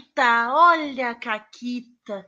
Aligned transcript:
Caquita, 0.00 0.54
olha 0.54 1.10
a 1.10 1.14
Caquita. 1.14 2.26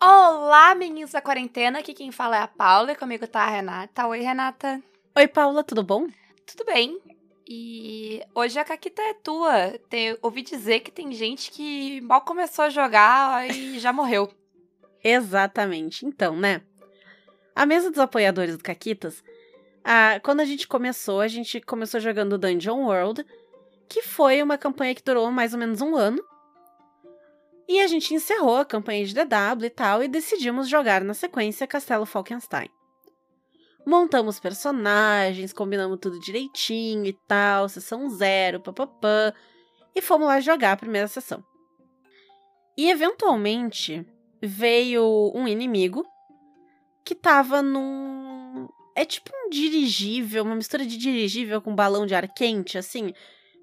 Olá, 0.00 0.74
meninos 0.76 1.10
da 1.10 1.20
quarentena. 1.20 1.80
Aqui 1.80 1.92
quem 1.92 2.12
fala 2.12 2.36
é 2.36 2.42
a 2.42 2.46
Paula 2.46 2.92
e 2.92 2.96
comigo 2.96 3.26
tá 3.26 3.40
a 3.42 3.50
Renata. 3.50 4.06
Oi, 4.06 4.20
Renata. 4.20 4.80
Oi, 5.16 5.26
Paula, 5.26 5.64
tudo 5.64 5.82
bom? 5.82 6.06
Tudo 6.46 6.64
bem. 6.66 7.00
E 7.48 8.22
hoje 8.32 8.58
a 8.60 8.64
Caquita 8.64 9.02
é 9.02 9.14
tua. 9.14 9.76
Tem, 9.88 10.16
ouvi 10.22 10.42
dizer 10.42 10.80
que 10.80 10.92
tem 10.92 11.10
gente 11.12 11.50
que 11.50 12.00
mal 12.02 12.20
começou 12.20 12.66
a 12.66 12.70
jogar 12.70 13.50
e 13.50 13.78
já 13.80 13.92
morreu. 13.92 14.30
Exatamente. 15.02 16.06
Então, 16.06 16.36
né? 16.36 16.62
A 17.56 17.66
mesa 17.66 17.90
dos 17.90 17.98
apoiadores 17.98 18.56
do 18.56 18.62
Caquitas, 18.62 19.24
ah, 19.82 20.20
quando 20.22 20.40
a 20.40 20.44
gente 20.44 20.68
começou, 20.68 21.20
a 21.20 21.28
gente 21.28 21.60
começou 21.60 21.98
jogando 21.98 22.38
Dungeon 22.38 22.84
World, 22.84 23.24
que 23.88 24.02
foi 24.02 24.42
uma 24.42 24.58
campanha 24.58 24.94
que 24.94 25.02
durou 25.02 25.30
mais 25.30 25.52
ou 25.52 25.58
menos 25.58 25.80
um 25.80 25.96
ano. 25.96 26.22
E 27.68 27.80
a 27.80 27.86
gente 27.86 28.14
encerrou 28.14 28.56
a 28.56 28.64
campanha 28.64 29.04
de 29.04 29.14
DW 29.14 29.64
e 29.64 29.70
tal, 29.70 30.02
e 30.02 30.08
decidimos 30.08 30.68
jogar 30.68 31.02
na 31.02 31.14
sequência 31.14 31.66
Castelo 31.66 32.06
Falkenstein. 32.06 32.70
Montamos 33.86 34.40
personagens, 34.40 35.52
combinamos 35.52 35.98
tudo 36.00 36.20
direitinho 36.20 37.06
e 37.06 37.12
tal, 37.26 37.68
sessão 37.68 38.08
zero, 38.10 38.60
papapã, 38.60 39.32
e 39.94 40.00
fomos 40.00 40.28
lá 40.28 40.40
jogar 40.40 40.72
a 40.72 40.76
primeira 40.76 41.08
sessão. 41.08 41.42
E 42.76 42.90
eventualmente 42.90 44.06
veio 44.42 45.32
um 45.34 45.48
inimigo 45.48 46.06
que 47.04 47.14
tava 47.14 47.60
num. 47.62 48.68
É 48.94 49.04
tipo 49.04 49.30
um 49.34 49.50
dirigível, 49.50 50.44
uma 50.44 50.54
mistura 50.54 50.84
de 50.84 50.96
dirigível 50.96 51.60
com 51.60 51.74
balão 51.74 52.06
de 52.06 52.14
ar 52.14 52.28
quente, 52.28 52.78
assim. 52.78 53.12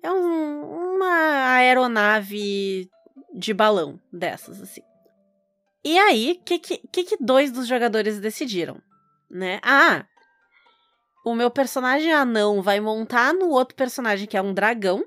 É 0.06 0.12
um, 0.12 0.96
uma 0.96 1.56
aeronave 1.56 2.88
de 3.34 3.54
balão 3.56 4.00
dessas, 4.14 4.62
assim. 4.62 4.82
E 5.84 5.98
aí, 5.98 6.38
o 6.40 6.44
que, 6.44 6.60
que, 6.60 7.04
que 7.04 7.18
dois 7.20 7.52
dos 7.52 7.66
jogadores 7.66 8.20
decidiram? 8.20 8.80
Né? 9.28 9.60
Ah, 9.64 10.06
o 11.26 11.34
meu 11.34 11.50
personagem 11.50 12.14
anão 12.14 12.62
vai 12.62 12.80
montar 12.80 13.34
no 13.34 13.50
outro 13.50 13.76
personagem 13.76 14.28
que 14.28 14.38
é 14.38 14.42
um 14.44 14.54
dragão. 14.54 15.04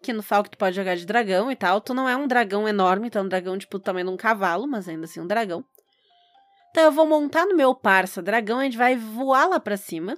Que 0.00 0.12
no 0.12 0.22
Falco 0.22 0.48
tu 0.48 0.56
pode 0.56 0.76
jogar 0.76 0.94
de 0.94 1.04
dragão 1.04 1.50
e 1.50 1.56
tal. 1.56 1.80
Tu 1.80 1.92
não 1.92 2.08
é 2.08 2.14
um 2.14 2.28
dragão 2.28 2.68
enorme, 2.68 3.08
então 3.08 3.22
é 3.22 3.24
um 3.24 3.28
dragão 3.28 3.58
tipo 3.58 3.80
tamanho 3.80 4.06
de 4.06 4.12
um 4.12 4.16
cavalo, 4.16 4.68
mas 4.68 4.88
ainda 4.88 5.06
assim 5.06 5.18
um 5.18 5.26
dragão. 5.26 5.64
Então 6.70 6.84
eu 6.84 6.92
vou 6.92 7.04
montar 7.04 7.46
no 7.46 7.56
meu 7.56 7.74
parça 7.74 8.22
dragão, 8.22 8.60
a 8.60 8.64
gente 8.64 8.78
vai 8.78 8.94
voar 8.94 9.48
lá 9.48 9.58
pra 9.58 9.76
cima. 9.76 10.16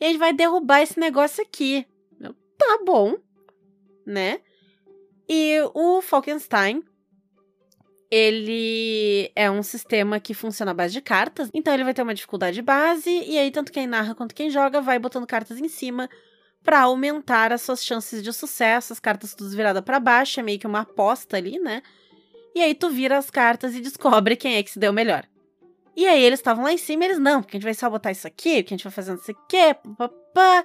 E 0.00 0.06
a 0.06 0.08
gente 0.08 0.18
vai 0.18 0.32
derrubar 0.32 0.80
esse 0.80 0.98
negócio 0.98 1.42
aqui. 1.42 1.86
Tá 2.60 2.78
bom, 2.84 3.16
né? 4.06 4.40
E 5.26 5.56
o 5.72 6.02
Falkenstein, 6.02 6.82
ele 8.10 9.32
é 9.34 9.50
um 9.50 9.62
sistema 9.62 10.20
que 10.20 10.34
funciona 10.34 10.72
à 10.72 10.74
base 10.74 10.92
de 10.92 11.00
cartas, 11.00 11.48
então 11.54 11.72
ele 11.72 11.84
vai 11.84 11.94
ter 11.94 12.02
uma 12.02 12.12
dificuldade 12.12 12.60
base, 12.60 13.08
e 13.08 13.38
aí 13.38 13.50
tanto 13.50 13.72
quem 13.72 13.86
narra 13.86 14.14
quanto 14.14 14.34
quem 14.34 14.50
joga 14.50 14.80
vai 14.80 14.98
botando 14.98 15.26
cartas 15.26 15.58
em 15.58 15.68
cima 15.68 16.08
para 16.62 16.82
aumentar 16.82 17.50
as 17.50 17.62
suas 17.62 17.82
chances 17.82 18.22
de 18.22 18.30
sucesso, 18.30 18.92
as 18.92 19.00
cartas 19.00 19.34
todas 19.34 19.54
viradas 19.54 19.82
para 19.82 19.98
baixo, 19.98 20.38
é 20.38 20.42
meio 20.42 20.58
que 20.58 20.66
uma 20.66 20.80
aposta 20.80 21.38
ali, 21.38 21.58
né? 21.58 21.82
E 22.54 22.60
aí 22.60 22.74
tu 22.74 22.90
vira 22.90 23.16
as 23.16 23.30
cartas 23.30 23.74
e 23.74 23.80
descobre 23.80 24.36
quem 24.36 24.56
é 24.56 24.62
que 24.62 24.70
se 24.70 24.78
deu 24.78 24.92
melhor. 24.92 25.24
E 25.96 26.06
aí 26.06 26.22
eles 26.22 26.40
estavam 26.40 26.64
lá 26.64 26.72
em 26.72 26.78
cima, 26.78 27.04
e 27.04 27.06
eles 27.06 27.18
não, 27.18 27.40
porque 27.40 27.56
a 27.56 27.58
gente 27.58 27.64
vai 27.64 27.74
só 27.74 27.88
botar 27.88 28.10
isso 28.10 28.26
aqui, 28.26 28.62
porque 28.62 28.74
a 28.74 28.76
gente 28.76 28.84
vai 28.84 28.92
fazendo 28.92 29.18
isso 29.18 29.30
aqui, 29.30 29.74
papapá. 29.96 30.64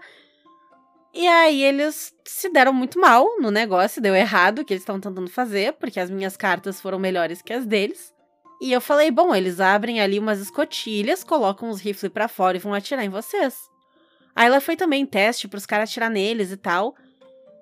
E 1.16 1.26
aí 1.30 1.64
eles 1.64 2.14
se 2.26 2.50
deram 2.50 2.74
muito 2.74 3.00
mal 3.00 3.40
no 3.40 3.50
negócio, 3.50 4.02
deu 4.02 4.14
errado 4.14 4.60
o 4.60 4.66
que 4.66 4.74
eles 4.74 4.82
estavam 4.82 5.00
tentando 5.00 5.30
fazer, 5.30 5.72
porque 5.76 5.98
as 5.98 6.10
minhas 6.10 6.36
cartas 6.36 6.82
foram 6.82 7.00
melhores 7.00 7.42
que 7.42 7.54
as 7.54 7.66
deles. 7.66 8.14
E 8.62 8.70
eu 8.74 8.82
falei, 8.82 9.10
bom, 9.12 9.34
eles 9.34 9.62
abrem 9.62 10.02
ali 10.02 10.20
umas 10.20 10.42
escotilhas, 10.42 11.24
colocam 11.24 11.70
os 11.70 11.80
rifles 11.80 12.12
para 12.12 12.28
fora 12.28 12.58
e 12.58 12.60
vão 12.60 12.74
atirar 12.74 13.06
em 13.06 13.10
vocês. 13.10 13.58
Aí 14.36 14.48
ela 14.48 14.60
foi 14.60 14.76
também 14.76 15.06
teste 15.06 15.48
pros 15.48 15.66
caras 15.66 15.90
atirar 15.90 16.10
neles 16.10 16.52
e 16.52 16.58
tal. 16.58 16.94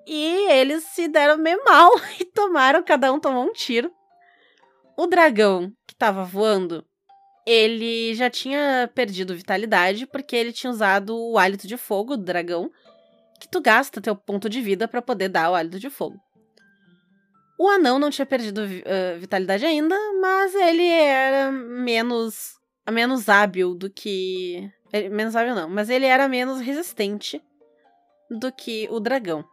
E 0.04 0.50
eles 0.50 0.82
se 0.82 1.06
deram 1.06 1.38
meio 1.38 1.64
mal 1.64 1.92
e 2.18 2.24
tomaram, 2.24 2.82
cada 2.82 3.12
um 3.12 3.20
tomou 3.20 3.44
um 3.44 3.52
tiro. 3.52 3.88
O 4.96 5.06
dragão 5.06 5.72
que 5.86 5.94
tava 5.94 6.24
voando, 6.24 6.84
ele 7.46 8.16
já 8.16 8.28
tinha 8.28 8.90
perdido 8.92 9.36
vitalidade 9.36 10.06
porque 10.06 10.34
ele 10.34 10.52
tinha 10.52 10.72
usado 10.72 11.16
o 11.16 11.38
hálito 11.38 11.68
de 11.68 11.76
fogo 11.76 12.16
do 12.16 12.24
dragão 12.24 12.68
que 13.44 13.50
tu 13.50 13.60
gasta 13.60 14.00
teu 14.00 14.16
ponto 14.16 14.48
de 14.48 14.60
vida 14.60 14.88
para 14.88 15.02
poder 15.02 15.28
dar 15.28 15.50
o 15.50 15.54
hálito 15.54 15.78
de 15.78 15.90
fogo. 15.90 16.18
O 17.58 17.68
anão 17.68 17.98
não 17.98 18.10
tinha 18.10 18.26
perdido 18.26 18.62
uh, 18.62 19.18
vitalidade 19.20 19.64
ainda, 19.64 19.96
mas 20.20 20.54
ele 20.54 20.86
era 20.86 21.52
menos 21.52 22.54
menos 22.90 23.28
hábil 23.28 23.74
do 23.74 23.88
que 23.88 24.70
menos 25.10 25.36
hábil 25.36 25.54
não, 25.54 25.68
mas 25.68 25.88
ele 25.88 26.06
era 26.06 26.28
menos 26.28 26.60
resistente 26.60 27.42
do 28.30 28.50
que 28.52 28.88
o 28.90 28.98
dragão. 28.98 29.44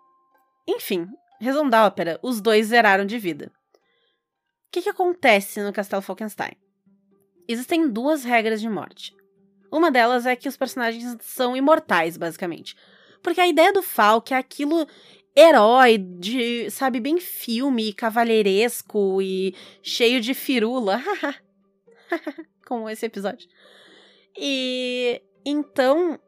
Enfim, 0.67 1.07
resumo 1.39 1.69
da 1.69 1.85
ópera, 1.85 2.19
os 2.23 2.41
dois 2.41 2.67
zeraram 2.67 3.05
de 3.05 3.17
vida. 3.17 3.51
O 4.67 4.71
que, 4.71 4.81
que 4.81 4.89
acontece 4.89 5.61
no 5.61 5.73
Castelo 5.73 6.01
Falkenstein? 6.01 6.55
Existem 7.47 7.89
duas 7.89 8.23
regras 8.23 8.61
de 8.61 8.69
morte. 8.69 9.13
Uma 9.71 9.91
delas 9.91 10.25
é 10.25 10.35
que 10.35 10.49
os 10.49 10.57
personagens 10.57 11.17
são 11.21 11.55
imortais, 11.55 12.17
basicamente. 12.17 12.75
Porque 13.21 13.41
a 13.41 13.47
ideia 13.47 13.71
do 13.71 13.81
Falk 13.81 14.33
é 14.33 14.37
aquilo 14.37 14.87
herói 15.35 15.97
de, 15.97 16.69
sabe, 16.69 16.99
bem 16.99 17.19
filme, 17.19 17.93
cavalheiresco 17.93 19.21
e 19.21 19.55
cheio 19.81 20.19
de 20.19 20.33
firula. 20.33 21.01
Como 22.67 22.89
esse 22.89 23.05
episódio. 23.05 23.47
E 24.37 25.21
então, 25.45 26.19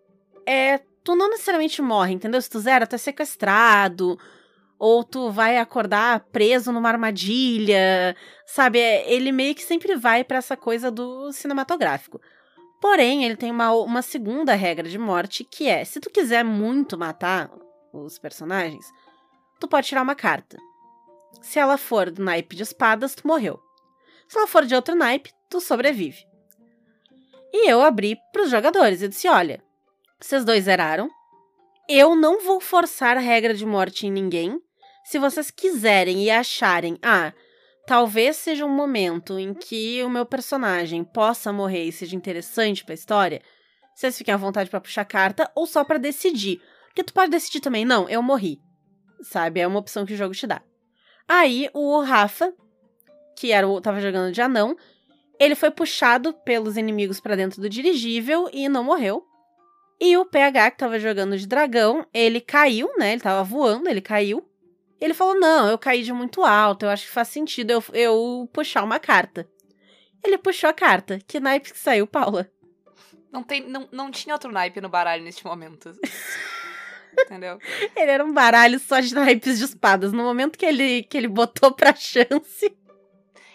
é, 0.45 0.79
tu 1.03 1.15
não 1.15 1.29
necessariamente 1.29 1.81
morre, 1.81 2.13
entendeu? 2.13 2.41
Se 2.41 2.49
tu 2.49 2.59
zera, 2.59 2.87
tu 2.87 2.95
é 2.95 2.97
sequestrado, 2.97 4.17
ou 4.79 5.03
tu 5.03 5.31
vai 5.31 5.57
acordar 5.57 6.21
preso 6.31 6.71
numa 6.71 6.89
armadilha, 6.89 8.15
sabe? 8.45 8.79
É, 8.79 9.11
ele 9.11 9.31
meio 9.31 9.55
que 9.55 9.63
sempre 9.63 9.95
vai 9.95 10.23
para 10.23 10.37
essa 10.37 10.57
coisa 10.57 10.91
do 10.91 11.31
cinematográfico. 11.31 12.19
Porém, 12.83 13.23
ele 13.23 13.37
tem 13.37 13.49
uma, 13.49 13.71
uma 13.71 14.01
segunda 14.01 14.55
regra 14.55 14.89
de 14.89 14.97
morte, 14.97 15.45
que 15.45 15.69
é: 15.69 15.85
se 15.85 16.01
tu 16.01 16.09
quiser 16.09 16.43
muito 16.43 16.97
matar 16.97 17.49
os 17.93 18.19
personagens, 18.19 18.85
tu 19.57 19.69
pode 19.69 19.87
tirar 19.87 20.01
uma 20.01 20.15
carta. 20.15 20.57
Se 21.41 21.59
ela 21.59 21.77
for 21.77 22.11
do 22.11 22.21
naipe 22.21 22.57
de 22.57 22.63
espadas, 22.63 23.15
tu 23.15 23.25
morreu. 23.25 23.57
Se 24.27 24.37
ela 24.37 24.47
for 24.47 24.65
de 24.65 24.75
outro 24.75 24.95
naipe, 24.95 25.31
tu 25.49 25.61
sobrevive. 25.61 26.27
E 27.53 27.69
eu 27.71 27.81
abri 27.81 28.17
para 28.33 28.43
os 28.43 28.49
jogadores 28.49 29.01
e 29.01 29.07
disse: 29.07 29.29
olha, 29.29 29.63
vocês 30.19 30.43
dois 30.43 30.65
zeraram. 30.65 31.09
Eu 31.87 32.17
não 32.17 32.43
vou 32.43 32.59
forçar 32.59 33.15
a 33.15 33.21
regra 33.21 33.53
de 33.53 33.65
morte 33.65 34.07
em 34.07 34.11
ninguém. 34.11 34.61
Se 35.05 35.17
vocês 35.17 35.49
quiserem 35.49 36.21
e 36.21 36.29
acharem, 36.29 36.99
ah, 37.01 37.31
talvez 37.85 38.37
seja 38.37 38.65
um 38.65 38.69
momento 38.69 39.37
em 39.37 39.53
que 39.53 40.03
o 40.03 40.09
meu 40.09 40.25
personagem 40.25 41.03
possa 41.03 41.51
morrer 41.51 41.85
e 41.85 41.91
seja 41.91 42.15
interessante 42.15 42.83
para 42.83 42.93
a 42.93 42.95
história, 42.95 43.41
vocês 43.93 44.17
fiquem 44.17 44.33
à 44.33 44.37
vontade 44.37 44.69
para 44.69 44.81
puxar 44.81 45.05
carta 45.05 45.51
ou 45.55 45.65
só 45.65 45.83
para 45.83 45.99
decidir. 45.99 46.61
Porque 46.87 47.03
tu 47.03 47.13
pode 47.13 47.31
decidir 47.31 47.59
também, 47.59 47.85
não, 47.85 48.09
eu 48.09 48.21
morri. 48.21 48.59
Sabe? 49.21 49.59
É 49.59 49.67
uma 49.67 49.79
opção 49.79 50.05
que 50.05 50.13
o 50.13 50.17
jogo 50.17 50.33
te 50.33 50.47
dá. 50.47 50.61
Aí 51.27 51.69
o 51.73 52.01
Rafa, 52.01 52.53
que 53.35 53.51
era 53.51 53.67
o 53.67 53.79
tava 53.79 53.99
jogando 53.99 54.33
de 54.33 54.41
anão, 54.41 54.75
ele 55.39 55.55
foi 55.55 55.71
puxado 55.71 56.33
pelos 56.33 56.77
inimigos 56.77 57.19
para 57.19 57.35
dentro 57.35 57.61
do 57.61 57.69
dirigível 57.69 58.49
e 58.51 58.67
não 58.69 58.83
morreu. 58.83 59.23
E 59.99 60.17
o 60.17 60.25
PH, 60.25 60.71
que 60.71 60.77
tava 60.77 60.99
jogando 60.99 61.37
de 61.37 61.47
dragão, 61.47 62.05
ele 62.13 62.41
caiu, 62.41 62.89
né? 62.97 63.13
Ele 63.13 63.21
tava 63.21 63.43
voando, 63.43 63.87
ele 63.87 64.01
caiu. 64.01 64.45
Ele 65.03 65.13
falou: 65.13 65.37
Não, 65.37 65.67
eu 65.67 65.77
caí 65.77 66.01
de 66.01 66.13
muito 66.13 66.43
alto, 66.43 66.85
eu 66.85 66.89
acho 66.89 67.05
que 67.05 67.11
faz 67.11 67.27
sentido 67.27 67.71
eu, 67.71 67.83
eu 67.91 68.49
puxar 68.53 68.81
uma 68.83 68.99
carta. 68.99 69.45
Ele 70.23 70.37
puxou 70.37 70.69
a 70.69 70.73
carta. 70.73 71.19
Que 71.27 71.41
naipe 71.41 71.73
que 71.73 71.77
saiu, 71.77 72.07
Paula? 72.07 72.49
Não, 73.29 73.43
tem, 73.43 73.67
não, 73.67 73.89
não 73.91 74.09
tinha 74.09 74.33
outro 74.33 74.49
naipe 74.49 74.79
no 74.79 74.87
baralho 74.87 75.21
neste 75.21 75.45
momento. 75.45 75.91
Entendeu? 77.19 77.59
Ele 77.93 78.11
era 78.11 78.23
um 78.23 78.31
baralho 78.31 78.79
só 78.79 79.01
de 79.01 79.13
naipes 79.13 79.59
de 79.59 79.65
espadas. 79.65 80.13
No 80.13 80.23
momento 80.23 80.57
que 80.57 80.65
ele, 80.65 81.03
que 81.03 81.17
ele 81.17 81.27
botou 81.27 81.73
pra 81.73 81.93
chance. 81.93 82.73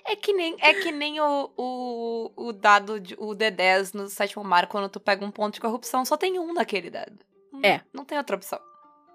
É 0.04 0.14
que 0.14 0.34
nem, 0.34 0.54
é 0.60 0.74
que 0.74 0.92
nem 0.92 1.18
o, 1.18 1.50
o, 1.56 2.32
o 2.36 2.52
dado, 2.52 3.00
de, 3.00 3.14
o 3.18 3.28
D10 3.28 3.94
no 3.94 4.08
sétimo 4.10 4.44
mar, 4.44 4.66
quando 4.66 4.90
tu 4.90 5.00
pega 5.00 5.24
um 5.24 5.30
ponto 5.30 5.54
de 5.54 5.60
corrupção, 5.62 6.04
só 6.04 6.16
tem 6.16 6.38
um 6.38 6.52
naquele 6.52 6.90
dado. 6.90 7.18
É. 7.62 7.80
Não 7.90 8.04
tem 8.04 8.18
outra 8.18 8.36
opção. 8.36 8.60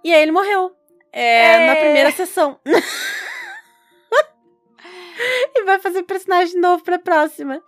E 0.04 0.12
aí 0.12 0.22
ele 0.22 0.32
morreu. 0.32 0.76
É, 1.14 1.64
é... 1.64 1.68
na 1.68 1.76
primeira 1.76 2.12
sessão. 2.12 2.60
e 5.56 5.64
vai 5.64 5.80
fazer 5.80 6.04
personagem 6.04 6.60
novo 6.60 6.84
pra 6.84 6.98
próxima. 6.98 7.62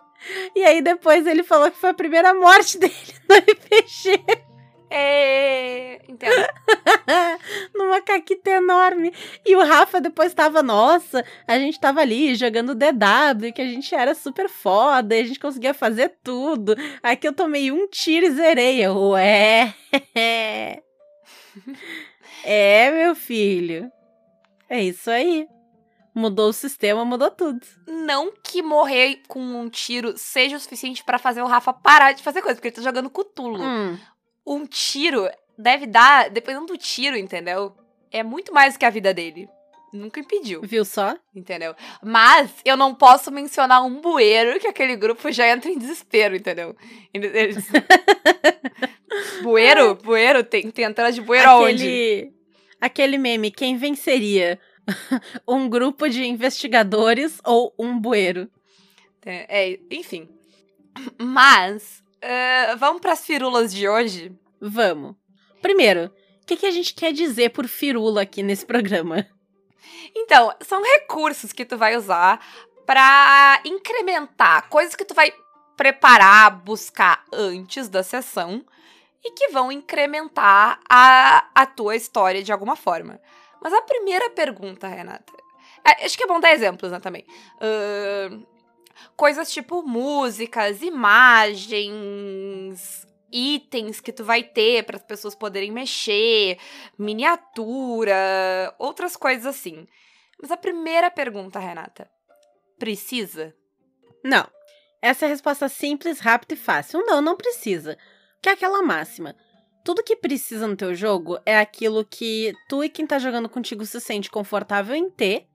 E 0.55 0.63
aí 0.63 0.81
depois 0.81 1.27
ele 1.27 1.43
falou 1.43 1.69
que 1.69 1.77
foi 1.77 1.91
a 1.91 1.93
primeira 1.93 2.33
morte 2.33 2.79
dele 2.79 2.93
no 3.29 3.35
RPG. 3.35 4.25
É... 4.89 6.01
Entendo. 6.07 6.47
Numa 7.75 7.95
uma 7.95 8.01
caquita 8.01 8.49
enorme. 8.49 9.13
E 9.45 9.55
o 9.55 9.63
Rafa 9.63 9.99
depois 9.99 10.33
tava, 10.33 10.63
nossa, 10.63 11.23
a 11.47 11.59
gente 11.59 11.79
tava 11.79 12.01
ali 12.01 12.33
jogando 12.35 12.73
DW, 12.73 13.53
que 13.53 13.61
a 13.61 13.65
gente 13.65 13.93
era 13.93 14.15
super 14.15 14.47
foda, 14.49 15.15
e 15.15 15.21
a 15.21 15.23
gente 15.23 15.39
conseguia 15.39 15.73
fazer 15.73 16.15
tudo. 16.23 16.75
Aqui 17.03 17.27
eu 17.27 17.33
tomei 17.33 17.71
um 17.71 17.87
tiro 17.87 18.25
e 18.25 18.31
zerei. 18.31 18.83
Eu, 18.83 19.09
ué. 19.09 19.73
É, 22.45 22.91
meu 22.91 23.15
filho. 23.15 23.91
É 24.69 24.81
isso 24.81 25.09
aí. 25.11 25.47
Mudou 26.13 26.49
o 26.49 26.53
sistema, 26.53 27.03
mudou 27.03 27.29
tudo. 27.29 27.59
Não 27.87 28.31
que 28.41 28.61
morrer 28.61 29.21
com 29.27 29.39
um 29.41 29.69
tiro 29.69 30.17
seja 30.17 30.55
o 30.55 30.59
suficiente 30.59 31.03
pra 31.03 31.19
fazer 31.19 31.41
o 31.41 31.47
Rafa 31.47 31.73
parar 31.73 32.13
de 32.13 32.23
fazer 32.23 32.41
coisa, 32.41 32.55
porque 32.55 32.69
ele 32.69 32.75
tá 32.75 32.81
jogando 32.81 33.09
Cutulo. 33.09 33.61
Hum. 33.61 33.97
Um 34.47 34.65
tiro 34.65 35.27
deve 35.57 35.85
dar, 35.85 36.29
dependendo 36.29 36.67
do 36.67 36.77
tiro, 36.77 37.17
entendeu? 37.17 37.75
É 38.11 38.23
muito 38.23 38.53
mais 38.53 38.75
do 38.75 38.79
que 38.79 38.85
a 38.85 38.89
vida 38.89 39.13
dele. 39.13 39.49
Nunca 39.91 40.19
impediu, 40.19 40.61
Viu 40.61 40.83
só? 40.83 41.15
entendeu? 41.33 41.73
Mas 42.03 42.51
eu 42.65 42.75
não 42.75 42.93
posso 42.93 43.31
mencionar 43.31 43.81
um 43.85 44.01
bueiro 44.01 44.59
que 44.59 44.67
aquele 44.67 44.95
grupo 44.95 45.31
já 45.31 45.47
entra 45.47 45.69
em 45.71 45.77
desespero, 45.77 46.35
entendeu? 46.35 46.75
Ele- 47.13 47.27
Eles... 47.27 47.65
bueiro? 49.41 49.95
Bueiro? 49.95 50.43
Tem, 50.43 50.69
tem 50.71 50.85
entrada 50.85 51.11
de 51.11 51.21
bueiro 51.21 51.49
aonde? 51.49 51.83
aquele, 51.83 52.33
aquele 52.79 53.17
meme, 53.17 53.51
quem 53.51 53.77
venceria? 53.77 54.59
um 55.47 55.67
grupo 55.67 56.07
de 56.07 56.25
investigadores 56.25 57.39
ou 57.43 57.73
um 57.77 57.99
bueiro? 57.99 58.49
É, 59.25 59.71
é, 59.73 59.79
enfim. 59.89 60.29
Mas, 61.19 62.03
eh, 62.21 62.75
vamos 62.75 63.01
pras 63.01 63.25
firulas 63.25 63.73
de 63.73 63.87
hoje? 63.87 64.31
Vamos. 64.61 65.15
Primeiro, 65.61 66.05
o 66.41 66.45
que, 66.45 66.55
que 66.55 66.65
a 66.65 66.71
gente 66.71 66.93
quer 66.93 67.11
dizer 67.11 67.49
por 67.49 67.67
firula 67.67 68.21
aqui 68.21 68.43
nesse 68.43 68.65
programa? 68.65 69.27
Então, 70.15 70.53
são 70.61 70.81
recursos 70.81 71.51
que 71.51 71.65
tu 71.65 71.77
vai 71.77 71.97
usar 71.97 72.39
pra 72.85 73.59
incrementar 73.65 74.69
coisas 74.69 74.95
que 74.95 75.03
tu 75.03 75.13
vai 75.13 75.33
preparar, 75.75 76.51
buscar 76.63 77.25
antes 77.33 77.89
da 77.89 78.03
sessão 78.03 78.63
e 79.25 79.31
que 79.31 79.49
vão 79.49 79.71
incrementar 79.71 80.79
a, 80.87 81.49
a 81.55 81.65
tua 81.65 81.95
história 81.95 82.43
de 82.43 82.51
alguma 82.51 82.75
forma. 82.75 83.19
Mas 83.59 83.73
a 83.73 83.81
primeira 83.81 84.29
pergunta, 84.29 84.87
Renata, 84.87 85.33
é, 85.83 86.05
acho 86.05 86.15
que 86.15 86.23
é 86.23 86.27
bom 86.27 86.39
dar 86.39 86.53
exemplos, 86.53 86.91
né, 86.91 86.99
também. 86.99 87.25
Ahn, 87.59 88.43
coisas 89.17 89.51
tipo 89.51 89.81
músicas, 89.81 90.83
imagens, 90.83 91.87
itens 93.31 93.99
que 93.99 94.13
tu 94.13 94.23
vai 94.23 94.43
ter 94.43 94.83
para 94.83 94.97
as 94.97 95.03
pessoas 95.03 95.33
poderem 95.33 95.71
mexer, 95.71 96.59
miniatura, 96.97 98.75
outras 98.77 99.17
coisas 99.17 99.47
assim. 99.47 99.87
Mas 100.39 100.51
a 100.51 100.57
primeira 100.57 101.09
pergunta, 101.09 101.57
Renata, 101.57 102.07
precisa? 102.77 103.55
Não. 104.23 104.47
Essa 105.01 105.25
é 105.25 105.27
a 105.27 105.29
resposta 105.29 105.67
simples, 105.69 106.19
rápida 106.19 106.53
e 106.53 106.57
fácil. 106.57 107.03
Não, 107.05 107.21
não 107.21 107.35
precisa. 107.35 107.97
Que 108.45 108.49
é 108.49 108.51
aquela 108.51 108.83
máxima. 108.83 109.35
Tudo 109.83 110.03
que 110.03 110.15
precisa 110.15 110.67
no 110.67 110.75
teu 110.75 110.93
jogo 110.93 111.39
é 111.47 111.57
aquilo 111.57 112.05
que 112.05 112.53
tu 112.69 112.83
e 112.83 112.89
quem 112.89 113.07
tá 113.07 113.17
jogando 113.17 113.49
contigo 113.49 113.83
se 113.87 113.99
sente 113.99 114.29
confortável 114.29 114.95
em 114.95 115.09
ter 115.09 115.47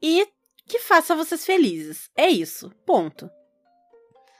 e 0.00 0.28
que 0.64 0.78
faça 0.78 1.16
vocês 1.16 1.44
felizes. 1.44 2.08
É 2.16 2.28
isso. 2.28 2.70
Ponto. 2.86 3.28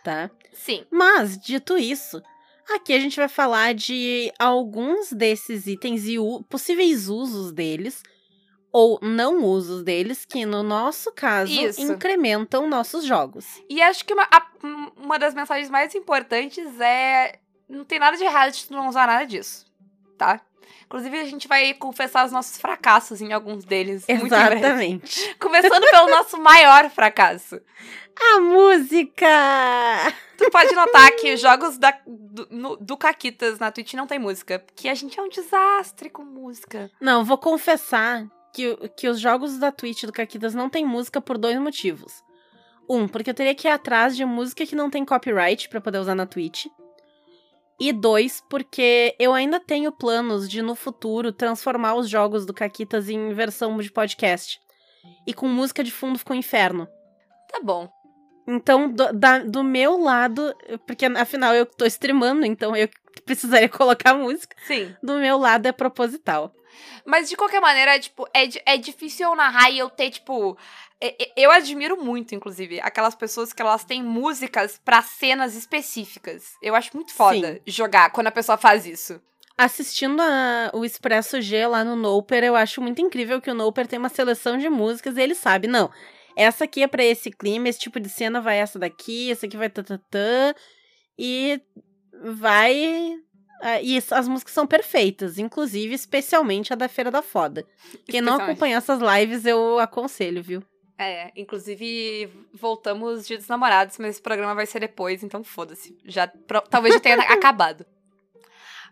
Tá? 0.05 0.31
Sim. 0.53 0.87
Mas, 0.89 1.37
dito 1.37 1.77
isso, 1.77 2.23
aqui 2.73 2.93
a 2.93 3.00
gente 3.00 3.17
vai 3.17 3.27
falar 3.27 3.75
de 3.75 4.33
alguns 4.38 5.12
desses 5.12 5.67
itens 5.67 6.06
e 6.06 6.19
possíveis 6.49 7.09
usos 7.09 7.50
deles, 7.50 8.05
ou 8.73 8.99
não 9.03 9.45
usos 9.45 9.83
deles, 9.83 10.25
que 10.25 10.47
no 10.47 10.63
nosso 10.63 11.13
caso 11.13 11.53
Isso. 11.53 11.81
incrementam 11.83 12.67
nossos 12.67 13.05
jogos. 13.05 13.47
E 13.69 13.83
acho 13.83 14.05
que 14.05 14.15
uma, 14.15 14.27
a- 14.33 14.47
uma 14.97 15.19
das 15.19 15.35
mensagens 15.35 15.69
mais 15.71 15.95
importantes 15.95 16.81
é. 16.81 17.39
Não 17.69 17.85
tem 17.85 17.99
nada 17.99 18.17
de 18.17 18.25
errado 18.25 18.53
de 18.53 18.67
tu 18.67 18.73
não 18.73 18.89
usar 18.89 19.07
nada 19.07 19.25
disso, 19.25 19.65
tá? 20.19 20.41
Inclusive, 20.85 21.19
a 21.21 21.25
gente 21.25 21.49
vai 21.49 21.73
confessar 21.73 22.27
os 22.27 22.33
nossos 22.33 22.59
fracassos 22.59 23.23
em 23.23 23.33
alguns 23.33 23.65
deles. 23.65 24.05
Exatamente. 24.07 25.35
Começando 25.41 25.89
pelo 25.91 26.09
nosso 26.11 26.39
maior 26.39 26.91
fracasso. 26.91 27.59
A 28.35 28.41
música! 28.41 29.27
Tu 30.37 30.51
pode 30.51 30.75
notar 30.75 31.11
que 31.13 31.33
os 31.35 31.41
jogos 31.41 31.79
da, 31.79 31.97
do, 32.07 32.47
no- 32.51 32.77
do 32.77 32.97
Caquitas 32.97 33.59
na 33.59 33.71
Twitch 33.71 33.95
não 33.95 34.07
tem 34.07 34.19
música. 34.19 34.59
Porque 34.59 34.89
a 34.89 34.95
gente 34.95 35.19
é 35.19 35.23
um 35.23 35.29
desastre 35.29 36.11
com 36.11 36.23
música. 36.25 36.91
Não, 37.01 37.25
vou 37.25 37.39
confessar 37.39 38.27
que, 38.52 38.76
que 38.96 39.08
os 39.08 39.19
jogos 39.20 39.58
da 39.58 39.72
Twitch 39.72 40.04
do 40.04 40.12
Caquitas 40.12 40.54
não 40.54 40.69
tem 40.69 40.84
música 40.84 41.20
por 41.20 41.38
dois 41.38 41.58
motivos. 41.58 42.22
Um, 42.88 43.06
porque 43.08 43.31
eu 43.31 43.34
teria 43.34 43.54
que 43.54 43.66
ir 43.69 43.70
atrás 43.70 44.16
de 44.16 44.25
música 44.25 44.66
que 44.66 44.75
não 44.76 44.90
tem 44.90 45.04
copyright 45.04 45.69
pra 45.69 45.81
poder 45.81 45.99
usar 45.99 46.14
na 46.14 46.26
Twitch. 46.26 46.66
E 47.81 47.93
dois, 47.93 48.43
porque 48.49 49.14
eu 49.19 49.32
ainda 49.32 49.58
tenho 49.58 49.90
planos 49.90 50.49
de, 50.49 50.62
no 50.62 50.75
futuro, 50.75 51.32
transformar 51.32 51.94
os 51.94 52.08
jogos 52.08 52.46
do 52.46 52.52
Caquitas 52.54 53.08
em 53.08 53.32
versão 53.32 53.76
de 53.78 53.90
podcast. 53.90 54.60
E 55.26 55.32
com 55.34 55.49
música 55.49 55.82
de 55.82 55.90
fundo 55.90 56.19
ficou 56.19 56.37
inferno. 56.37 56.87
Tá 57.50 57.60
bom. 57.62 57.88
Então, 58.46 58.90
do, 58.90 59.12
da- 59.12 59.38
do 59.38 59.64
meu 59.64 59.99
lado, 60.00 60.54
porque 60.87 61.06
afinal 61.06 61.54
eu 61.54 61.64
tô 61.66 61.84
streamando, 61.87 62.44
então 62.44 62.76
eu 62.76 62.88
precisaria 63.25 63.69
colocar 63.70 64.14
música. 64.14 64.56
Sim. 64.66 64.94
Do 65.02 65.14
meu 65.19 65.38
lado 65.38 65.66
é 65.66 65.72
proposital. 65.72 66.52
Mas 67.05 67.29
de 67.29 67.37
qualquer 67.37 67.61
maneira, 67.61 67.99
tipo, 67.99 68.27
é, 68.35 68.75
é 68.75 68.77
difícil 68.77 69.29
eu 69.29 69.37
narrar 69.37 69.71
e 69.71 69.79
eu 69.79 69.89
ter, 69.91 70.11
tipo. 70.11 70.57
Eu 71.37 71.51
admiro 71.51 71.97
muito, 72.01 72.33
inclusive, 72.33 72.79
aquelas 72.81 73.17
pessoas 73.17 73.53
que 73.53 73.61
elas 73.61 73.85
têm 73.85 74.01
músicas 74.03 74.81
pra 74.85 75.03
cenas 75.03 75.57
específicas. 75.57 76.53
Eu 76.63 76.77
acho 76.77 76.95
muito 76.95 77.13
foda 77.13 77.61
jogar 77.67 78.11
quando 78.11 78.29
a 78.29 78.33
pessoa 78.33 78.57
faz 78.57 78.87
isso. 78.87 79.21
Assistindo 79.59 80.21
a- 80.21 80.71
o 80.73 80.85
Expresso 80.85 81.41
G 81.43 81.67
lá 81.67 81.83
no 81.85 81.97
Noper, 81.97 82.45
eu 82.45 82.55
acho 82.55 82.81
muito 82.81 83.03
incrível 83.03 83.41
que 83.41 83.51
o 83.51 83.55
Noper 83.55 83.87
tem 83.87 83.99
uma 83.99 84.09
seleção 84.09 84.57
de 84.57 84.69
músicas 84.69 85.17
e 85.17 85.21
ele 85.23 85.35
sabe, 85.35 85.67
não, 85.67 85.91
essa 86.37 86.65
aqui 86.65 86.83
é 86.85 86.87
pra 86.87 87.05
esse 87.05 87.31
clima, 87.33 87.69
esse 87.69 87.81
tipo 87.81 87.99
de 87.99 88.09
cena 88.09 88.41
vai 88.41 88.59
essa 88.59 88.79
daqui, 88.79 89.31
essa 89.31 89.47
aqui 89.47 89.57
vai 89.57 89.69
tatatã, 89.69 90.55
e 91.19 91.61
vai... 92.23 93.17
ah, 93.62 93.81
E 93.81 93.97
as- 93.97 94.12
as 94.12 94.29
músicas 94.29 94.53
são 94.53 94.67
perfeitas, 94.67 95.38
inclusive, 95.38 95.94
especialmente 95.94 96.73
a 96.73 96.76
da 96.76 96.88
Feira 96.88 97.11
da 97.11 97.23
Foda. 97.23 97.62
Quem 98.07 98.21
não 98.21 98.33
Especialmente. 98.35 98.42
acompanha 98.42 98.76
essas 98.76 99.00
lives, 99.00 99.47
eu 99.47 99.78
aconselho, 99.78 100.42
viu? 100.42 100.62
É, 100.99 101.33
inclusive, 101.35 102.28
voltamos 102.52 103.26
dia 103.26 103.37
dos 103.38 103.49
namorados, 103.49 103.97
mas 103.99 104.11
esse 104.11 104.23
programa 104.23 104.54
vai 104.54 104.66
ser 104.66 104.78
depois, 104.81 105.23
então 105.25 105.42
foda-se. 105.42 105.97
Já, 106.04 106.31
talvez 106.71 106.95
já 106.95 107.00
tenha 107.00 107.16
acabado. 107.33 107.87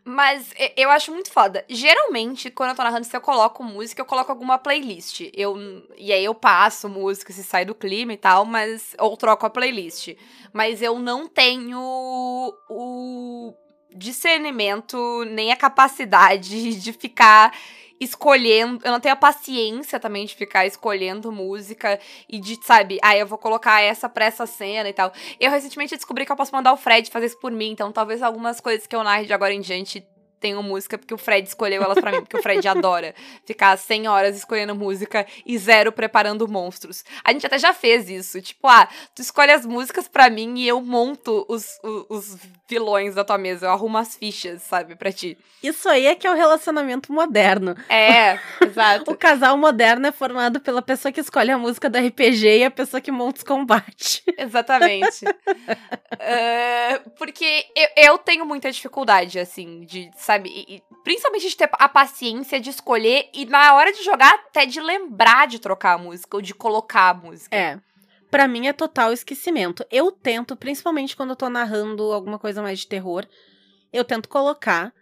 Mas 0.03 0.53
eu 0.79 0.89
acho 0.91 1.13
muito 1.13 1.31
foda. 1.31 1.63
Geralmente, 1.69 2.51
quando 2.51 2.71
eu 2.71 2.77
tô 2.77 2.83
narrando, 2.83 3.05
se 3.05 3.15
eu 3.15 3.21
coloco 3.21 3.63
música, 3.63 4.01
eu 4.01 4.07
coloco 4.07 4.33
alguma 4.33 4.59
playlist. 4.59 5.21
Eu, 5.35 5.55
e 5.97 6.11
aí 6.11 6.25
eu 6.25 6.35
passo 6.35 6.89
música, 6.89 7.33
se 7.35 7.45
sai 7.45 7.67
do 7.67 7.75
clima 7.75 8.15
e 8.15 8.17
tal, 8.17 8.47
mas. 8.47 8.97
Ou 8.99 9.15
troco 9.17 9.45
a 9.45 9.51
playlist. 9.51 10.17
Mas 10.55 10.81
eu 10.81 10.99
não 10.99 11.29
tenho 11.29 11.79
o 12.71 13.55
discernimento, 13.95 15.25
nem 15.27 15.53
a 15.53 15.57
capacidade 15.57 16.75
de 16.79 16.93
ficar 16.93 17.53
escolhendo. 18.01 18.81
Eu 18.83 18.93
não 18.93 19.01
tenho 19.01 19.13
a 19.13 19.17
paciência 19.17 20.01
também 20.01 20.25
de 20.25 20.35
ficar 20.35 20.67
escolhendo 20.67 21.31
música 21.31 22.01
e 22.29 22.41
de, 22.41 22.59
sabe, 22.65 22.99
ah, 23.03 23.17
eu 23.17 23.27
vou 23.27 23.37
colocar 23.37 23.83
essa 23.83 24.09
pra 24.09 24.25
essa 24.25 24.47
cena 24.47 24.89
e 24.89 24.93
tal. 24.93 25.13
Eu 25.39 25.51
recentemente 25.51 25.95
descobri 25.95 26.25
que 26.25 26.33
eu 26.33 26.37
posso 26.37 26.55
mandar 26.55 26.73
o 26.73 26.77
Fred 26.79 27.11
fazer 27.11 27.27
isso 27.27 27.39
por 27.39 27.53
mim, 27.53 27.71
então 27.71 27.93
talvez 27.93 28.23
algumas 28.23 28.59
coisas 28.61 28.87
que 28.87 28.97
eu 28.97 29.05
narre 29.05 29.27
de 29.27 29.35
agora 29.35 29.53
em 29.53 29.61
diante 29.61 30.07
tenham 30.41 30.63
música 30.63 30.97
porque 30.99 31.15
o 31.15 31.19
Fred 31.19 31.47
escolheu 31.47 31.83
elas 31.83 32.01
pra 32.01 32.11
mim, 32.11 32.21
porque 32.21 32.39
o 32.39 32.43
Fred 32.43 32.67
adora 32.69 33.15
ficar 33.45 33.77
100 33.77 34.09
horas 34.09 34.37
escolhendo 34.37 34.75
música 34.75 35.27
e 35.45 35.57
zero 35.59 35.93
preparando 35.93 36.49
monstros. 36.49 37.05
A 37.23 37.33
gente 37.33 37.47
até 37.47 37.59
já 37.59 37.73
fez 37.73 38.09
isso, 38.09 38.41
tipo, 38.41 38.67
ah, 38.67 38.89
tu 39.15 39.23
escolhe 39.23 39.53
as 39.53 39.67
músicas 39.67 40.09
pra 40.09 40.31
mim 40.31 40.59
e 40.59 40.67
eu 40.67 40.81
monto 40.81 41.45
os, 41.49 41.79
os, 41.83 42.07
os 42.09 42.39
vilões 42.69 43.15
da 43.15 43.25
tua 43.25 43.37
mesa, 43.37 43.67
eu 43.67 43.71
arrumo 43.71 43.99
as 43.99 44.17
fichas, 44.17 44.63
sabe, 44.63 44.97
pra 44.97 45.13
ti. 45.13 45.37
Isso 45.63 45.89
aí 45.89 46.07
é 46.07 46.15
que 46.15 46.27
é 46.27 46.31
o 46.31 46.37
relacionamento 46.37 47.13
moderno. 47.13 47.77
É, 47.89 48.39
exato. 48.65 49.11
O 49.11 49.17
casal 49.17 49.57
moderno 49.59 50.07
é 50.07 50.13
formado 50.13 50.61
pela 50.61 50.81
pessoa 50.81 51.13
que 51.13 51.21
escolhe 51.21 51.51
a 51.51 51.59
música 51.59 51.91
do 51.91 51.99
RPG 51.99 52.59
e 52.59 52.65
a 52.65 52.71
pessoa 52.71 53.01
que 53.01 53.11
monta 53.11 53.39
os 53.39 53.45
combates. 53.45 54.23
Exatamente. 54.39 55.25
É, 56.19 56.99
porque 57.19 57.67
eu, 57.77 57.89
eu 57.97 58.19
tenho 58.19 58.47
muita 58.47 58.71
dificuldade, 58.71 59.39
assim, 59.39 59.85
de, 59.85 60.11
sabe, 60.33 60.49
e- 60.51 60.77
e 60.77 60.83
principalmente 61.03 61.49
de 61.49 61.57
ter 61.57 61.69
a 61.73 61.89
paciência 61.89 62.61
de 62.61 62.71
escolher 62.71 63.29
e 63.35 63.47
na 63.47 63.75
hora 63.75 63.93
de 63.93 64.03
jogar 64.05 64.33
até 64.35 64.65
de 64.67 64.81
lembrar 64.81 65.47
de 65.47 65.59
trocar 65.59 65.95
a 65.95 65.99
música 65.99 66.37
ou 66.37 66.41
de 66.43 66.55
colocar 66.55 67.11
a 67.11 67.15
música. 67.15 67.55
É. 67.57 67.79
Pra 68.31 68.47
mim 68.47 68.69
é 68.69 68.73
total 68.73 69.13
esquecimento. 69.13 69.85
Eu 69.91 70.13
tento, 70.13 70.55
principalmente 70.55 71.17
quando 71.17 71.31
eu 71.31 71.37
tô 71.37 71.49
narrando 71.49 72.13
alguma 72.13 72.39
coisa 72.39 72.63
mais 72.63 72.79
de 72.81 72.87
terror, 72.87 73.27
eu 73.93 74.05
tento 74.05 74.29
colocar. 74.29 74.93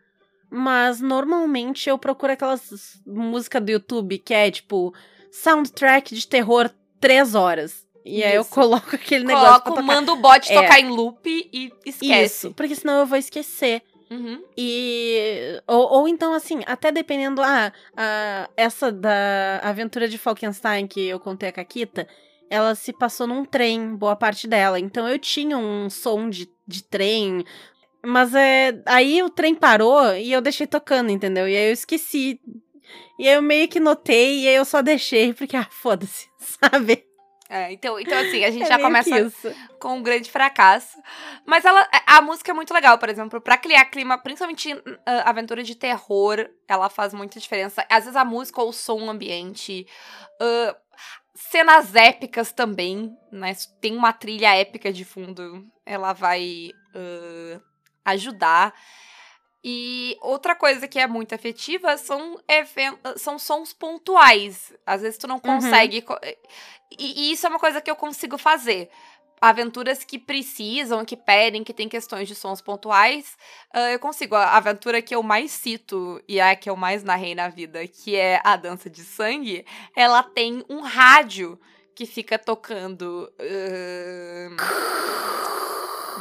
Mas 0.50 0.99
normalmente 1.00 1.90
eu 1.90 1.99
procuro 1.99 2.32
aquelas 2.32 2.99
músicas 3.06 3.62
do 3.62 3.70
YouTube 3.70 4.18
que 4.18 4.32
é 4.32 4.50
tipo 4.50 4.94
soundtrack 5.30 6.14
de 6.14 6.26
terror 6.26 6.70
três 6.99 7.35
horas. 7.35 7.87
E 8.04 8.25
aí 8.25 8.35
eu 8.35 8.44
coloco 8.47 8.88
aquele 8.97 9.25
negócio 9.25 9.61
pra 9.62 9.73
Coloco, 9.73 9.82
manda 9.82 10.11
o 10.12 10.16
bot 10.16 10.50
É. 10.50 10.54
tocar 10.62 10.80
em 10.80 10.88
loop 10.88 11.20
e 11.52 11.70
esquece. 11.85 12.25
Isso, 12.47 12.54
porque 12.54 12.75
senão 12.75 13.00
eu 13.00 13.06
vou 13.06 13.18
esquecer. 13.18 13.82
Uhum. 14.10 14.42
E. 14.56 15.60
Ou, 15.66 16.00
ou 16.00 16.08
então, 16.08 16.32
assim, 16.32 16.60
até 16.66 16.90
dependendo. 16.90 17.42
Ah, 17.42 17.72
a, 17.96 18.48
essa 18.56 18.90
da 18.90 19.60
aventura 19.62 20.08
de 20.08 20.18
Falkenstein 20.18 20.86
que 20.86 21.06
eu 21.06 21.20
contei 21.20 21.48
a 21.48 21.52
Caquita, 21.52 22.08
ela 22.50 22.74
se 22.74 22.92
passou 22.92 23.26
num 23.26 23.44
trem, 23.44 23.94
boa 23.94 24.16
parte 24.16 24.46
dela. 24.46 24.78
Então 24.80 25.08
eu 25.08 25.18
tinha 25.18 25.58
um 25.58 25.90
som 25.90 26.28
de, 26.28 26.50
de 26.66 26.82
trem. 26.82 27.44
Mas 28.04 28.34
é. 28.34 28.80
Aí 28.86 29.22
o 29.22 29.30
trem 29.30 29.54
parou 29.54 30.14
e 30.14 30.32
eu 30.32 30.40
deixei 30.40 30.66
tocando, 30.66 31.10
entendeu? 31.10 31.48
E 31.48 31.56
aí 31.56 31.68
eu 31.68 31.72
esqueci. 31.72 32.40
E 33.18 33.28
aí 33.28 33.34
eu 33.34 33.42
meio 33.42 33.68
que 33.68 33.80
notei 33.80 34.44
e 34.44 34.48
aí 34.48 34.54
eu 34.54 34.64
só 34.64 34.80
deixei, 34.80 35.34
porque, 35.34 35.56
ah, 35.56 35.66
foda-se, 35.70 36.28
sabe? 36.38 37.07
É, 37.48 37.72
então, 37.72 37.98
então, 37.98 38.18
assim, 38.18 38.44
a 38.44 38.50
gente 38.50 38.64
É 38.68 38.68
já 38.68 38.78
começa 38.78 39.32
com 39.80 39.96
um 39.96 40.02
grande 40.02 40.30
fracasso. 40.30 40.98
Mas 41.46 41.64
ela, 41.64 41.88
a 42.06 42.20
música 42.20 42.50
é 42.50 42.54
muito 42.54 42.74
legal, 42.74 42.98
por 42.98 43.08
exemplo, 43.08 43.40
pra 43.40 43.56
criar 43.56 43.86
clima, 43.86 44.18
principalmente 44.18 44.70
ah, 45.06 45.30
aventura 45.30 45.62
de 45.62 45.74
terror, 45.74 46.48
ela 46.66 46.90
faz 46.90 47.14
muita 47.14 47.40
diferença. 47.40 47.84
Às 47.88 48.04
vezes 48.04 48.16
a 48.16 48.24
música 48.24 48.60
ou 48.60 48.68
o 48.68 48.72
som 48.72 49.08
ambiente. 49.08 49.86
ah, 50.40 50.76
cenas 51.34 51.94
épicas 51.94 52.52
também, 52.52 53.16
né? 53.32 53.54
Tem 53.80 53.96
uma 53.96 54.12
trilha 54.12 54.54
épica 54.54 54.92
de 54.92 55.04
fundo, 55.04 55.64
ela 55.86 56.12
vai 56.12 56.70
ah, 56.94 57.60
ajudar. 58.04 58.74
E 59.70 60.16
outra 60.22 60.54
coisa 60.54 60.88
que 60.88 60.98
é 60.98 61.06
muito 61.06 61.34
afetiva 61.34 61.98
são, 61.98 62.40
são 63.16 63.38
sons 63.38 63.75
pontuais. 63.75 64.72
Às 64.87 65.02
vezes 65.02 65.18
tu 65.18 65.26
não 65.26 65.38
consegue. 65.38 66.00
co- 66.00 66.18
E, 66.98 67.28
e 67.28 67.32
isso 67.32 67.46
é 67.46 67.50
uma 67.50 67.58
coisa 67.58 67.78
que 67.82 67.90
eu 67.90 67.96
consigo 67.96 68.38
fazer. 68.38 68.88
Aventuras 69.42 70.02
que 70.04 70.18
precisam, 70.18 71.04
que 71.04 71.16
pedem, 71.16 71.62
que 71.62 71.75
tem 71.75 71.87
questões 71.88 72.26
de 72.26 72.34
sons 72.34 72.62
pontuais, 72.62 73.37
ah, 73.75 73.90
eu 73.92 73.98
consigo. 73.98 74.34
A 74.34 74.56
aventura 74.56 75.02
que 75.02 75.14
eu 75.14 75.22
mais 75.22 75.50
cito 75.52 76.20
e 76.26 76.40
a 76.40 76.56
que 76.56 76.70
eu 76.70 76.75
mais 76.75 77.04
narrei 77.04 77.34
na 77.34 77.48
vida, 77.48 77.87
que 77.87 78.16
é 78.16 78.40
a 78.42 78.56
Dança 78.56 78.88
de 78.88 79.04
Sangue, 79.04 79.66
ela 79.94 80.22
tem 80.22 80.64
um 80.68 80.80
rádio 80.80 81.60
que 81.94 82.06
fica 82.06 82.38
tocando. 82.38 83.30
ah, 83.38 85.57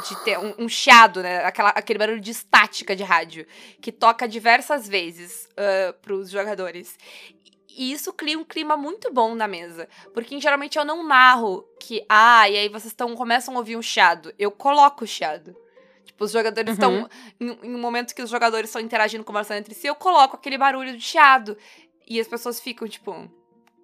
de 0.06 0.24
ter 0.24 0.38
um, 0.38 0.54
um 0.58 0.68
chiado, 0.68 1.22
né? 1.22 1.44
Aquela, 1.44 1.70
aquele 1.70 1.98
barulho 1.98 2.20
de 2.20 2.30
estática 2.30 2.94
de 2.94 3.02
rádio, 3.02 3.46
que 3.80 3.92
toca 3.92 4.28
diversas 4.28 4.88
vezes 4.88 5.48
uh, 5.52 5.92
pros 6.00 6.30
jogadores. 6.30 6.96
E 7.68 7.92
isso 7.92 8.12
cria 8.12 8.38
um 8.38 8.44
clima 8.44 8.76
muito 8.76 9.12
bom 9.12 9.34
na 9.34 9.46
mesa. 9.46 9.88
Porque 10.12 10.40
geralmente 10.40 10.76
eu 10.76 10.84
não 10.84 11.06
narro 11.06 11.64
que, 11.80 12.04
ah, 12.08 12.48
e 12.48 12.56
aí 12.56 12.68
vocês 12.68 12.92
tão, 12.92 13.14
começam 13.14 13.54
a 13.54 13.58
ouvir 13.58 13.76
um 13.76 13.82
chiado. 13.82 14.34
Eu 14.38 14.50
coloco 14.50 15.04
o 15.04 15.06
chiado. 15.06 15.56
Tipo, 16.04 16.24
os 16.24 16.32
jogadores 16.32 16.72
estão. 16.72 17.02
Uhum. 17.02 17.08
Em, 17.40 17.68
em 17.68 17.74
um 17.76 17.78
momento 17.78 18.14
que 18.14 18.22
os 18.22 18.30
jogadores 18.30 18.68
estão 18.70 18.82
interagindo, 18.82 19.22
conversando 19.22 19.58
entre 19.58 19.74
si, 19.74 19.86
eu 19.86 19.94
coloco 19.94 20.34
aquele 20.34 20.58
barulho 20.58 20.96
de 20.96 21.02
chiado. 21.02 21.56
E 22.06 22.18
as 22.18 22.26
pessoas 22.26 22.58
ficam, 22.58 22.88
tipo, 22.88 23.12
o 23.12 23.30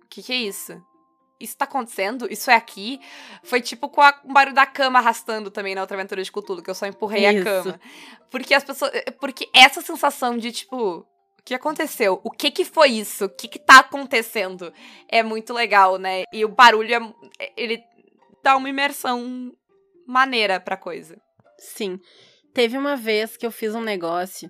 que, 0.09 0.23
que 0.23 0.33
é 0.33 0.37
isso? 0.37 0.83
Isso 1.41 1.57
tá 1.57 1.65
acontecendo? 1.65 2.31
Isso 2.33 2.51
é 2.51 2.55
aqui? 2.55 3.01
Foi 3.43 3.61
tipo 3.61 3.89
com 3.89 4.01
a- 4.01 4.19
o 4.25 4.33
barulho 4.33 4.55
da 4.55 4.67
cama 4.67 4.99
arrastando 4.99 5.51
também 5.51 5.75
na 5.75 5.81
outra 5.81 5.97
aventura 5.97 6.23
de 6.23 6.31
Cthulhu, 6.31 6.63
que 6.63 6.71
eu 6.71 6.75
só 6.75 6.87
empurrei 6.87 7.27
Isso. 7.27 7.41
a 7.41 7.45
cama. 7.45 7.81
Porque 8.31 8.55
as 8.55 8.65
pessoas. 8.65 8.93
Porque 9.21 9.49
essa 9.55 9.81
sensação 9.83 10.37
de, 10.39 10.53
tipo, 10.53 10.77
o 10.99 11.07
que 11.45 11.55
aconteceu? 11.55 12.21
O 12.25 12.31
que 12.31 12.51
que 12.51 12.65
foi 12.65 12.91
isso? 12.91 13.25
O 13.27 13.29
que 13.29 13.49
que 13.49 13.59
tá 13.59 13.81
acontecendo? 13.81 14.73
É 15.09 15.23
muito 15.23 15.53
legal, 15.53 15.99
né? 15.99 16.23
E 16.33 16.45
o 16.45 16.49
barulho, 16.49 16.95
é, 17.39 17.53
ele 17.57 17.83
dá 18.43 18.57
uma 18.57 18.69
imersão 18.69 19.53
maneira 20.07 20.61
pra 20.61 20.77
coisa. 20.77 21.17
Sim. 21.59 21.99
Teve 22.55 22.79
uma 22.79 22.97
vez 22.97 23.37
que 23.37 23.45
eu 23.45 23.51
fiz 23.51 23.75
um 23.75 23.81
negócio. 23.81 24.49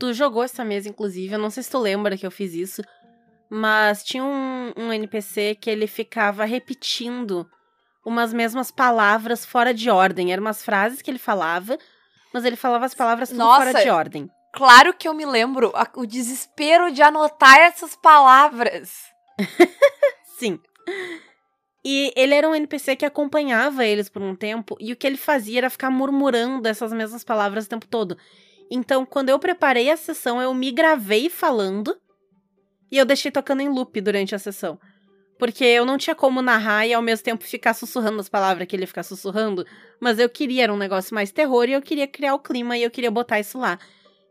Tu 0.00 0.12
jogou 0.12 0.42
essa 0.42 0.64
mesa, 0.64 0.88
inclusive. 0.88 1.32
Eu 1.34 1.38
não 1.38 1.50
sei 1.50 1.62
se 1.62 1.70
tu 1.70 1.78
lembra 1.78 2.16
que 2.16 2.26
eu 2.26 2.30
fiz 2.30 2.52
isso. 2.54 2.82
Mas 3.50 4.04
tinha 4.04 4.22
um, 4.24 4.72
um 4.76 4.92
NPC 4.92 5.54
que 5.60 5.70
ele 5.70 5.86
ficava 5.86 6.44
repetindo 6.44 7.48
umas 8.04 8.32
mesmas 8.32 8.70
palavras 8.70 9.44
fora 9.44 9.72
de 9.72 9.90
ordem. 9.90 10.32
Eram 10.32 10.42
umas 10.42 10.62
frases 10.62 11.00
que 11.02 11.10
ele 11.10 11.18
falava, 11.18 11.78
mas 12.32 12.44
ele 12.44 12.56
falava 12.56 12.84
as 12.86 12.94
palavras 12.94 13.28
tudo 13.30 13.38
Nossa. 13.38 13.64
fora 13.64 13.82
de 13.82 13.90
ordem. 13.90 14.30
Claro 14.52 14.92
que 14.94 15.06
eu 15.08 15.14
me 15.14 15.24
lembro 15.26 15.72
a- 15.74 15.88
o 15.96 16.06
desespero 16.06 16.90
de 16.90 17.02
anotar 17.02 17.58
essas 17.58 17.94
palavras. 17.96 18.92
Sim. 20.38 20.58
E 21.84 22.12
ele 22.16 22.34
era 22.34 22.48
um 22.48 22.54
NPC 22.54 22.96
que 22.96 23.04
acompanhava 23.06 23.84
eles 23.84 24.08
por 24.08 24.20
um 24.20 24.34
tempo, 24.34 24.76
e 24.80 24.92
o 24.92 24.96
que 24.96 25.06
ele 25.06 25.16
fazia 25.16 25.58
era 25.58 25.70
ficar 25.70 25.90
murmurando 25.90 26.66
essas 26.68 26.92
mesmas 26.92 27.24
palavras 27.24 27.66
o 27.66 27.68
tempo 27.68 27.86
todo. 27.86 28.16
Então, 28.70 29.06
quando 29.06 29.28
eu 29.30 29.38
preparei 29.38 29.90
a 29.90 29.96
sessão, 29.96 30.40
eu 30.42 30.52
me 30.52 30.70
gravei 30.70 31.30
falando 31.30 31.96
e 32.90 32.98
eu 32.98 33.04
deixei 33.04 33.30
tocando 33.30 33.60
em 33.60 33.68
loop 33.68 34.00
durante 34.00 34.34
a 34.34 34.38
sessão. 34.38 34.78
Porque 35.38 35.64
eu 35.64 35.84
não 35.84 35.96
tinha 35.96 36.16
como 36.16 36.42
narrar 36.42 36.86
e 36.86 36.92
ao 36.92 37.00
mesmo 37.00 37.24
tempo 37.24 37.44
ficar 37.44 37.72
sussurrando 37.72 38.20
as 38.20 38.28
palavras 38.28 38.66
que 38.66 38.74
ele 38.74 38.86
ficar 38.86 39.04
sussurrando. 39.04 39.64
Mas 40.00 40.18
eu 40.18 40.28
queria, 40.28 40.64
era 40.64 40.72
um 40.72 40.76
negócio 40.76 41.14
mais 41.14 41.30
terror 41.30 41.68
e 41.68 41.72
eu 41.72 41.82
queria 41.82 42.08
criar 42.08 42.34
o 42.34 42.40
clima 42.40 42.76
e 42.76 42.82
eu 42.82 42.90
queria 42.90 43.10
botar 43.10 43.38
isso 43.38 43.58
lá. 43.58 43.78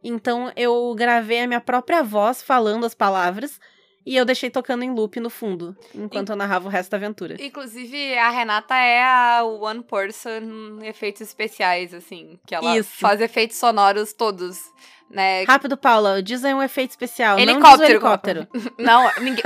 Então 0.03 0.51
eu 0.55 0.93
gravei 0.95 1.41
a 1.41 1.47
minha 1.47 1.61
própria 1.61 2.03
voz 2.03 2.41
falando 2.41 2.85
as 2.85 2.93
palavras 2.93 3.59
e 4.07 4.15
eu 4.15 4.23
deixei 4.23 4.49
tocando 4.49 4.83
em 4.83 4.91
loop 4.91 5.19
no 5.19 5.29
fundo, 5.29 5.75
enquanto 5.93 6.29
eu 6.29 6.37
narrava 6.37 6.65
o 6.65 6.71
resto 6.71 6.91
da 6.91 6.95
aventura. 6.95 7.35
Inclusive, 7.41 8.17
a 8.17 8.29
Renata 8.29 8.73
é 8.73 9.03
a 9.03 9.43
one 9.43 9.83
person 9.83 10.79
efeitos 10.81 11.21
especiais, 11.23 11.93
assim. 11.93 12.39
Que 12.47 12.55
ela 12.55 12.77
Isso. 12.77 12.89
faz 12.99 13.19
efeitos 13.19 13.57
sonoros 13.57 14.13
todos, 14.13 14.57
né? 15.11 15.43
Rápido, 15.43 15.75
Paula, 15.75 16.23
diz 16.23 16.45
aí 16.45 16.53
um 16.53 16.63
efeito 16.63 16.91
especial. 16.91 17.35
Não 17.35 17.43
Helicóptero. 17.43 17.91
helicóptero. 17.91 18.47
Não, 18.79 19.11
ninguém. 19.19 19.43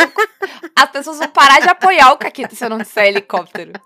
As 0.75 0.91
pessoas 0.91 1.18
vão 1.18 1.30
parar 1.30 1.60
de 1.60 1.68
apoiar 1.68 2.12
o 2.13 2.18
Caquito 2.18 2.56
se 2.56 2.63
eu 2.63 2.70
não 2.70 2.77
disser 2.77 3.08
helicóptero. 3.08 3.72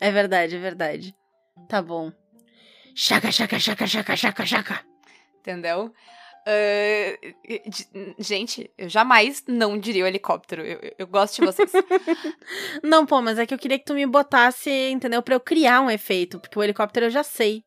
É 0.00 0.10
verdade, 0.10 0.54
é 0.54 0.58
verdade. 0.58 1.14
Tá 1.66 1.80
bom. 1.80 2.12
Chaca, 2.94 3.32
chaca, 3.32 3.58
chaca, 3.58 3.86
chaca, 3.86 4.16
chaca, 4.16 4.46
chaca. 4.46 4.80
Entendeu? 5.40 5.92
Ah, 6.50 7.18
de- 7.68 8.14
gente, 8.18 8.70
eu 8.78 8.88
jamais 8.88 9.44
não 9.46 9.76
diria 9.78 10.04
o 10.04 10.06
helicóptero. 10.06 10.62
Eu, 10.64 10.78
eu- 10.80 10.94
eu 11.00 11.06
gosto 11.06 11.36
de 11.40 11.46
vocês. 11.46 11.70
Não, 12.82 13.04
pô, 13.04 13.20
mas 13.20 13.38
é 13.38 13.44
que 13.44 13.52
eu 13.52 13.58
queria 13.58 13.78
que 13.78 13.84
tu 13.84 13.92
me 13.92 14.06
botasse, 14.06 14.70
entendeu? 14.90 15.22
Pra 15.22 15.34
eu 15.34 15.40
criar 15.40 15.82
um 15.82 15.90
efeito, 15.90 16.40
porque 16.40 16.58
o 16.58 16.62
helicóptero 16.62 17.04
eu 17.06 17.10
já 17.10 17.22
sei. 17.22 17.62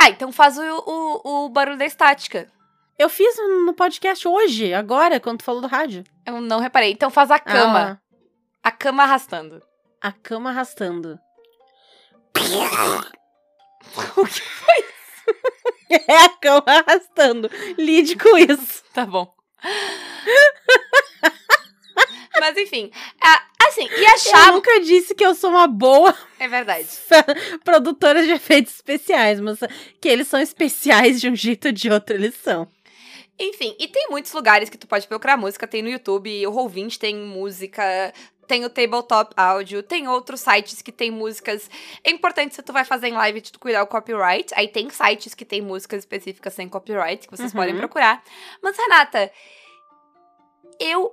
ah, 0.00 0.08
então 0.10 0.32
faz 0.32 0.58
o, 0.58 0.62
o, 0.62 1.44
o 1.44 1.48
barulho 1.48 1.78
da 1.78 1.84
estática. 1.86 2.50
Eu 2.98 3.08
fiz 3.08 3.36
no 3.64 3.72
podcast 3.74 4.26
hoje, 4.26 4.74
agora, 4.74 5.20
quando 5.20 5.38
tu 5.38 5.44
falou 5.44 5.60
do 5.60 5.68
rádio. 5.68 6.02
Eu 6.26 6.40
não 6.40 6.58
reparei. 6.58 6.90
Então 6.90 7.10
faz 7.10 7.30
a 7.30 7.38
cama. 7.38 8.00
A 8.62 8.72
cama 8.72 9.04
arrastando. 9.04 9.62
Ah, 10.02 10.08
a 10.08 10.12
cama 10.12 10.50
arrastando. 10.50 11.16
O 14.16 14.26
que 14.26 14.42
É 15.88 16.16
a 16.24 16.28
cama 16.28 16.64
arrastando. 16.66 17.48
Lide 17.78 18.16
com 18.16 18.36
isso. 18.36 18.82
Tá 18.92 19.06
bom. 19.06 19.32
Mas 22.38 22.56
enfim, 22.56 22.90
assim, 23.66 23.88
e 23.90 24.06
a 24.06 24.46
Eu 24.46 24.52
nunca 24.52 24.80
disse 24.80 25.14
que 25.14 25.24
eu 25.24 25.34
sou 25.34 25.50
uma 25.50 25.66
boa 25.66 26.14
É 26.38 26.46
verdade. 26.46 26.86
produtora 27.64 28.22
de 28.22 28.30
efeitos 28.30 28.74
especiais, 28.74 29.40
mas 29.40 29.58
que 30.00 30.08
eles 30.08 30.28
são 30.28 30.40
especiais 30.40 31.20
de 31.20 31.30
um 31.30 31.34
jeito 31.34 31.68
ou 31.68 31.72
de 31.72 31.90
outro, 31.90 32.14
eles 32.14 32.34
são. 32.34 32.68
Enfim, 33.38 33.76
e 33.78 33.86
tem 33.86 34.08
muitos 34.10 34.32
lugares 34.32 34.70
que 34.70 34.78
tu 34.78 34.86
pode 34.86 35.06
procurar 35.06 35.36
música. 35.36 35.66
Tem 35.66 35.82
no 35.82 35.88
YouTube, 35.90 36.46
o 36.46 36.52
Roll20 36.52 36.96
tem 36.98 37.14
música, 37.16 37.82
tem 38.46 38.64
o 38.64 38.70
Tabletop 38.70 39.34
Áudio, 39.36 39.82
tem 39.82 40.08
outros 40.08 40.40
sites 40.40 40.80
que 40.80 40.90
tem 40.90 41.10
músicas. 41.10 41.68
É 42.02 42.10
importante 42.10 42.54
se 42.54 42.62
tu 42.62 42.72
vai 42.72 42.84
fazer 42.84 43.08
em 43.08 43.12
live 43.12 43.40
de 43.42 43.52
tu 43.52 43.58
cuidar 43.60 43.82
o 43.82 43.86
copyright. 43.86 44.54
Aí 44.54 44.68
tem 44.68 44.88
sites 44.88 45.34
que 45.34 45.44
tem 45.44 45.60
músicas 45.60 45.98
específicas 46.00 46.54
sem 46.54 46.66
copyright, 46.68 47.26
que 47.28 47.36
vocês 47.36 47.52
Uhum. 47.52 47.60
podem 47.60 47.76
procurar. 47.76 48.22
Mas, 48.62 48.76
Renata, 48.78 49.30
eu 50.80 51.12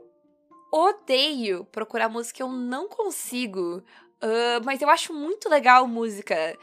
odeio 0.71 1.65
procurar 1.65 2.07
música, 2.07 2.41
eu 2.41 2.47
não 2.49 2.87
consigo. 2.87 3.83
Ah, 4.21 4.61
mas 4.63 4.81
eu 4.81 4.89
acho 4.89 5.13
muito 5.13 5.49
legal 5.49 5.85
música. 5.87 6.57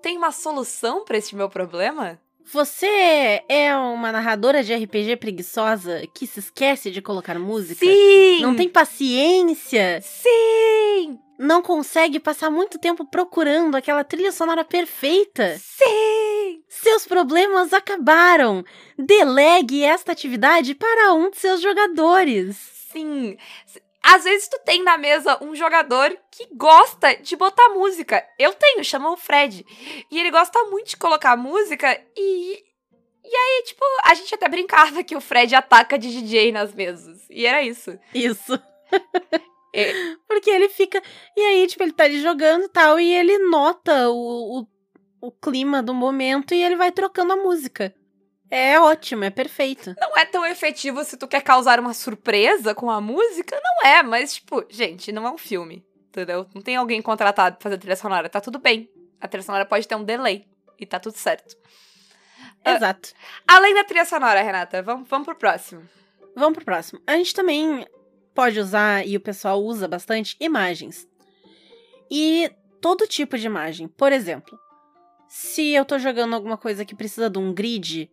Tem 0.00 0.16
uma 0.16 0.30
solução 0.30 1.04
pra 1.04 1.18
esse 1.18 1.34
meu 1.34 1.48
problema? 1.50 2.20
Você 2.50 3.42
é 3.48 3.74
uma 3.76 4.10
narradora 4.12 4.62
de 4.62 4.74
RPG 4.74 5.16
preguiçosa 5.16 6.02
que 6.14 6.26
se 6.26 6.40
esquece 6.40 6.90
de 6.90 7.00
colocar 7.00 7.38
música? 7.38 7.84
Sim! 7.84 8.40
Não 8.40 8.54
tem 8.56 8.68
paciência? 8.68 10.00
Sim! 10.02 11.18
Não 11.38 11.62
consegue 11.62 12.20
passar 12.20 12.50
muito 12.50 12.78
tempo 12.78 13.04
procurando 13.04 13.74
aquela 13.76 14.04
trilha 14.04 14.32
sonora 14.32 14.64
perfeita? 14.64 15.56
Sim! 15.58 16.62
Seus 16.68 17.06
problemas 17.06 17.72
acabaram. 17.72 18.64
Delegue 18.98 19.82
esta 19.82 20.12
atividade 20.12 20.74
para 20.74 21.12
um 21.14 21.30
de 21.30 21.38
seus 21.38 21.60
jogadores. 21.60 22.56
Sim. 22.92 23.36
Às 24.02 24.24
vezes 24.24 24.48
tu 24.48 24.58
tem 24.64 24.82
na 24.82 24.98
mesa 24.98 25.38
um 25.40 25.54
jogador 25.54 26.16
que 26.30 26.48
gosta 26.54 27.14
de 27.16 27.36
botar 27.36 27.68
música. 27.68 28.26
Eu 28.38 28.52
tenho, 28.52 28.84
chama 28.84 29.10
o 29.12 29.16
Fred. 29.16 29.64
E 30.10 30.18
ele 30.18 30.30
gosta 30.30 30.62
muito 30.64 30.88
de 30.88 30.96
colocar 30.96 31.36
música 31.36 32.00
e. 32.16 32.64
E 33.24 33.36
aí, 33.36 33.62
tipo, 33.64 33.84
a 34.02 34.14
gente 34.14 34.34
até 34.34 34.48
brincava 34.48 35.04
que 35.04 35.14
o 35.14 35.20
Fred 35.20 35.54
ataca 35.54 35.96
de 35.96 36.10
DJ 36.10 36.50
nas 36.50 36.74
mesas. 36.74 37.24
E 37.30 37.46
era 37.46 37.62
isso. 37.62 37.98
Isso. 38.12 38.60
É. 39.74 39.90
Porque 40.28 40.50
ele 40.50 40.68
fica. 40.68 41.02
E 41.34 41.40
aí, 41.40 41.66
tipo, 41.66 41.82
ele 41.82 41.92
tá 41.92 42.04
ali 42.04 42.20
jogando 42.20 42.64
e 42.64 42.68
tal, 42.68 43.00
e 43.00 43.10
ele 43.10 43.38
nota 43.38 44.10
o, 44.10 44.60
o, 44.60 44.66
o 45.18 45.32
clima 45.32 45.82
do 45.82 45.94
momento 45.94 46.52
e 46.52 46.62
ele 46.62 46.76
vai 46.76 46.92
trocando 46.92 47.32
a 47.32 47.36
música. 47.36 47.94
É 48.54 48.78
ótimo, 48.78 49.24
é 49.24 49.30
perfeito. 49.30 49.94
Não 49.98 50.14
é 50.14 50.26
tão 50.26 50.44
efetivo 50.44 51.02
se 51.04 51.16
tu 51.16 51.26
quer 51.26 51.40
causar 51.40 51.80
uma 51.80 51.94
surpresa 51.94 52.74
com 52.74 52.90
a 52.90 53.00
música? 53.00 53.58
Não 53.64 53.88
é, 53.88 54.02
mas, 54.02 54.34
tipo, 54.34 54.62
gente, 54.68 55.10
não 55.10 55.26
é 55.26 55.30
um 55.30 55.38
filme. 55.38 55.82
Entendeu? 56.10 56.46
Não 56.54 56.60
tem 56.60 56.76
alguém 56.76 57.00
contratado 57.00 57.56
pra 57.56 57.62
fazer 57.62 57.78
trilha 57.78 57.96
sonora. 57.96 58.28
Tá 58.28 58.42
tudo 58.42 58.58
bem. 58.58 58.90
A 59.18 59.26
trilha 59.26 59.42
sonora 59.42 59.64
pode 59.64 59.88
ter 59.88 59.94
um 59.94 60.04
delay. 60.04 60.46
E 60.78 60.84
tá 60.84 61.00
tudo 61.00 61.16
certo. 61.16 61.56
Ah. 62.62 62.74
Exato. 62.74 63.14
Além 63.48 63.72
da 63.72 63.84
trilha 63.84 64.04
sonora, 64.04 64.42
Renata, 64.42 64.82
vamos, 64.82 65.08
vamos 65.08 65.24
pro 65.24 65.34
próximo. 65.34 65.88
Vamos 66.36 66.56
pro 66.56 66.64
próximo. 66.66 67.00
A 67.06 67.16
gente 67.16 67.34
também 67.34 67.86
pode 68.34 68.60
usar, 68.60 69.06
e 69.06 69.16
o 69.16 69.20
pessoal 69.20 69.62
usa 69.62 69.88
bastante, 69.88 70.36
imagens. 70.38 71.08
E 72.10 72.52
todo 72.82 73.06
tipo 73.06 73.38
de 73.38 73.46
imagem. 73.46 73.88
Por 73.88 74.12
exemplo, 74.12 74.58
se 75.26 75.72
eu 75.72 75.86
tô 75.86 75.98
jogando 75.98 76.34
alguma 76.34 76.58
coisa 76.58 76.84
que 76.84 76.94
precisa 76.94 77.30
de 77.30 77.38
um 77.38 77.54
grid, 77.54 78.10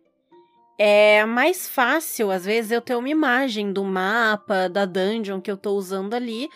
é 0.82 1.26
mais 1.26 1.68
fácil, 1.68 2.30
às 2.30 2.46
vezes, 2.46 2.70
eu 2.70 2.80
ter 2.80 2.94
uma 2.94 3.10
imagem 3.10 3.70
do 3.70 3.84
mapa, 3.84 4.66
da 4.66 4.86
dungeon 4.86 5.38
que 5.38 5.50
eu 5.50 5.56
tô 5.58 5.72
usando 5.72 6.14
ali, 6.14 6.48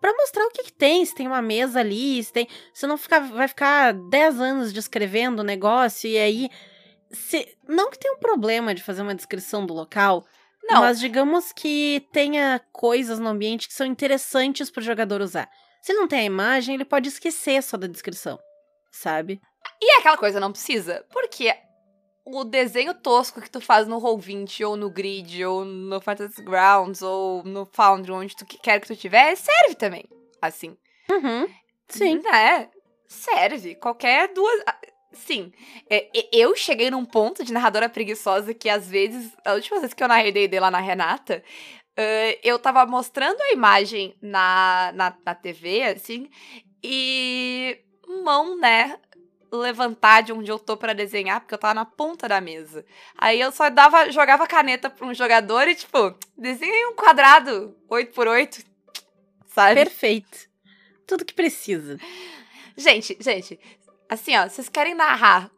para 0.00 0.12
mostrar 0.12 0.44
o 0.44 0.50
que, 0.50 0.62
que, 0.62 0.72
tem, 0.72 1.04
se 1.04 1.12
tem 1.12 1.26
uma 1.26 1.42
mesa 1.42 1.80
ali, 1.80 2.22
se 2.22 2.32
tem. 2.32 2.46
Se 2.72 2.86
não 2.86 2.96
ficar, 2.96 3.18
vai 3.18 3.48
ficar 3.48 3.94
10 3.94 4.40
anos 4.40 4.72
descrevendo 4.72 5.40
o 5.40 5.44
negócio, 5.44 6.08
e 6.08 6.16
aí. 6.16 6.48
Se, 7.10 7.58
não 7.66 7.90
que 7.90 7.98
tenha 7.98 8.14
um 8.14 8.20
problema 8.20 8.72
de 8.72 8.80
fazer 8.80 9.02
uma 9.02 9.14
descrição 9.14 9.66
do 9.66 9.74
local, 9.74 10.24
Não. 10.62 10.82
mas 10.82 11.00
digamos 11.00 11.52
que 11.52 12.06
tenha 12.12 12.60
coisas 12.70 13.18
no 13.18 13.28
ambiente 13.28 13.66
que 13.66 13.74
são 13.74 13.86
interessantes 13.86 14.70
pro 14.70 14.80
jogador 14.80 15.20
usar. 15.20 15.50
Se 15.82 15.90
ele 15.90 15.98
não 15.98 16.06
tem 16.06 16.20
a 16.20 16.24
imagem, 16.24 16.76
ele 16.76 16.84
pode 16.84 17.08
esquecer 17.08 17.60
só 17.60 17.76
da 17.76 17.88
descrição, 17.88 18.38
sabe? 18.92 19.40
E 19.82 19.96
é 19.96 19.98
aquela 19.98 20.16
coisa, 20.16 20.38
não 20.38 20.52
precisa. 20.52 21.04
Porque 21.10 21.52
o 22.30 22.44
desenho 22.44 22.94
tosco 22.94 23.40
que 23.40 23.50
tu 23.50 23.60
faz 23.60 23.86
no 23.88 24.00
Roll20, 24.00 24.64
ou 24.66 24.76
no 24.76 24.90
Grid, 24.90 25.44
ou 25.44 25.64
no 25.64 26.00
Fantasy 26.00 26.42
Grounds, 26.42 27.02
ou 27.02 27.42
no 27.44 27.66
Foundry, 27.72 28.12
onde 28.12 28.36
tu 28.36 28.44
que- 28.46 28.58
quer 28.58 28.80
que 28.80 28.86
tu 28.86 28.96
tiver, 28.96 29.34
serve 29.36 29.74
também. 29.74 30.04
Assim. 30.40 30.76
Uhum. 31.10 31.48
Sim. 31.88 32.20
Né? 32.22 32.68
Serve. 33.06 33.74
Qualquer 33.76 34.32
duas. 34.34 34.62
ah, 34.66 34.76
Sim. 35.12 35.52
É, 35.90 36.08
eu 36.32 36.54
cheguei 36.54 36.90
num 36.90 37.04
ponto 37.04 37.42
de 37.42 37.52
narradora 37.52 37.88
preguiçosa 37.88 38.52
que, 38.54 38.68
às 38.68 38.88
vezes, 38.88 39.32
a 39.44 39.54
última 39.54 39.80
vez 39.80 39.94
que 39.94 40.02
eu 40.04 40.06
narrei 40.08 40.30
D&D 40.30 40.60
lá 40.60 40.70
na 40.70 40.78
Renata, 40.80 41.42
eh, 41.96 42.38
eu 42.44 42.58
tava 42.58 42.84
mostrando 42.86 43.40
a 43.40 43.50
imagem 43.52 44.14
na, 44.22 44.92
na, 44.94 45.16
na 45.24 45.34
TV, 45.34 45.82
assim, 45.84 46.28
e 46.84 47.78
mão, 48.22 48.56
né, 48.58 48.98
levantar 49.52 50.22
de 50.22 50.32
onde 50.32 50.50
eu 50.50 50.58
tô 50.58 50.76
pra 50.76 50.92
desenhar, 50.92 51.40
porque 51.40 51.54
eu 51.54 51.58
tava 51.58 51.74
na 51.74 51.84
ponta 51.84 52.28
da 52.28 52.40
mesa. 52.40 52.84
Aí 53.16 53.40
eu 53.40 53.50
só 53.50 53.70
dava, 53.70 54.10
jogava 54.10 54.46
caneta 54.46 54.90
pra 54.90 55.06
um 55.06 55.14
jogador 55.14 55.68
e, 55.68 55.74
tipo, 55.74 56.14
desenha 56.36 56.72
aí 56.72 56.86
um 56.86 56.94
quadrado 56.94 57.76
8x8, 57.90 58.64
sabe? 59.46 59.74
Perfeito. 59.74 60.48
Tudo 61.06 61.24
que 61.24 61.34
precisa. 61.34 61.98
Gente, 62.76 63.16
gente, 63.20 63.58
assim, 64.08 64.36
ó, 64.36 64.48
vocês 64.48 64.68
querem 64.68 64.94
narrar 64.94 65.50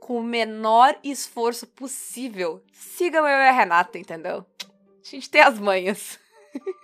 com 0.00 0.18
o 0.18 0.22
menor 0.22 0.98
esforço 1.02 1.66
possível, 1.66 2.62
sigam 2.72 3.26
eu 3.26 3.38
e 3.38 3.48
a 3.48 3.52
Renata, 3.52 3.98
entendeu? 3.98 4.44
A 4.62 5.08
gente 5.08 5.30
tem 5.30 5.40
as 5.40 5.58
manhas. 5.58 6.18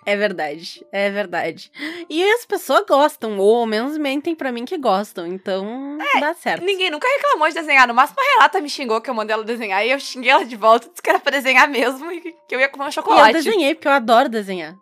É 0.06 0.16
verdade, 0.16 0.84
é 0.90 1.10
verdade. 1.10 1.70
E 2.08 2.24
as 2.32 2.46
pessoas 2.46 2.84
gostam, 2.88 3.38
ou 3.38 3.56
ao 3.60 3.66
menos 3.66 3.96
mentem 3.98 4.34
pra 4.34 4.50
mim 4.50 4.64
que 4.64 4.78
gostam, 4.78 5.26
então 5.26 5.98
dá 6.18 6.32
certo. 6.34 6.64
Ninguém 6.64 6.90
nunca 6.90 7.06
reclamou 7.06 7.48
de 7.48 7.54
desenhar. 7.54 7.86
No 7.86 7.94
máximo, 7.94 8.18
a 8.20 8.24
Renata 8.38 8.60
me 8.60 8.68
xingou 8.70 9.00
que 9.00 9.10
eu 9.10 9.14
mandei 9.14 9.34
ela 9.34 9.44
desenhar 9.44 9.86
e 9.86 9.90
eu 9.90 10.00
xinguei 10.00 10.30
ela 10.30 10.44
de 10.44 10.56
volta, 10.56 10.88
disse 10.88 11.02
que 11.02 11.10
era 11.10 11.18
pra 11.20 11.30
desenhar 11.30 11.68
mesmo 11.68 12.10
e 12.10 12.20
que 12.20 12.54
eu 12.54 12.58
ia 12.60 12.68
comer 12.68 12.84
um 12.84 12.86
E 12.86 12.88
eu 12.88 12.92
chocolate. 12.92 13.32
desenhei, 13.34 13.74
porque 13.74 13.88
eu 13.88 13.92
adoro 13.92 14.28
desenhar. 14.28 14.74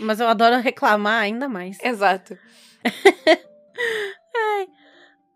Mas 0.00 0.20
eu 0.20 0.28
adoro 0.28 0.56
reclamar 0.60 1.22
ainda 1.22 1.48
mais. 1.48 1.78
Exato. 1.82 2.36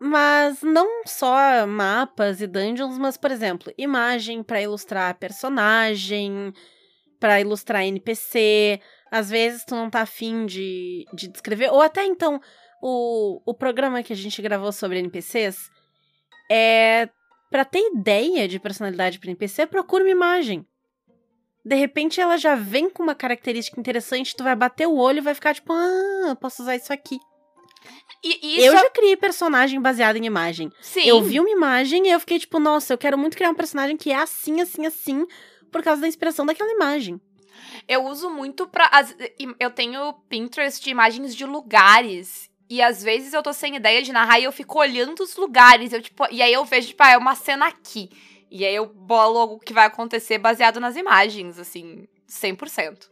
Mas 0.03 0.63
não 0.63 1.03
só 1.07 1.67
mapas 1.67 2.41
e 2.41 2.47
dungeons, 2.47 2.97
mas, 2.97 3.19
por 3.19 3.31
exemplo, 3.31 3.71
imagem 3.77 4.43
pra 4.43 4.61
ilustrar 4.63 5.15
personagem, 5.19 6.55
pra 7.20 7.40
ilustrar 7.40 7.85
NPC. 7.85 8.80
Às 9.11 9.30
vezes 9.30 9.64
tu 9.64 9.74
não 9.76 9.90
tá 9.90 10.00
afim 10.00 10.46
de, 10.46 11.04
de 11.12 11.28
descrever. 11.28 11.70
Ou 11.70 11.80
até 11.83 12.04
então, 12.04 12.40
o, 12.83 13.40
o 13.44 13.54
programa 13.54 14.02
que 14.02 14.12
a 14.12 14.16
gente 14.16 14.40
gravou 14.42 14.72
sobre 14.72 14.98
NPCs 14.98 15.70
é. 16.50 17.09
Pra 17.50 17.64
ter 17.64 17.80
ideia 17.92 18.46
de 18.46 18.61
personalidade 18.61 19.18
pra 19.18 19.28
NPC, 19.28 19.66
procura 19.66 20.04
uma 20.04 20.11
imagem. 20.11 20.64
De 21.64 21.74
repente 21.74 22.20
ela 22.20 22.37
já 22.37 22.54
vem 22.54 22.88
com 22.88 23.02
uma 23.02 23.14
característica 23.14 23.78
interessante, 23.78 24.37
tu 24.37 24.44
vai 24.44 24.54
bater 24.54 24.87
o 24.87 24.96
olho 24.96 25.18
e 25.18 25.20
vai 25.20 25.35
ficar 25.35 25.52
tipo, 25.52 25.72
ah, 25.72 26.26
eu 26.28 26.37
posso 26.37 26.62
usar 26.62 26.76
isso 26.76 26.92
aqui. 26.92 27.18
E, 28.22 28.38
e 28.46 28.59
isso 28.59 28.66
eu 28.66 28.74
é- 28.74 28.83
já 28.83 28.90
criei 28.90 29.16
personagem 29.16 29.80
baseado 29.80 30.16
em 30.16 30.26
imagem. 30.26 30.70
Sim. 30.80 31.06
Eu 31.06 31.22
vi 31.22 31.40
uma 31.40 31.50
imagem 31.50 32.06
e 32.06 32.11
eu 32.11 32.20
fiquei 32.20 32.38
tipo, 32.38 32.61
nossa, 32.61 32.92
eu 32.92 32.98
quero 32.98 33.18
muito 33.18 33.37
criar 33.37 33.50
um 33.50 33.54
personagem 33.54 33.96
que 33.96 34.12
é 34.12 34.16
assim, 34.16 34.61
assim, 34.61 34.87
assim, 34.87 35.26
por 35.70 35.83
causa 35.83 36.00
da 36.02 36.09
inspiração 36.09 36.44
daquela 36.46 36.70
imagem. 36.72 37.20
Eu 37.87 38.04
uso 38.06 38.30
muito 38.30 38.66
pra. 38.66 38.87
as- 38.92 39.14
eu 39.59 39.70
tenho 39.70 40.12
Pinterest 40.28 40.83
de 40.83 40.90
imagens 40.90 41.35
de 41.35 41.44
lugares. 41.44 42.48
E 42.68 42.80
às 42.80 43.02
vezes 43.02 43.33
eu 43.33 43.42
tô 43.42 43.52
sem 43.52 43.74
ideia 43.74 44.00
de 44.00 44.12
narrar 44.12 44.38
e 44.38 44.44
eu 44.44 44.52
fico 44.52 44.78
olhando 44.78 45.20
os 45.24 45.35
lugares. 45.37 45.92
Eu, 45.92 46.00
tipo, 46.00 46.24
e 46.30 46.40
aí 46.40 46.52
eu 46.52 46.64
vejo, 46.64 46.88
tipo, 46.88 47.02
ah, 47.02 47.11
é 47.11 47.16
uma 47.18 47.35
cena 47.35 47.66
aqui. 47.66 48.09
E 48.48 48.64
aí 48.64 48.74
eu 48.74 48.87
bolo 48.87 49.54
o 49.54 49.59
que 49.59 49.72
vai 49.72 49.87
acontecer 49.87 50.38
baseado 50.38 50.78
nas 50.78 50.96
imagens, 50.96 51.59
assim, 51.59 52.06
100%. 52.28 53.11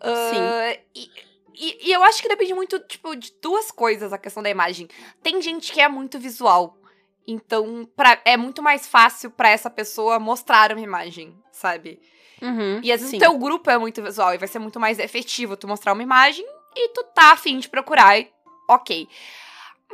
Ah, 0.00 0.76
e, 0.94 1.10
e, 1.54 1.88
e 1.88 1.92
eu 1.92 2.02
acho 2.04 2.20
que 2.22 2.28
depende 2.28 2.54
muito, 2.54 2.78
tipo, 2.80 3.14
de 3.14 3.32
duas 3.42 3.70
coisas 3.70 4.12
a 4.12 4.18
questão 4.18 4.42
da 4.42 4.50
imagem. 4.50 4.88
Tem 5.22 5.40
gente 5.42 5.72
que 5.72 5.80
é 5.80 5.88
muito 5.88 6.18
visual. 6.18 6.78
Então, 7.26 7.88
pra, 7.96 8.20
é 8.24 8.36
muito 8.36 8.62
mais 8.62 8.86
fácil 8.86 9.30
pra 9.30 9.48
essa 9.48 9.68
pessoa 9.68 10.18
mostrar 10.18 10.72
uma 10.72 10.80
imagem, 10.80 11.36
sabe? 11.50 12.00
Uhum, 12.40 12.80
E 12.82 12.92
às 12.92 13.00
vezes 13.00 13.10
sim. 13.10 13.16
o 13.16 13.20
teu 13.20 13.36
grupo 13.38 13.68
é 13.70 13.78
muito 13.78 14.02
visual 14.02 14.34
e 14.34 14.38
vai 14.38 14.46
ser 14.46 14.58
muito 14.58 14.78
mais 14.78 14.98
efetivo 14.98 15.56
tu 15.56 15.66
mostrar 15.66 15.92
uma 15.92 16.02
imagem 16.02 16.46
e 16.74 16.90
tu 16.90 17.02
tá 17.14 17.32
afim 17.32 17.58
de 17.58 17.68
procurar 17.68 18.18
e 18.18 18.30
ok. 18.68 19.08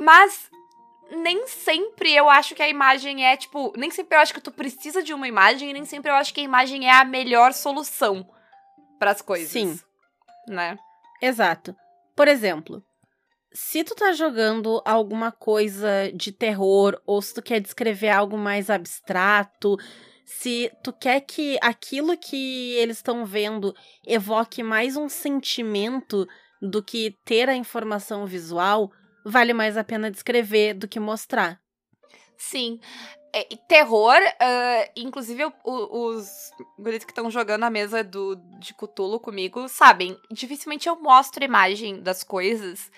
Mas 0.00 0.50
nem 1.10 1.46
sempre 1.46 2.12
eu 2.12 2.28
acho 2.28 2.54
que 2.54 2.62
a 2.62 2.68
imagem 2.68 3.24
é, 3.24 3.36
tipo, 3.36 3.72
nem 3.76 3.90
sempre 3.90 4.16
eu 4.16 4.20
acho 4.20 4.34
que 4.34 4.40
tu 4.40 4.50
precisa 4.50 5.02
de 5.02 5.14
uma 5.14 5.28
imagem 5.28 5.70
e 5.70 5.72
nem 5.72 5.84
sempre 5.84 6.10
eu 6.10 6.14
acho 6.16 6.34
que 6.34 6.40
a 6.40 6.44
imagem 6.44 6.88
é 6.88 6.92
a 6.92 7.04
melhor 7.04 7.52
solução 7.52 8.28
pras 8.98 9.22
coisas. 9.22 9.50
Sim. 9.50 9.78
Né? 10.48 10.76
Exato. 11.20 11.76
Por 12.16 12.26
exemplo, 12.28 12.82
se 13.54 13.84
tu 13.84 13.94
tá 13.94 14.12
jogando 14.12 14.82
alguma 14.84 15.30
coisa 15.32 16.10
de 16.14 16.32
terror, 16.32 17.00
ou 17.06 17.20
se 17.20 17.34
tu 17.34 17.42
quer 17.42 17.60
descrever 17.60 18.08
algo 18.10 18.36
mais 18.36 18.70
abstrato, 18.70 19.76
se 20.24 20.70
tu 20.82 20.92
quer 20.92 21.20
que 21.20 21.58
aquilo 21.60 22.16
que 22.16 22.72
eles 22.74 22.96
estão 22.98 23.24
vendo 23.26 23.74
evoque 24.06 24.62
mais 24.62 24.96
um 24.96 25.08
sentimento 25.08 26.26
do 26.60 26.82
que 26.82 27.18
ter 27.24 27.48
a 27.48 27.54
informação 27.56 28.24
visual, 28.26 28.90
vale 29.24 29.52
mais 29.52 29.76
a 29.76 29.84
pena 29.84 30.10
descrever 30.10 30.74
do 30.74 30.88
que 30.88 31.00
mostrar. 31.00 31.60
Sim. 32.36 32.80
É, 33.34 33.44
terror, 33.66 34.18
ah, 34.40 34.88
inclusive 34.94 35.44
o- 35.64 36.06
os 36.08 36.50
guris 36.78 37.02
que 37.04 37.10
estão 37.10 37.30
jogando 37.30 37.64
a 37.64 37.70
mesa 37.70 38.04
do, 38.04 38.36
de 38.58 38.74
Cthulhu 38.74 39.18
comigo 39.18 39.68
sabem, 39.68 40.18
dificilmente 40.30 40.86
eu 40.86 41.00
mostro 41.00 41.42
imagem 41.42 42.02
das 42.02 42.22
coisas, 42.22 42.90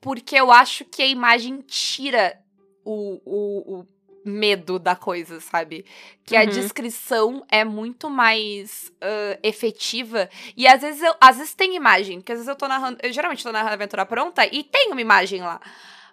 porque 0.00 0.36
eu 0.36 0.50
acho 0.52 0.84
que 0.84 1.02
a 1.02 1.06
imagem 1.06 1.60
tira 1.66 2.38
o, 2.84 3.20
o, 3.24 3.80
o 3.80 3.86
medo 4.24 4.78
da 4.78 4.94
coisa, 4.94 5.40
sabe? 5.40 5.84
Que 6.24 6.36
a 6.36 6.44
Uhum. 6.44 6.44
descrição 6.44 7.44
é 7.50 7.64
muito 7.64 8.10
mais 8.10 8.92
ah, 9.00 9.38
efetiva. 9.42 10.28
E 10.56 10.66
às 10.66 10.80
vezes, 10.82 11.02
eu, 11.02 11.14
às 11.20 11.36
vezes 11.38 11.54
tem 11.54 11.74
imagem, 11.76 12.20
porque 12.20 12.32
às 12.32 12.38
vezes 12.38 12.48
eu 12.48 12.56
tô 12.56 12.68
narrando. 12.68 12.98
Eu 13.02 13.12
geralmente 13.12 13.42
tô 13.42 13.52
narrando 13.52 13.70
a 13.72 13.74
aventura 13.74 14.06
pronta 14.06 14.46
e 14.46 14.62
tem 14.64 14.90
uma 14.92 15.00
imagem 15.00 15.40
lá. 15.42 15.60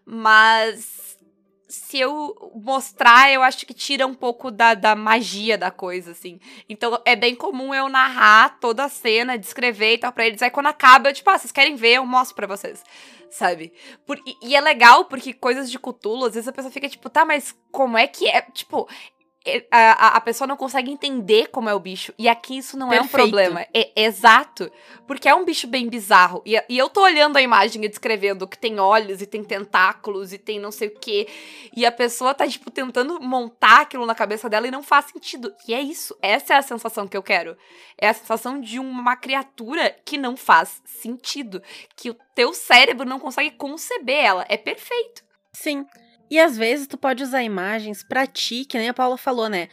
Mas 0.06 1.15
se 1.68 2.00
eu 2.00 2.52
mostrar, 2.56 3.32
eu 3.32 3.42
acho 3.42 3.66
que 3.66 3.74
tira 3.74 4.06
um 4.06 4.14
pouco 4.14 4.52
da, 4.52 4.74
da 4.74 4.96
magia 4.96 5.58
da 5.58 5.72
coisa, 5.72 6.12
assim. 6.12 6.40
Então 6.70 7.02
é 7.06 7.16
bem 7.16 7.36
comum 7.36 7.74
eu 7.74 7.90
narrar 7.90 8.60
toda 8.60 8.84
a 8.84 8.90
cena, 8.90 9.38
descrever 9.38 9.94
e 9.94 9.98
tal 9.98 10.12
pra 10.12 10.28
eles. 10.28 10.42
Aí 10.42 10.50
quando 10.50 10.68
acaba, 10.68 11.10
eu, 11.10 11.14
tipo, 11.14 11.30
ah, 11.30 11.38
vocês 11.38 11.52
querem 11.52 11.76
ver, 11.76 11.96
eu 11.96 12.06
mostro 12.06 12.36
pra 12.36 12.48
vocês. 12.48 12.84
Sabe? 13.30 13.74
Por, 14.06 14.18
e, 14.26 14.50
e, 14.50 14.56
é 14.56 14.62
legal 14.62 15.06
porque 15.06 15.34
coisas 15.34 15.70
de 15.70 15.80
Cthulhu, 15.80 16.26
às 16.26 16.36
vezes 16.36 16.48
a 16.48 16.54
pessoa 16.54 16.72
fica 16.72 16.88
tipo, 16.88 17.10
tá, 17.10 17.26
mas 17.26 17.54
como 17.72 17.98
é 17.98 18.08
que 18.08 18.30
é? 18.30 18.42
Tipo, 18.42 18.88
a, 19.70 20.18
a 20.18 20.22
pessoa 20.22 20.48
não 20.48 20.58
consegue 20.58 20.92
entender 20.92 21.48
como 21.48 21.70
é 21.70 21.74
o 21.74 21.80
bicho. 21.80 22.14
E 22.18 22.28
aqui 22.28 22.58
isso 22.58 22.78
não 22.78 22.90
Perfeito. 22.90 23.04
é 23.04 23.08
um 23.08 23.22
problema. 23.22 23.68
É, 23.74 23.92
exato. 23.96 24.72
Porque 25.06 25.30
é 25.30 25.36
um 25.36 25.46
bicho 25.46 25.68
bem 25.68 25.88
bizarro. 25.88 26.42
E, 26.46 26.62
e, 26.68 26.78
eu 26.78 26.90
tô 26.90 27.02
olhando 27.04 27.38
a 27.38 27.42
imagem 27.42 27.84
e 27.86 27.88
descrevendo 27.88 28.48
que 28.48 28.58
tem 28.58 28.80
olhos 28.80 29.22
e 29.22 29.26
tem 29.26 29.44
tentáculos 29.44 30.34
e 30.34 30.38
tem 30.38 30.60
não 30.60 30.72
sei 30.72 30.88
o 30.88 31.00
quê. 31.00 31.28
E 31.76 31.86
a 31.86 31.92
pessoa 31.92 32.34
tá, 32.34 32.48
tipo, 32.48 32.72
tentando 32.72 33.20
montar 33.22 33.82
aquilo 33.82 34.06
na 34.06 34.16
cabeça 34.16 34.50
dela 34.50 34.68
e 34.68 34.72
não 34.72 34.82
faz 34.82 35.06
sentido. 35.06 35.54
E 35.68 35.74
é 35.74 35.82
isso. 35.82 36.18
Essa 36.22 36.56
é 36.56 36.58
a 36.58 36.62
sensação 36.62 37.08
que 37.08 37.16
eu 37.16 37.24
quero. 37.24 37.56
É 37.98 38.10
a 38.10 38.14
sensação 38.14 38.60
de 38.60 38.80
uma 38.80 39.16
criatura 39.16 39.96
que 40.04 40.18
não 40.18 40.36
faz 40.36 40.82
sentido. 40.86 41.62
Que 41.96 42.10
o 42.10 42.18
teu 42.34 42.54
cérebro 42.54 43.08
não 43.08 43.20
consegue 43.20 43.52
conceber 43.52 44.26
ela. 44.26 44.46
É 44.50 44.58
perfeito. 44.58 45.24
Sim. 45.54 45.86
E 46.30 46.40
às 46.40 46.58
vezes 46.58 46.88
tu 46.88 46.98
pode 46.98 47.24
usar 47.24 47.44
imagens 47.44 48.04
pra 48.04 48.26
ti, 48.26 48.66
que 48.66 48.78
nem 48.78 48.90
a 48.90 48.94
Paula 48.94 49.18
falou, 49.18 49.48
né? 49.48 49.70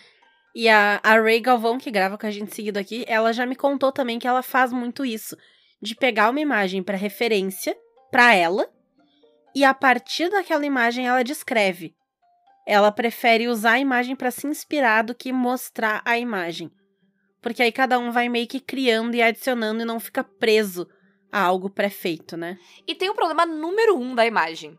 E 0.54 0.68
a, 0.68 1.00
a 1.02 1.18
Ray 1.18 1.40
Galvão, 1.40 1.78
que 1.78 1.90
grava 1.90 2.18
com 2.18 2.26
a 2.26 2.30
gente 2.30 2.54
seguido 2.54 2.78
aqui, 2.78 3.04
ela 3.08 3.32
já 3.32 3.46
me 3.46 3.56
contou 3.56 3.90
também 3.90 4.18
que 4.18 4.28
ela 4.28 4.42
faz 4.42 4.72
muito 4.72 5.04
isso. 5.04 5.36
De 5.80 5.94
pegar 5.94 6.30
uma 6.30 6.40
imagem 6.40 6.82
para 6.82 6.96
referência 6.96 7.76
para 8.10 8.34
ela, 8.34 8.70
e 9.54 9.64
a 9.64 9.72
partir 9.72 10.28
daquela 10.28 10.64
imagem 10.66 11.06
ela 11.06 11.24
descreve. 11.24 11.94
Ela 12.66 12.92
prefere 12.92 13.48
usar 13.48 13.72
a 13.72 13.80
imagem 13.80 14.14
para 14.14 14.30
se 14.30 14.46
inspirar 14.46 15.02
do 15.02 15.14
que 15.14 15.32
mostrar 15.32 16.02
a 16.04 16.18
imagem. 16.18 16.70
Porque 17.40 17.62
aí 17.62 17.72
cada 17.72 17.98
um 17.98 18.12
vai 18.12 18.28
meio 18.28 18.46
que 18.46 18.60
criando 18.60 19.14
e 19.14 19.22
adicionando 19.22 19.82
e 19.82 19.86
não 19.86 19.98
fica 19.98 20.22
preso 20.22 20.86
a 21.32 21.40
algo 21.40 21.70
pré-feito, 21.70 22.36
né? 22.36 22.58
E 22.86 22.94
tem 22.94 23.10
o 23.10 23.14
problema 23.14 23.44
número 23.44 23.98
um 23.98 24.14
da 24.14 24.24
imagem 24.24 24.78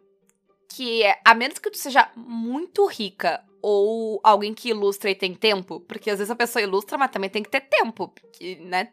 que 0.76 1.04
é, 1.04 1.20
a 1.24 1.36
menos 1.36 1.60
que 1.60 1.70
tu 1.70 1.78
seja 1.78 2.10
muito 2.16 2.86
rica 2.88 3.44
ou 3.62 4.20
alguém 4.24 4.54
que 4.54 4.70
ilustra 4.70 5.10
e 5.10 5.16
tem 5.16 5.36
tempo, 5.36 5.80
porque 5.82 6.10
às 6.10 6.18
vezes 6.18 6.32
a 6.32 6.36
pessoa 6.36 6.64
ilustra, 6.64 6.98
mas 6.98 7.12
também 7.12 7.30
tem 7.30 7.44
que 7.44 7.50
ter 7.50 7.62
tempo, 7.62 8.10
porque, 8.10 8.56
né, 8.56 8.90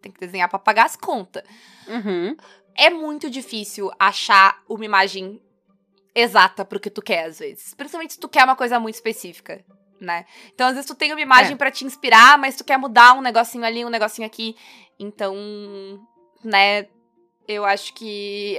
tem 0.00 0.12
que 0.12 0.20
desenhar 0.20 0.48
para 0.48 0.58
pagar 0.58 0.86
as 0.86 0.96
contas. 0.96 1.42
Uhum. 1.88 2.36
É 2.74 2.88
muito 2.88 3.28
difícil 3.28 3.90
achar 3.98 4.62
uma 4.68 4.84
imagem 4.84 5.42
exata 6.14 6.64
pro 6.64 6.80
que 6.80 6.88
tu 6.88 7.02
quer, 7.02 7.24
às 7.24 7.40
vezes. 7.40 7.74
Principalmente 7.74 8.14
se 8.14 8.20
tu 8.20 8.28
quer 8.28 8.44
uma 8.44 8.56
coisa 8.56 8.78
muito 8.78 8.94
específica, 8.94 9.62
né? 10.00 10.24
Então, 10.54 10.68
às 10.68 10.74
vezes 10.74 10.86
tu 10.86 10.94
tem 10.94 11.12
uma 11.12 11.20
imagem 11.20 11.54
é. 11.54 11.56
para 11.56 11.70
te 11.70 11.84
inspirar, 11.84 12.38
mas 12.38 12.56
tu 12.56 12.64
quer 12.64 12.78
mudar 12.78 13.14
um 13.14 13.20
negocinho 13.20 13.64
ali, 13.64 13.84
um 13.84 13.90
negocinho 13.90 14.26
aqui. 14.26 14.56
Então, 14.98 15.34
né, 16.44 16.86
eu 17.46 17.64
acho 17.64 17.92
que 17.94 18.56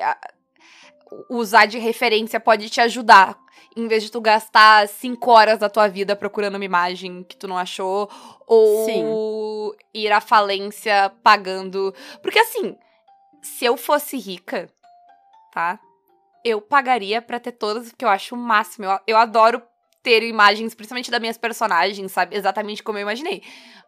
usar 1.30 1.66
de 1.66 1.78
referência 1.78 2.40
pode 2.40 2.70
te 2.70 2.82
ajudar. 2.82 3.38
Em 3.76 3.88
vez 3.88 4.04
de 4.04 4.12
tu 4.12 4.20
gastar 4.20 4.88
cinco 4.88 5.32
horas 5.32 5.60
da 5.60 5.70
tua 5.70 5.88
vida 5.88 6.16
procurando 6.16 6.56
uma 6.56 6.66
imagem 6.66 7.24
que 7.24 7.38
tu 7.38 7.48
não 7.48 7.58
achou, 7.58 8.10
ou 8.48 8.86
Sim. 8.86 9.78
ir 9.94 10.12
à 10.12 10.20
falência 10.20 11.12
pagando. 11.24 11.94
Porque 12.22 12.40
assim, 12.40 12.76
se 13.42 13.66
eu 13.66 13.78
fosse 13.78 14.18
rica, 14.18 14.70
tá? 15.52 15.80
Eu 16.44 16.62
pagaria 16.62 17.22
para 17.22 17.40
ter 17.40 17.52
todas, 17.52 17.90
porque 17.90 18.06
eu 18.06 18.10
acho 18.10 18.36
o 18.36 18.38
máximo. 18.38 18.86
Eu, 18.86 19.00
eu 19.08 19.18
adoro 19.18 19.62
ter 20.02 20.24
imagens, 20.24 20.74
principalmente 20.74 21.12
das 21.12 21.20
minhas 21.20 21.38
personagens, 21.38 22.12
sabe? 22.12 22.36
Exatamente 22.36 22.82
como 22.82 22.98
eu 22.98 23.04
imaginei. 23.04 23.44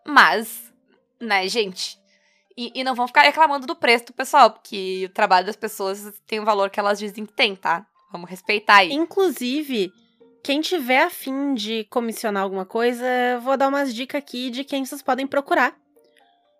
Mas, 0.05 0.71
né, 1.19 1.47
gente, 1.47 2.00
e, 2.57 2.71
e, 2.75 2.83
não 2.83 2.95
vão 2.95 3.07
ficar 3.07 3.21
reclamando 3.21 3.65
do 3.65 3.75
preço 3.75 4.07
do 4.07 4.13
pessoal, 4.13 4.51
porque 4.51 5.05
o 5.09 5.13
trabalho 5.13 5.45
das 5.45 5.55
pessoas 5.55 6.13
tem 6.27 6.39
o 6.39 6.45
valor 6.45 6.69
que 6.69 6.79
elas 6.79 6.99
dizem 6.99 7.25
que 7.25 7.33
tem, 7.33 7.55
tá? 7.55 7.85
Vamos 8.11 8.29
respeitar 8.29 8.77
aí. 8.77 8.91
Inclusive, 8.91 9.91
quem 10.43 10.59
tiver 10.61 11.03
afim 11.03 11.53
de 11.53 11.85
comissionar 11.85 12.43
alguma 12.43 12.65
coisa, 12.65 13.05
vou 13.41 13.55
dar 13.55 13.67
umas 13.67 13.93
dicas 13.93 14.19
aqui 14.19 14.49
de 14.49 14.63
quem 14.63 14.85
vocês 14.85 15.01
podem 15.01 15.27
procurar. 15.27 15.75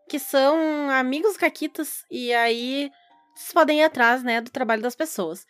Que 0.09 0.19
são 0.19 0.89
amigos 0.89 1.37
caquitas, 1.37 2.05
e 2.09 2.33
aí 2.33 2.91
vocês 3.35 3.53
podem 3.53 3.79
ir 3.79 3.83
atrás, 3.83 4.23
né, 4.23 4.41
do 4.41 4.51
trabalho 4.51 4.81
das 4.81 4.95
pessoas. 4.95 5.45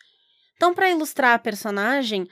Então, 0.56 0.72
para 0.72 0.90
ilustrar 0.90 1.34
a 1.34 1.38
personagem, 1.38 2.28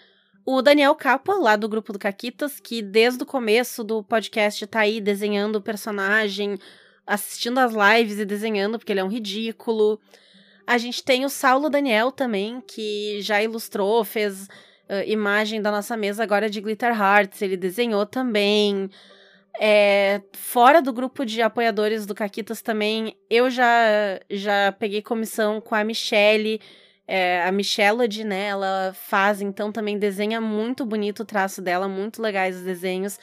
o 0.46 0.62
Daniel 0.62 0.94
Capa, 0.94 1.34
lá 1.34 1.56
do 1.56 1.68
grupo 1.68 1.92
do 1.92 1.98
Caquitas, 1.98 2.60
que 2.60 2.82
desde 2.82 3.22
o 3.22 3.26
começo 3.26 3.84
do 3.84 4.02
podcast 4.02 4.66
tá 4.66 4.80
aí 4.80 5.00
desenhando 5.00 5.56
o 5.56 5.62
personagem, 5.62 6.58
assistindo 7.10 7.58
as 7.58 7.72
lives 7.72 8.20
e 8.20 8.24
desenhando, 8.24 8.78
porque 8.78 8.92
ele 8.92 9.00
é 9.00 9.04
um 9.04 9.08
ridículo. 9.08 10.00
A 10.64 10.78
gente 10.78 11.02
tem 11.02 11.24
o 11.24 11.28
Saulo 11.28 11.68
Daniel 11.68 12.12
também, 12.12 12.60
que 12.60 13.20
já 13.20 13.42
ilustrou, 13.42 14.04
fez 14.04 14.44
uh, 14.44 15.02
imagem 15.04 15.60
da 15.60 15.72
nossa 15.72 15.96
mesa 15.96 16.22
agora 16.22 16.48
de 16.48 16.60
Glitter 16.60 16.96
Hearts, 16.96 17.42
ele 17.42 17.56
desenhou 17.56 18.06
também. 18.06 18.88
É, 19.60 20.22
fora 20.32 20.80
do 20.80 20.92
grupo 20.92 21.26
de 21.26 21.42
apoiadores 21.42 22.06
do 22.06 22.14
Caquitas 22.14 22.62
também, 22.62 23.16
eu 23.28 23.50
já, 23.50 24.20
já 24.30 24.70
peguei 24.78 25.02
comissão 25.02 25.60
com 25.60 25.74
a 25.74 25.82
Michelle, 25.82 26.60
é, 27.08 27.42
a 27.42 27.50
Michelody, 27.50 28.22
né, 28.22 28.46
ela 28.46 28.92
faz, 28.94 29.42
então 29.42 29.72
também 29.72 29.98
desenha 29.98 30.40
muito 30.40 30.86
bonito 30.86 31.24
o 31.24 31.26
traço 31.26 31.60
dela, 31.60 31.88
muito 31.88 32.22
legais 32.22 32.56
os 32.56 32.62
desenhos. 32.62 33.18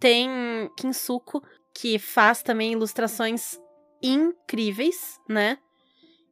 Tem 0.00 0.28
Kinsuko, 0.76 1.40
que 1.74 1.98
faz 1.98 2.42
também 2.42 2.72
ilustrações 2.72 3.58
incríveis, 4.02 5.18
né? 5.28 5.58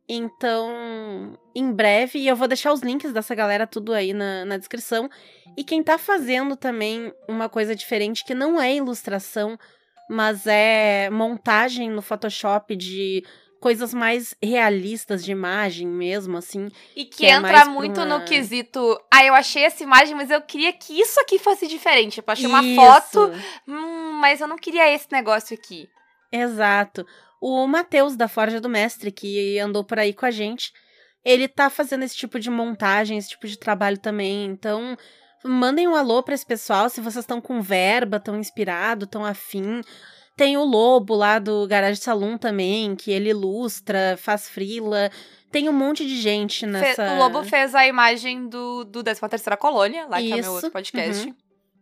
Então, 0.08 1.38
em 1.54 1.70
breve, 1.70 2.26
eu 2.26 2.34
vou 2.34 2.48
deixar 2.48 2.72
os 2.72 2.80
links 2.80 3.12
dessa 3.12 3.34
galera 3.34 3.66
tudo 3.66 3.92
aí 3.92 4.14
na, 4.14 4.44
na 4.44 4.56
descrição. 4.56 5.08
E 5.54 5.62
quem 5.62 5.82
tá 5.82 5.98
fazendo 5.98 6.56
também 6.56 7.12
uma 7.28 7.48
coisa 7.48 7.74
diferente, 7.74 8.24
que 8.24 8.34
não 8.34 8.58
é 8.60 8.74
ilustração, 8.74 9.58
mas 10.08 10.46
é 10.46 11.10
montagem 11.10 11.90
no 11.90 12.00
Photoshop 12.00 12.74
de 12.74 13.22
coisas 13.60 13.92
mais 13.92 14.34
realistas 14.42 15.24
de 15.24 15.32
imagem 15.32 15.86
mesmo, 15.86 16.36
assim. 16.36 16.68
E 16.94 17.04
que, 17.04 17.18
que 17.18 17.26
é 17.26 17.30
entra 17.30 17.64
muito 17.66 18.00
uma... 18.00 18.18
no 18.18 18.24
quesito. 18.24 19.00
Ah, 19.12 19.24
eu 19.24 19.34
achei 19.34 19.64
essa 19.64 19.82
imagem, 19.82 20.14
mas 20.14 20.30
eu 20.30 20.40
queria 20.42 20.72
que 20.72 20.98
isso 20.98 21.20
aqui 21.20 21.38
fosse 21.38 21.66
diferente. 21.66 22.14
Tipo, 22.14 22.30
achei 22.30 22.46
uma 22.46 22.62
foto, 22.74 23.32
hum, 23.66 24.12
mas 24.20 24.40
eu 24.40 24.48
não 24.48 24.56
queria 24.56 24.92
esse 24.92 25.08
negócio 25.10 25.56
aqui. 25.56 25.88
Exato. 26.32 27.06
O 27.40 27.66
Matheus, 27.66 28.16
da 28.16 28.28
Forja 28.28 28.60
do 28.60 28.68
Mestre, 28.68 29.12
que 29.12 29.58
andou 29.58 29.84
por 29.84 29.98
aí 29.98 30.12
com 30.12 30.26
a 30.26 30.30
gente, 30.30 30.72
ele 31.24 31.46
tá 31.46 31.70
fazendo 31.70 32.02
esse 32.02 32.16
tipo 32.16 32.38
de 32.38 32.50
montagem, 32.50 33.18
esse 33.18 33.30
tipo 33.30 33.46
de 33.46 33.58
trabalho 33.58 33.98
também. 33.98 34.46
Então, 34.46 34.96
mandem 35.44 35.86
um 35.86 35.94
alô 35.94 36.22
para 36.22 36.34
esse 36.34 36.46
pessoal 36.46 36.88
se 36.88 37.00
vocês 37.00 37.22
estão 37.22 37.40
com 37.40 37.60
verba, 37.60 38.18
tão 38.18 38.38
inspirado, 38.38 39.06
tão 39.06 39.24
afim. 39.24 39.82
Tem 40.38 40.56
o 40.56 40.62
Lobo 40.64 41.16
lá 41.16 41.40
do 41.40 41.66
Garage 41.66 42.00
Saloon 42.00 42.38
também, 42.38 42.94
que 42.94 43.10
ele 43.10 43.30
ilustra, 43.30 44.16
faz 44.16 44.48
frila. 44.48 45.10
Tem 45.50 45.68
um 45.68 45.72
monte 45.72 46.06
de 46.06 46.20
gente 46.20 46.64
nessa. 46.64 47.08
Fe 47.08 47.12
o 47.12 47.18
Lobo 47.18 47.42
fez 47.42 47.74
a 47.74 47.84
imagem 47.88 48.48
do, 48.48 48.84
do 48.84 49.02
13 49.02 49.20
Terceira 49.28 49.56
Colônia, 49.56 50.06
lá 50.06 50.20
Isso. 50.20 50.28
que 50.28 50.38
é 50.38 50.40
o 50.40 50.44
meu 50.44 50.52
outro 50.52 50.70
podcast. 50.70 51.26
Uhum. 51.26 51.34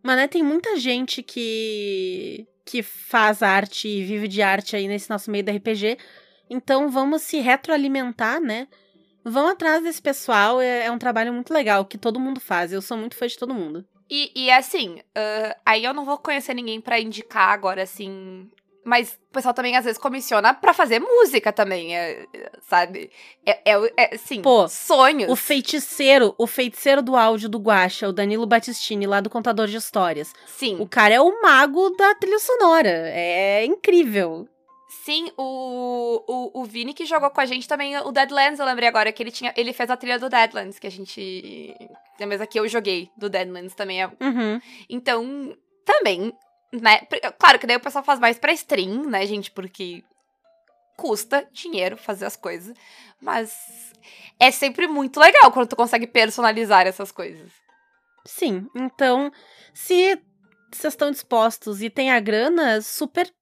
Mas 0.03 0.17
né, 0.17 0.27
tem 0.27 0.43
muita 0.43 0.79
gente 0.79 1.23
que 1.23 2.47
que 2.65 2.83
faz 2.83 3.43
arte 3.43 3.87
e 3.87 4.03
vive 4.03 4.27
de 4.27 4.41
arte 4.41 4.75
aí 4.75 4.89
nesse 4.89 5.11
nosso 5.11 5.31
meio 5.31 5.45
da 5.45 5.53
RPG. 5.53 5.99
Então 6.49 6.89
vamos 6.89 7.23
se 7.23 7.39
retroalimentar, 7.41 8.41
né? 8.41 8.67
Vão 9.23 9.49
atrás 9.49 9.83
desse 9.83 10.01
pessoal, 10.01 10.63
é, 10.63 10.87
é 10.87 10.91
um 10.91 10.99
trabalho 10.99 11.33
muito 11.33 11.53
legal 11.53 11.85
que 11.85 11.99
todo 11.99 12.19
mundo 12.19 12.41
faz. 12.41 12.73
Eu 12.73 12.81
sou 12.81 12.97
muito 12.97 13.17
fã 13.17 13.27
de 13.27 13.37
todo 13.37 13.53
mundo. 13.53 13.87
E, 14.09 14.31
e 14.35 14.51
assim, 14.51 15.01
uh, 15.17 15.57
aí 15.65 15.85
eu 15.85 15.93
não 15.93 16.05
vou 16.05 16.19
conhecer 16.19 16.55
ninguém 16.55 16.81
para 16.81 17.01
indicar 17.01 17.49
agora, 17.51 17.83
assim. 17.83 18.49
Mas 18.85 19.19
o 19.31 19.33
pessoal 19.33 19.53
também 19.53 19.77
às 19.77 19.85
vezes 19.85 19.99
comissiona 19.99 20.55
para 20.55 20.73
fazer 20.73 21.01
música 21.01 21.53
também, 21.53 21.97
é, 21.97 22.25
sabe? 22.69 23.11
É, 23.45 23.73
é, 23.73 23.93
é 23.97 24.17
sim, 24.17 24.41
Pô, 24.41 24.69
sonhos. 24.69 25.29
O 25.29 25.35
feiticeiro, 25.35 26.37
o 26.39 26.47
feiticeiro 26.47 27.03
do 27.03 27.17
áudio 27.17 27.49
do 27.49 27.59
Guacha, 27.59 28.09
o 28.09 28.13
Danilo 28.13 28.47
Battistini, 28.47 29.05
lá 29.05 29.21
do 29.21 29.29
Contador 29.29 29.67
de 29.67 29.77
Histórias. 29.77 30.33
Sim. 30.47 30.77
O 30.79 30.87
cara 30.87 31.15
é 31.15 31.21
o 31.21 31.43
mago 31.43 31.91
da 31.91 32.15
trilha 32.15 32.39
sonora. 32.39 32.89
É 32.89 33.65
incrível. 33.65 34.49
Sim, 35.07 35.31
o, 35.37 36.25
o, 36.27 36.63
o 36.63 36.65
Vini 36.65 36.93
que 36.93 37.07
jogou 37.07 37.31
com 37.31 37.41
a 37.41 37.47
gente 37.47 37.69
também, 37.69 37.97
o 37.97 38.11
Deadlands, 38.11 38.59
eu 38.59 38.67
lembrei 38.67 38.89
agora 38.89 39.13
que 39.13 39.23
ele 39.23 39.31
tinha. 39.31 39.55
Ele 39.57 39.73
fez 39.73 39.89
a 39.89 39.97
trilha 39.97 40.19
do 40.19 40.29
Deadlands, 40.29 40.81
que 40.81 40.87
a 40.89 40.91
gente. 40.91 41.77
Mas 42.27 42.41
aqui 42.41 42.59
eu 42.59 42.67
joguei 42.67 43.09
do 43.17 43.31
Deadlands 43.31 43.73
também. 43.77 44.03
É... 44.03 44.09
Uhum. 44.09 44.61
Então, 44.91 45.57
também, 45.85 46.37
né? 46.73 47.03
Claro 47.39 47.57
que 47.57 47.69
daí 47.69 47.77
o 47.77 47.81
pessoal 47.81 48.03
faz 48.03 48.19
mais 48.19 48.37
pra 48.37 48.53
stream, 48.53 49.09
né, 49.09 49.25
gente? 49.27 49.53
Porque 49.53 50.03
custa 50.97 51.49
dinheiro 51.53 51.97
fazer 51.97 52.27
as 52.27 52.35
coisas. 52.35 52.77
Mas 53.23 53.93
é 54.41 54.51
sempre 54.51 54.89
muito 54.89 55.21
legal 55.21 55.53
quando 55.53 55.69
tu 55.69 55.77
consegue 55.77 56.09
personalizar 56.09 56.85
essas 56.85 57.13
coisas. 57.13 57.53
Sim. 58.25 58.69
Então, 58.75 59.31
se 59.73 60.21
vocês 60.73 60.95
estão 60.95 61.13
dispostos 61.13 61.81
e 61.81 61.89
tem 61.89 62.11
a 62.11 62.19
grana, 62.19 62.81
super 62.83 63.33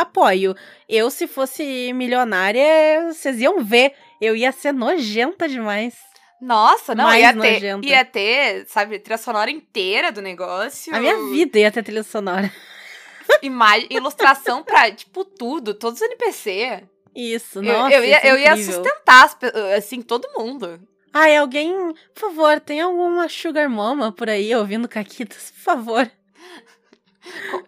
apoio. 0.00 0.54
Eu, 0.88 1.10
se 1.10 1.26
fosse 1.26 1.92
milionária, 1.92 2.64
vocês 3.12 3.40
iam 3.40 3.62
ver. 3.64 3.92
Eu 4.20 4.34
ia 4.36 4.52
ser 4.52 4.72
nojenta 4.72 5.48
demais. 5.48 5.94
Nossa, 6.40 6.94
não, 6.94 7.04
Mais 7.04 7.22
ia 7.22 7.32
nojenta. 7.32 7.80
ter, 7.82 7.88
ia 7.88 8.04
ter, 8.04 8.66
sabe, 8.66 8.98
trilha 8.98 9.16
sonora 9.18 9.50
inteira 9.50 10.12
do 10.12 10.20
negócio. 10.20 10.94
A 10.94 11.00
minha 11.00 11.16
vida 11.30 11.58
ia 11.58 11.70
ter 11.70 11.82
trilha 11.82 12.02
sonora. 12.02 12.52
Imagem, 13.42 13.88
ilustração 13.90 14.62
pra, 14.62 14.90
tipo, 14.92 15.24
tudo, 15.24 15.72
todos 15.74 16.00
os 16.00 16.06
NPC. 16.06 16.82
Isso, 17.14 17.58
Eu- 17.60 17.72
nossa. 17.78 17.94
eu, 17.94 18.04
ia, 18.04 18.16
isso 18.18 18.26
é 18.26 18.30
eu 18.32 18.38
ia 18.38 18.56
sustentar, 18.56 19.24
as 19.24 19.36
assim, 19.78 20.02
todo 20.02 20.28
mundo. 20.36 20.80
Ai, 21.12 21.36
alguém, 21.36 21.72
por 22.12 22.20
favor, 22.20 22.58
tem 22.60 22.80
alguma 22.80 23.28
Sugar 23.28 23.70
Mama 23.70 24.10
por 24.10 24.28
aí 24.28 24.54
ouvindo 24.54 24.88
Caquitas? 24.88 25.52
Por 25.52 25.60
favor. 25.62 26.10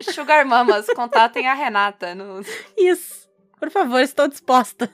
Sugar 0.01 0.45
Mamas, 0.47 0.87
contatem 0.95 1.47
a 1.49 1.55
Renata. 1.55 2.15
no- 2.15 2.41
Isso. 2.77 3.27
Por 3.59 3.71
favor, 3.71 4.01
estou 4.01 4.29
disposta. 4.29 4.93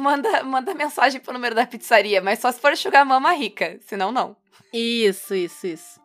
manda, 0.00 0.42
manda 0.44 0.74
mensagem 0.74 1.20
pro 1.20 1.32
número 1.32 1.54
da 1.54 1.66
pizzaria, 1.66 2.20
mas 2.20 2.38
só 2.38 2.50
se 2.52 2.60
for 2.60 2.76
Sugar 2.76 3.04
Mama 3.04 3.32
rica, 3.32 3.78
senão 3.82 4.12
não. 4.12 4.36
Isso, 4.72 5.34
isso, 5.34 5.66
isso. 5.66 6.00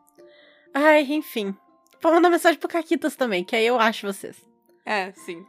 Ai, 0.73 1.02
enfim. 1.02 1.56
Vou 2.02 2.13
mandar 2.13 2.30
mensagem 2.30 2.60
pro 2.60 2.69
Caquitas 2.69 3.15
também, 3.15 3.43
que 3.43 3.56
aí 3.56 3.65
eu 3.65 3.80
acho 3.80 4.06
vocês. 4.08 4.38
É, 4.86 5.12
sim. 5.13 5.45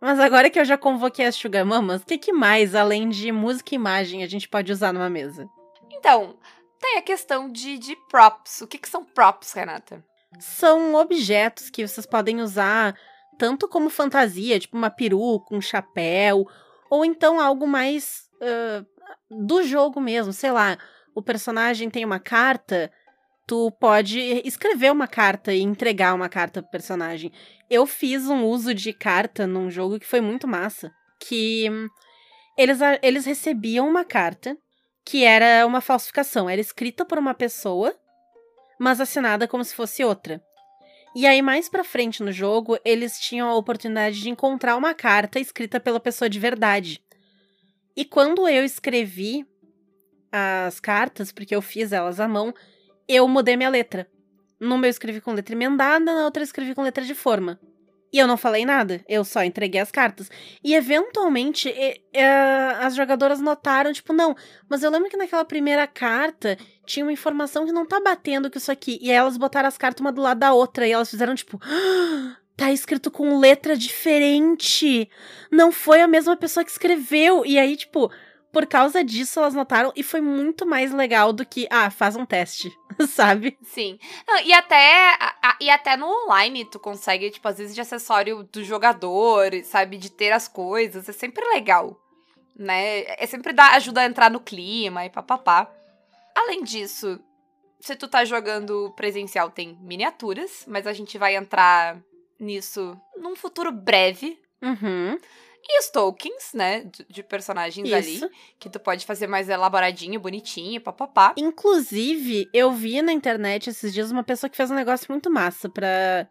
Mas 0.00 0.18
agora 0.20 0.50
que 0.50 0.58
eu 0.58 0.64
já 0.64 0.76
convoquei 0.76 1.24
as 1.26 1.34
Sugar 1.36 1.64
Mamas, 1.64 2.02
o 2.02 2.06
que, 2.06 2.18
que 2.18 2.32
mais, 2.32 2.74
além 2.74 3.08
de 3.08 3.32
música 3.32 3.74
e 3.74 3.76
imagem, 3.76 4.22
a 4.22 4.26
gente 4.26 4.48
pode 4.48 4.70
usar 4.72 4.92
numa 4.92 5.08
mesa? 5.08 5.48
Então, 5.90 6.36
tem 6.78 6.98
a 6.98 7.02
questão 7.02 7.50
de, 7.50 7.78
de 7.78 7.96
props. 8.08 8.60
O 8.60 8.66
que, 8.66 8.78
que 8.78 8.88
são 8.88 9.04
props, 9.04 9.52
Renata? 9.52 10.04
São 10.38 10.94
objetos 10.94 11.70
que 11.70 11.86
vocês 11.86 12.06
podem 12.06 12.40
usar 12.40 12.94
tanto 13.38 13.68
como 13.68 13.90
fantasia, 13.90 14.58
tipo 14.58 14.76
uma 14.76 14.90
peruca, 14.90 15.54
um 15.54 15.60
chapéu, 15.60 16.46
ou 16.90 17.04
então 17.04 17.40
algo 17.40 17.66
mais 17.66 18.28
ah, 18.40 18.84
do 19.30 19.62
jogo 19.62 20.00
mesmo. 20.00 20.32
Sei 20.32 20.50
lá, 20.50 20.78
o 21.14 21.22
personagem 21.22 21.90
tem 21.90 22.04
uma 22.04 22.18
carta, 22.18 22.90
tu 23.46 23.70
pode 23.72 24.18
escrever 24.44 24.92
uma 24.92 25.06
carta 25.06 25.52
e 25.52 25.60
entregar 25.60 26.14
uma 26.14 26.28
carta 26.28 26.62
pro 26.62 26.70
personagem. 26.70 27.32
Eu 27.70 27.86
fiz 27.86 28.28
um 28.28 28.44
uso 28.44 28.74
de 28.74 28.92
carta 28.92 29.46
num 29.46 29.70
jogo 29.70 29.98
que 29.98 30.06
foi 30.06 30.20
muito 30.20 30.46
massa, 30.46 30.92
que 31.20 31.68
eles, 32.56 32.78
eles 33.02 33.24
recebiam 33.24 33.88
uma 33.88 34.04
carta 34.04 34.56
que 35.04 35.24
era 35.24 35.64
uma 35.66 35.80
falsificação, 35.80 36.50
era 36.50 36.60
escrita 36.60 37.04
por 37.04 37.16
uma 37.16 37.32
pessoa 37.32 37.94
mas 38.78 39.00
assinada 39.00 39.48
como 39.48 39.64
se 39.64 39.74
fosse 39.74 40.04
outra. 40.04 40.42
E 41.14 41.26
aí, 41.26 41.40
mais 41.40 41.68
pra 41.68 41.82
frente 41.82 42.22
no 42.22 42.30
jogo, 42.30 42.78
eles 42.84 43.18
tinham 43.18 43.48
a 43.48 43.54
oportunidade 43.54 44.20
de 44.20 44.28
encontrar 44.28 44.76
uma 44.76 44.92
carta 44.92 45.40
escrita 45.40 45.80
pela 45.80 45.98
pessoa 45.98 46.28
de 46.28 46.38
verdade. 46.38 47.02
E 47.96 48.04
quando 48.04 48.46
eu 48.46 48.62
escrevi 48.64 49.46
as 50.30 50.78
cartas, 50.78 51.32
porque 51.32 51.54
eu 51.56 51.62
fiz 51.62 51.92
elas 51.92 52.20
à 52.20 52.28
mão, 52.28 52.52
eu 53.08 53.26
mudei 53.26 53.56
minha 53.56 53.70
letra. 53.70 54.06
Numa 54.60 54.86
eu 54.86 54.90
escrevi 54.90 55.20
com 55.20 55.32
letra 55.32 55.54
emendada, 55.54 56.04
na 56.04 56.24
outra 56.24 56.42
eu 56.42 56.44
escrevi 56.44 56.74
com 56.74 56.82
letra 56.82 57.04
de 57.04 57.14
forma. 57.14 57.58
E 58.12 58.18
eu 58.18 58.26
não 58.26 58.36
falei 58.36 58.64
nada, 58.64 59.04
eu 59.08 59.24
só 59.24 59.42
entreguei 59.44 59.80
as 59.80 59.90
cartas. 59.90 60.30
E 60.64 60.74
eventualmente 60.74 61.68
e- 61.68 62.00
e, 62.14 62.20
as 62.80 62.94
jogadoras 62.94 63.40
notaram, 63.40 63.92
tipo, 63.92 64.12
não, 64.12 64.34
mas 64.68 64.82
eu 64.82 64.90
lembro 64.90 65.10
que 65.10 65.16
naquela 65.16 65.44
primeira 65.44 65.86
carta 65.86 66.56
tinha 66.86 67.04
uma 67.04 67.12
informação 67.12 67.66
que 67.66 67.72
não 67.72 67.84
tá 67.84 68.00
batendo 68.00 68.50
com 68.50 68.58
isso 68.58 68.70
aqui. 68.72 68.98
E 69.02 69.10
aí 69.10 69.16
elas 69.16 69.36
botaram 69.36 69.68
as 69.68 69.76
cartas 69.76 70.00
uma 70.00 70.12
do 70.12 70.22
lado 70.22 70.38
da 70.38 70.52
outra 70.52 70.86
e 70.86 70.92
elas 70.92 71.10
fizeram 71.10 71.34
tipo. 71.34 71.60
"Ah, 71.62 72.36
Tá 72.56 72.72
escrito 72.72 73.10
com 73.10 73.38
letra 73.38 73.76
diferente. 73.76 75.10
Não 75.52 75.70
foi 75.70 76.00
a 76.00 76.08
mesma 76.08 76.34
pessoa 76.38 76.64
que 76.64 76.70
escreveu. 76.70 77.44
E 77.44 77.58
aí, 77.58 77.76
tipo, 77.76 78.10
por 78.56 78.66
causa 78.66 79.04
disso, 79.04 79.38
elas 79.38 79.52
notaram 79.52 79.92
e 79.94 80.02
foi 80.02 80.22
muito 80.22 80.64
mais 80.64 80.90
legal 80.90 81.30
do 81.30 81.44
que, 81.44 81.68
ah, 81.70 81.90
faz 81.90 82.16
um 82.16 82.24
teste, 82.24 82.72
sabe? 83.06 83.54
Sim. 83.62 83.98
E 84.46 84.50
até 84.54 85.12
a- 85.20 85.58
e 85.60 85.68
até 85.68 85.94
no 85.94 86.06
online 86.06 86.64
tu 86.64 86.78
consegue, 86.80 87.30
tipo, 87.30 87.46
às 87.46 87.58
vezes 87.58 87.74
de 87.74 87.82
acessório 87.82 88.44
do 88.44 88.64
jogador, 88.64 89.50
sabe, 89.62 89.98
de 89.98 90.10
ter 90.10 90.32
as 90.32 90.48
coisas, 90.48 91.06
é 91.06 91.12
sempre 91.12 91.44
legal, 91.50 92.00
né? 92.58 93.00
É 93.22 93.26
sempre 93.26 93.52
dá 93.52 93.72
ajuda 93.72 94.00
a 94.00 94.06
entrar 94.06 94.30
no 94.30 94.40
clima 94.40 95.04
e 95.04 95.10
papapá. 95.10 95.70
Além 96.34 96.64
disso, 96.64 97.20
se 97.78 97.94
tu 97.94 98.08
tá 98.08 98.24
jogando 98.24 98.90
presencial 98.96 99.50
tem 99.50 99.76
miniaturas, 99.82 100.64
mas 100.66 100.86
a 100.86 100.94
gente 100.94 101.18
vai 101.18 101.36
entrar 101.36 101.98
nisso 102.40 102.98
num 103.18 103.36
futuro 103.36 103.70
breve. 103.70 104.38
Uhum. 104.62 105.18
E 105.68 105.80
os 105.80 105.90
tokens, 105.90 106.52
né, 106.54 106.88
de, 107.08 107.22
personagens 107.24 107.92
ali, 107.92 108.14
Isso. 108.14 108.30
que 108.58 108.70
tu 108.70 108.78
pode 108.78 109.04
fazer 109.04 109.26
mais 109.26 109.48
elaboradinho, 109.48 110.20
bonitinho, 110.20 110.80
papapá. 110.80 111.34
Inclusive, 111.36 112.48
eu 112.52 112.70
vi 112.72 113.02
na 113.02 113.12
internet 113.12 113.70
esses 113.70 113.92
dias 113.92 114.12
uma 114.12 114.22
pessoa 114.22 114.48
que 114.48 114.56
fez 114.56 114.70
um 114.70 114.76
negócio 114.76 115.06
muito 115.10 115.28
massa 115.28 115.68
pra, 115.68 116.28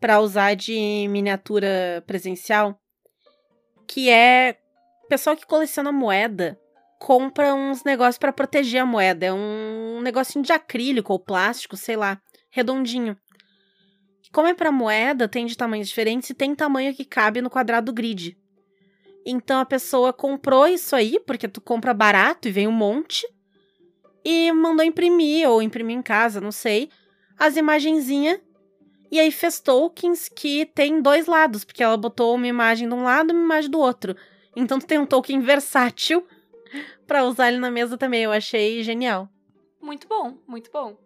pra 0.00 0.20
usar 0.20 0.54
de 0.54 1.06
miniatura 1.10 2.02
presencial. 2.06 2.80
Que 3.86 4.08
é 4.08 4.56
pessoal 5.08 5.36
que 5.36 5.44
coleciona 5.44 5.92
moeda 5.92 6.58
compra 7.00 7.54
uns 7.54 7.82
negócios 7.82 8.18
pra 8.18 8.32
proteger 8.32 8.82
a 8.82 8.86
moeda. 8.86 9.26
É 9.26 9.32
um 9.32 10.00
negocinho 10.02 10.44
de 10.44 10.52
acrílico 10.52 11.12
ou 11.12 11.18
plástico, 11.18 11.76
sei 11.76 11.96
lá, 11.96 12.20
redondinho. 12.50 13.16
Como 14.32 14.46
é 14.46 14.54
pra 14.54 14.70
moeda, 14.70 15.26
tem 15.26 15.46
de 15.46 15.56
tamanhos 15.56 15.88
diferentes 15.88 16.30
e 16.30 16.34
tem 16.34 16.54
tamanho 16.54 16.94
que 16.94 17.04
cabe 17.04 17.40
no 17.40 17.50
quadrado 17.50 17.86
do 17.86 17.94
grid. 17.94 18.36
Então 19.24 19.60
a 19.60 19.64
pessoa 19.64 20.12
comprou 20.12 20.66
isso 20.66 20.96
aí, 20.96 21.20
porque 21.20 21.48
tu 21.48 21.60
compra 21.60 21.92
barato 21.92 22.48
e 22.48 22.50
vem 22.50 22.66
um 22.66 22.72
monte 22.72 23.26
e 24.24 24.52
mandou 24.52 24.84
imprimir, 24.84 25.48
ou 25.48 25.62
imprimir 25.62 25.96
em 25.96 26.02
casa, 26.02 26.40
não 26.40 26.52
sei, 26.52 26.90
as 27.38 27.56
imagenzinhas. 27.56 28.40
E 29.10 29.18
aí 29.18 29.32
fez 29.32 29.58
tokens 29.58 30.28
que 30.28 30.66
tem 30.66 31.02
dois 31.02 31.26
lados, 31.26 31.64
porque 31.64 31.82
ela 31.82 31.96
botou 31.96 32.34
uma 32.34 32.46
imagem 32.46 32.88
de 32.88 32.94
um 32.94 33.02
lado 33.02 33.30
e 33.30 33.32
uma 33.32 33.42
imagem 33.42 33.70
do 33.70 33.78
outro. 33.78 34.16
Então 34.54 34.78
tu 34.78 34.86
tem 34.86 34.98
um 34.98 35.06
token 35.06 35.40
versátil 35.40 36.24
pra 37.06 37.24
usar 37.24 37.48
ele 37.48 37.58
na 37.58 37.70
mesa 37.70 37.98
também. 37.98 38.22
Eu 38.22 38.32
achei 38.32 38.82
genial. 38.82 39.28
Muito 39.80 40.06
bom, 40.06 40.38
muito 40.46 40.70
bom. 40.70 40.96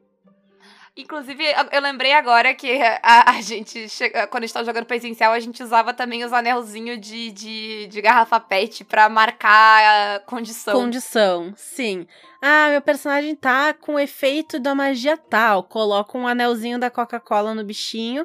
Inclusive, 0.96 1.42
eu- 1.72 1.80
lembrei 1.80 2.12
agora 2.12 2.54
que 2.54 2.80
a, 3.02 3.32
a 3.32 3.40
gente, 3.40 3.86
quando 4.30 4.44
a 4.44 4.46
gente 4.46 4.54
tava 4.54 4.64
jogando 4.64 4.86
presencial, 4.86 5.32
a 5.32 5.40
gente 5.40 5.60
usava 5.60 5.92
também 5.92 6.24
os 6.24 6.32
anelzinhos 6.32 7.00
de, 7.00 7.32
de, 7.32 7.86
de 7.88 8.00
garrafa 8.00 8.38
pet 8.38 8.84
pra 8.84 9.08
marcar 9.08 10.16
a 10.16 10.20
condição. 10.20 10.74
Condição, 10.80 11.52
sim. 11.56 12.06
Ah, 12.40 12.68
meu 12.70 12.80
personagem 12.80 13.34
tá 13.34 13.74
com 13.74 13.94
o 13.94 13.98
efeito 13.98 14.60
da 14.60 14.72
magia 14.72 15.16
tal. 15.16 15.64
Coloca 15.64 16.16
um 16.16 16.28
anelzinho 16.28 16.78
da 16.78 16.90
Coca-Cola 16.90 17.54
no 17.54 17.64
bichinho 17.64 18.24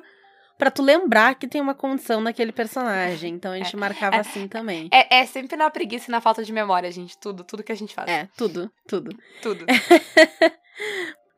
pra 0.56 0.70
tu 0.70 0.84
lembrar 0.84 1.36
que 1.36 1.48
tem 1.48 1.62
uma 1.62 1.74
condição 1.74 2.22
naquele 2.22 2.52
personagem. 2.52 3.34
Então 3.34 3.52
a 3.52 3.58
gente 3.58 3.76
marcava 3.78 4.18
é. 4.18 4.20
assim 4.20 4.48
também. 4.48 4.90
É, 4.92 5.22
é 5.22 5.26
sempre 5.26 5.56
na 5.56 5.72
preguiça 5.72 6.06
e 6.08 6.12
na 6.12 6.22
falta 6.22 6.44
de 6.44 6.54
memória, 6.54 6.92
gente. 6.92 7.18
Tudo, 7.18 7.44
tudo 7.44 7.64
que 7.64 7.72
a 7.72 7.76
gente 7.76 7.96
faz. 7.96 8.08
É, 8.10 8.28
tudo, 8.38 8.70
tudo. 8.88 9.18
Tudo. 9.42 9.66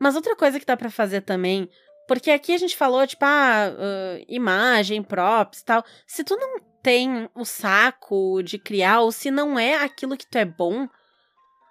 Mas 0.02 0.16
outra 0.16 0.34
coisa 0.34 0.58
que 0.58 0.66
dá 0.66 0.76
pra 0.76 0.90
fazer 0.90 1.20
também, 1.20 1.68
porque 2.08 2.32
aqui 2.32 2.52
a 2.52 2.58
gente 2.58 2.76
falou, 2.76 3.06
tipo, 3.06 3.24
ah, 3.24 3.68
ah, 3.68 4.20
imagem, 4.26 5.00
props 5.00 5.60
e 5.60 5.64
tal. 5.64 5.84
Se 6.04 6.24
tu 6.24 6.36
não 6.36 6.58
tem 6.82 7.30
o 7.36 7.44
saco 7.44 8.42
de 8.42 8.58
criar, 8.58 8.98
ou 8.98 9.12
se 9.12 9.30
não 9.30 9.56
é 9.56 9.76
aquilo 9.76 10.16
que 10.16 10.26
tu 10.26 10.36
é 10.36 10.44
bom, 10.44 10.88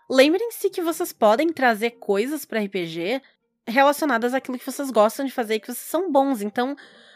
lembrem-se 0.09 0.69
que 0.69 0.81
vocês 0.81 1.11
podem 1.11 1.51
trazer 1.51 1.91
coisas 1.99 2.45
pra 2.45 2.61
RPG 2.61 3.21
relacionadas 3.67 4.33
àquilo 4.33 4.57
que 4.57 4.65
vocês 4.65 4.89
gostam 4.91 5.25
de 5.25 5.31
fazer 5.33 5.55
e 5.55 5.59
que 5.59 5.67
vocês 5.67 5.79
são 5.79 6.09
bons. 6.09 6.41
Então, 6.41 6.73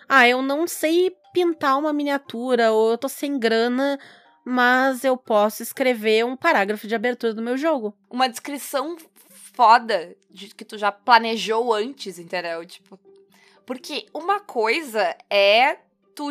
ah, 0.09 0.27
eu 0.27 0.41
não 0.41 0.67
sei 0.67 1.15
pintar 1.33 1.79
uma 1.79 1.93
miniatura, 1.93 2.73
ou 2.73 2.91
eu 2.91 2.97
tô 2.97 3.07
sem 3.07 3.39
grana, 3.39 3.97
mas 4.43 5.05
eu 5.05 5.15
posso 5.15 5.63
escrever 5.63 6.25
um 6.25 6.35
parágrafo 6.35 6.85
de 6.85 6.93
abertura 6.93 7.33
do 7.33 7.41
meu 7.41 7.55
jogo. 7.55 7.95
Uma 8.11 8.27
descrição 8.27 8.97
foda 9.55 10.15
de 10.29 10.49
que 10.53 10.65
tu 10.65 10.77
já 10.77 10.91
planejou 10.91 11.73
antes, 11.73 12.19
entendeu? 12.19 12.65
Tipo, 12.65 12.99
porque 13.65 14.05
uma 14.13 14.39
coisa 14.39 15.15
é 15.29 15.77
tu, 16.15 16.29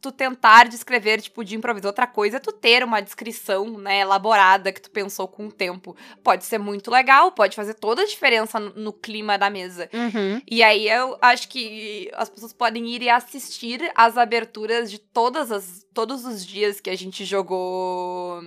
tu 0.00 0.10
tentar 0.10 0.68
descrever, 0.68 1.20
tipo, 1.20 1.44
de 1.44 1.54
improviso. 1.54 1.86
Outra 1.86 2.06
coisa 2.06 2.38
é 2.38 2.40
tu 2.40 2.50
ter 2.50 2.82
uma 2.82 3.00
descrição, 3.00 3.78
né, 3.78 4.00
elaborada 4.00 4.72
que 4.72 4.80
tu 4.80 4.90
pensou 4.90 5.28
com 5.28 5.46
o 5.46 5.52
tempo. 5.52 5.94
Pode 6.24 6.44
ser 6.44 6.58
muito 6.58 6.90
legal, 6.90 7.30
pode 7.30 7.54
fazer 7.54 7.74
toda 7.74 8.02
a 8.02 8.06
diferença 8.06 8.58
no, 8.58 8.70
no 8.74 8.92
clima 8.92 9.36
da 9.36 9.50
mesa. 9.50 9.88
Uhum. 9.92 10.40
E 10.50 10.62
aí 10.62 10.88
eu 10.88 11.18
acho 11.20 11.48
que 11.48 12.10
as 12.14 12.30
pessoas 12.30 12.52
podem 12.52 12.88
ir 12.88 13.02
e 13.02 13.10
assistir 13.10 13.92
as 13.94 14.16
aberturas 14.16 14.90
de 14.90 14.98
todas 14.98 15.52
as, 15.52 15.86
todos 15.92 16.24
os 16.24 16.44
dias 16.44 16.80
que 16.80 16.90
a 16.90 16.96
gente 16.96 17.24
jogou 17.24 18.42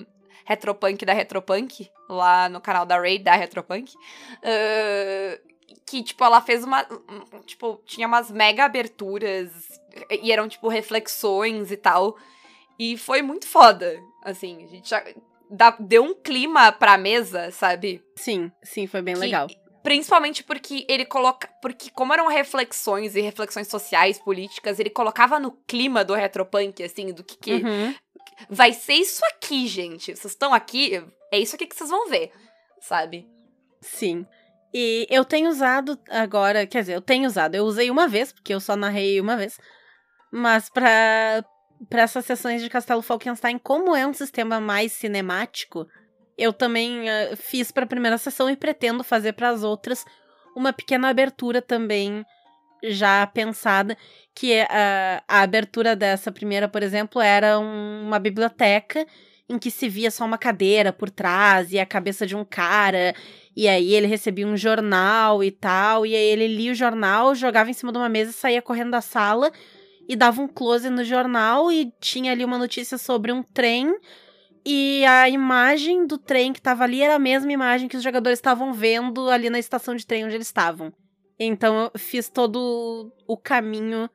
Retropunk 0.51 1.05
da 1.05 1.13
Retropunk, 1.13 1.89
lá 2.09 2.49
no 2.49 2.59
canal 2.59 2.85
da 2.85 2.97
Raid 2.97 3.23
da 3.23 3.33
Retropunk. 3.35 3.93
Ah, 4.43 5.39
que, 5.85 6.03
tipo, 6.03 6.23
ela 6.23 6.41
fez 6.41 6.63
uma. 6.63 6.85
Tipo, 7.45 7.81
tinha 7.85 8.07
umas 8.07 8.29
mega 8.31 8.65
aberturas 8.65 9.49
e 10.21 10.31
eram, 10.31 10.47
tipo, 10.47 10.67
reflexões 10.67 11.71
e 11.71 11.77
tal. 11.77 12.17
E 12.77 12.97
foi 12.97 13.21
muito 13.21 13.47
foda. 13.47 13.97
Assim, 14.23 14.63
a 14.63 14.67
gente 14.67 14.89
já 14.89 15.03
dá, 15.49 15.75
deu 15.79 16.03
um 16.03 16.13
clima 16.13 16.71
pra 16.71 16.97
mesa, 16.97 17.51
sabe? 17.51 18.03
Sim, 18.15 18.51
sim, 18.63 18.87
foi 18.87 19.01
bem 19.01 19.13
Que- 19.15 19.19
legal. 19.21 19.47
Principalmente 19.83 20.43
porque 20.43 20.85
ele 20.87 21.05
coloca. 21.05 21.49
Porque, 21.61 21.89
como 21.89 22.13
eram 22.13 22.27
reflexões 22.27 23.15
e 23.15 23.21
reflexões 23.21 23.67
sociais, 23.67 24.19
políticas, 24.19 24.79
ele 24.79 24.91
colocava 24.91 25.39
no 25.39 25.51
clima 25.65 26.03
do 26.05 26.13
retropunk, 26.13 26.83
assim, 26.83 27.11
do 27.11 27.23
que, 27.23 27.35
que 27.37 27.53
Uhum. 27.65 27.95
Vai 28.49 28.73
ser 28.73 28.93
isso 28.93 29.23
aqui, 29.25 29.67
gente. 29.67 30.15
Vocês 30.15 30.33
estão 30.33 30.53
aqui, 30.53 31.03
é 31.31 31.39
isso 31.39 31.55
aqui 31.55 31.65
que 31.65 31.75
vocês 31.75 31.89
vão 31.89 32.09
ver, 32.09 32.31
sabe? 32.79 33.27
Sim. 33.81 34.25
E 34.73 35.05
eu 35.09 35.25
tenho 35.25 35.49
usado 35.49 35.99
agora, 36.09 36.65
quer 36.65 36.81
dizer, 36.81 36.95
eu 36.95 37.01
tenho 37.01 37.27
usado, 37.27 37.55
eu 37.55 37.65
usei 37.65 37.91
uma 37.91 38.07
vez, 38.07 38.31
porque 38.31 38.53
eu 38.53 38.59
só 38.59 38.75
narrei 38.75 39.19
uma 39.19 39.35
vez. 39.35 39.59
Mas 40.31 40.69
pra, 40.69 41.43
pra 41.89 42.03
essas 42.03 42.25
sessões 42.25 42.61
de 42.61 42.69
Castelo 42.69 43.01
Falkenstein, 43.01 43.57
como 43.57 43.95
é 43.95 44.07
um 44.07 44.13
sistema 44.13 44.61
mais 44.61 44.93
cinemático, 44.93 45.87
eu 46.37 46.53
também 46.53 47.09
ah, 47.09 47.35
fiz 47.35 47.71
pra 47.71 47.85
primeira 47.85 48.17
sessão 48.17 48.49
e 48.49 48.55
pretendo 48.55 49.03
fazer 49.03 49.33
pras 49.33 49.63
outras 49.63 50.05
uma 50.55 50.71
pequena 50.73 51.09
abertura 51.09 51.61
também 51.61 52.25
já 52.83 53.25
pensada, 53.27 53.97
que 54.35 54.53
é 54.53 54.67
a, 54.69 55.23
a 55.27 55.41
abertura 55.41 55.95
dessa 55.95 56.31
primeira, 56.31 56.67
por 56.67 56.83
exemplo, 56.83 57.21
era 57.21 57.59
um- 57.59 58.03
uma 58.07 58.19
biblioteca 58.19 59.05
em 59.49 59.59
que 59.59 59.69
se 59.69 59.89
via 59.89 60.09
só 60.09 60.25
uma 60.25 60.37
cadeira 60.37 60.93
por 60.93 61.09
trás 61.09 61.71
e 61.73 61.79
a 61.79 61.85
cabeça 61.85 62.25
de 62.25 62.35
um 62.35 62.45
cara 62.45 63.13
e 63.55 63.67
aí 63.67 63.93
ele 63.93 64.07
recebia 64.07 64.47
um 64.47 64.55
jornal 64.55 65.43
e 65.43 65.51
tal, 65.51 66.05
e 66.05 66.15
aí 66.15 66.23
ele 66.23 66.47
lia 66.47 66.71
o 66.71 66.75
jornal, 66.75 67.35
jogava 67.35 67.69
em 67.69 67.73
cima 67.73 67.91
de 67.91 67.97
uma 67.97 68.07
mesa 68.09 68.31
saía 68.31 68.61
correndo 68.61 68.91
da 68.91 69.01
sala 69.01 69.51
e 70.07 70.15
dava 70.15 70.41
um 70.41 70.47
close 70.47 70.89
no 70.89 71.03
jornal 71.03 71.71
e 71.71 71.91
tinha 71.99 72.31
ali 72.31 72.43
uma 72.45 72.57
notícia 72.57 72.97
sobre 72.97 73.31
um 73.31 73.43
trem 73.43 73.93
e 74.65 75.03
a 75.05 75.27
imagem 75.29 76.05
do 76.05 76.17
trem 76.17 76.53
que 76.53 76.61
tava 76.61 76.83
ali 76.83 77.01
era 77.01 77.15
a 77.15 77.19
mesma 77.19 77.51
imagem 77.51 77.87
que 77.87 77.97
os 77.97 78.03
jogadores 78.03 78.39
estavam 78.39 78.73
vendo 78.73 79.29
ali 79.29 79.49
na 79.49 79.59
estação 79.59 79.95
de 79.95 80.05
trem 80.05 80.25
onde 80.25 80.35
eles 80.35 80.47
estavam. 80.47 80.93
Então 81.43 81.89
eu 81.93 81.99
fiz 81.99 82.29
todo 82.29 83.11
o 83.27 83.35
caminho 83.37 84.09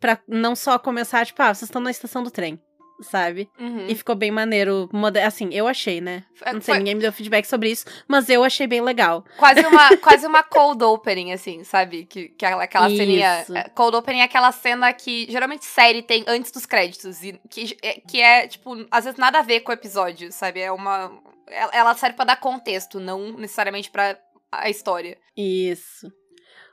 pra 0.00 0.18
não 0.26 0.56
só 0.56 0.78
começar, 0.78 1.26
tipo, 1.26 1.40
ah, 1.42 1.54
vocês 1.54 1.68
estão 1.68 1.82
na 1.82 1.90
estação 1.90 2.22
do 2.22 2.30
trem, 2.30 2.58
sabe? 3.02 3.48
Uhum. 3.60 3.86
E 3.88 3.94
ficou 3.94 4.14
bem 4.14 4.30
maneiro. 4.30 4.88
Assim, 5.24 5.50
eu 5.52 5.68
achei, 5.68 6.00
né? 6.00 6.24
Foi- 6.34 6.52
Não 6.52 6.60
sei, 6.62 6.74
foi 6.74 6.78
ninguém 6.78 6.94
me 6.94 7.02
deu 7.02 7.12
feedback 7.12 7.44
sobre 7.44 7.70
isso, 7.70 7.84
mas 8.08 8.28
eu 8.30 8.42
achei 8.42 8.66
bem 8.66 8.80
legal. 8.80 9.22
quase 9.36 9.60
uma, 9.66 9.96
quase 9.98 10.26
uma 10.26 10.42
cold 10.42 10.82
opening, 10.82 11.32
assim, 11.32 11.62
sabe? 11.62 12.04
Que, 12.06 12.28
que 12.30 12.44
aquela, 12.46 12.64
aquela 12.64 12.88
Isso. 12.88 12.96
ceninha. 12.96 13.44
é, 13.54 13.68
Cold 13.68 13.96
opening 13.96 14.20
é 14.20 14.24
aquela 14.24 14.50
cena 14.50 14.92
que 14.94 15.26
geralmente 15.30 15.64
série 15.66 16.02
tem 16.02 16.24
antes 16.26 16.50
dos 16.50 16.64
créditos. 16.64 17.22
E 17.22 17.38
que, 17.50 17.76
é- 17.82 18.00
que 18.00 18.20
é, 18.20 18.48
tipo, 18.48 18.86
às 18.90 19.04
vezes 19.04 19.18
nada 19.20 19.40
a 19.40 19.42
ver 19.42 19.60
com 19.60 19.70
o 19.70 19.74
episódio, 19.74 20.32
sabe? 20.32 20.60
É 20.60 20.72
uma. 20.72 21.12
Ela 21.48 21.70
ela 21.74 21.94
serve 21.94 22.16
pra 22.16 22.24
dar 22.24 22.36
contexto, 22.40 22.98
não 22.98 23.32
necessariamente 23.32 23.90
pra 23.90 24.18
a 24.50 24.70
história. 24.70 25.18
Isso. 25.36 26.10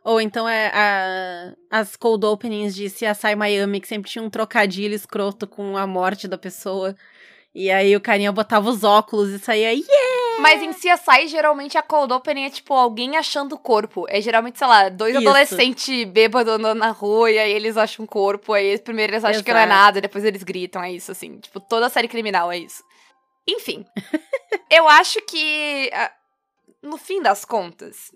Ou 0.04 0.20
então 0.22 0.48
é 0.48 0.72
a- 0.74 1.54
as 1.70 1.96
cold 1.96 2.26
openings 2.26 2.74
de 2.76 2.90
CSI 2.90 3.36
Miami, 3.36 3.82
que 3.82 3.88
sempre 3.88 4.10
tinha 4.10 4.24
um 4.24 4.30
trocadilho 4.30 4.96
escroto 4.96 5.46
com 5.46 5.76
a 5.78 5.86
morte 5.86 6.28
da 6.28 6.38
pessoa. 6.38 6.96
E 7.54 7.70
aí 7.72 7.96
o 7.96 8.02
carinha 8.02 8.32
botava 8.32 8.70
os 8.70 8.84
óculos 8.84 9.30
e 9.30 9.40
saía, 9.40 9.72
yeah! 9.74 10.40
Mas 10.40 10.62
em 10.62 10.72
CSI, 10.72 11.28
geralmente 11.28 11.78
a 11.78 11.82
cold 11.82 12.14
opening 12.14 12.46
é 12.46 12.50
tipo 12.50 12.74
alguém 12.74 13.18
achando 13.18 13.54
o 13.54 13.58
corpo. 13.58 14.06
É 14.08 14.22
geralmente, 14.22 14.58
sei 14.58 14.68
lá, 14.68 14.88
dois 14.88 15.14
Isso. 15.16 15.28
adolescentes 15.28 16.06
bêbados 16.06 16.54
andando 16.54 16.78
na 16.78 16.92
rua 16.92 17.30
e 17.30 17.38
aí 17.38 17.52
eles 17.52 17.76
acham 17.76 18.04
um 18.04 18.08
corpo. 18.08 18.54
Aí 18.54 18.78
primeiro 18.80 19.14
eles 19.14 19.26
acham 19.26 19.44
que 19.44 19.52
não 19.52 19.60
é 19.60 19.64
Exato. 19.66 19.78
nada, 19.82 20.02
depois 20.02 20.24
eles 20.24 20.44
gritam. 20.44 20.82
É 20.82 20.92
isso, 20.94 21.12
assim. 21.12 21.40
Tipo, 21.40 21.60
toda 21.60 21.90
série 21.90 22.08
criminal 22.08 22.50
é 22.52 22.60
isso. 22.60 22.82
Enfim. 23.48 23.84
eu 24.72 24.88
acho 24.88 25.20
que, 25.24 25.90
ah, 25.94 26.12
no 26.82 26.98
fim 26.98 27.22
das 27.22 27.44
contas, 27.44 28.12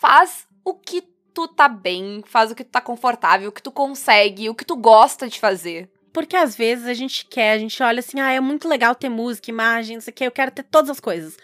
faz 0.00 0.46
o 0.70 0.74
que 0.74 1.02
tu 1.34 1.46
tá 1.48 1.68
bem, 1.68 2.22
faz 2.26 2.50
o 2.50 2.54
que 2.54 2.64
tu 2.64 2.70
tá 2.70 2.80
confortável, 2.80 3.48
o 3.48 3.52
que 3.52 3.62
tu 3.62 3.70
consegue, 3.70 4.48
o 4.48 4.54
que 4.54 4.64
tu 4.64 4.76
gosta 4.76 5.28
de 5.28 5.38
fazer. 5.38 5.88
Porque 6.12 6.36
às 6.36 6.56
vezes 6.56 6.86
a 6.86 6.94
gente 6.94 7.24
quer, 7.26 7.52
a 7.52 7.58
gente 7.58 7.80
olha 7.82 8.00
assim, 8.00 8.18
ah, 8.20 8.32
é 8.32 8.40
muito 8.40 8.66
legal 8.68 8.94
ter 8.94 9.08
música, 9.08 9.50
imagem, 9.50 9.96
não 9.96 10.00
sei 10.00 10.10
o 10.10 10.14
que, 10.14 10.24
eu 10.24 10.30
quero 10.32 10.50
ter 10.50 10.64
todas 10.64 10.90
as 10.90 10.98
coisas. 11.00 11.36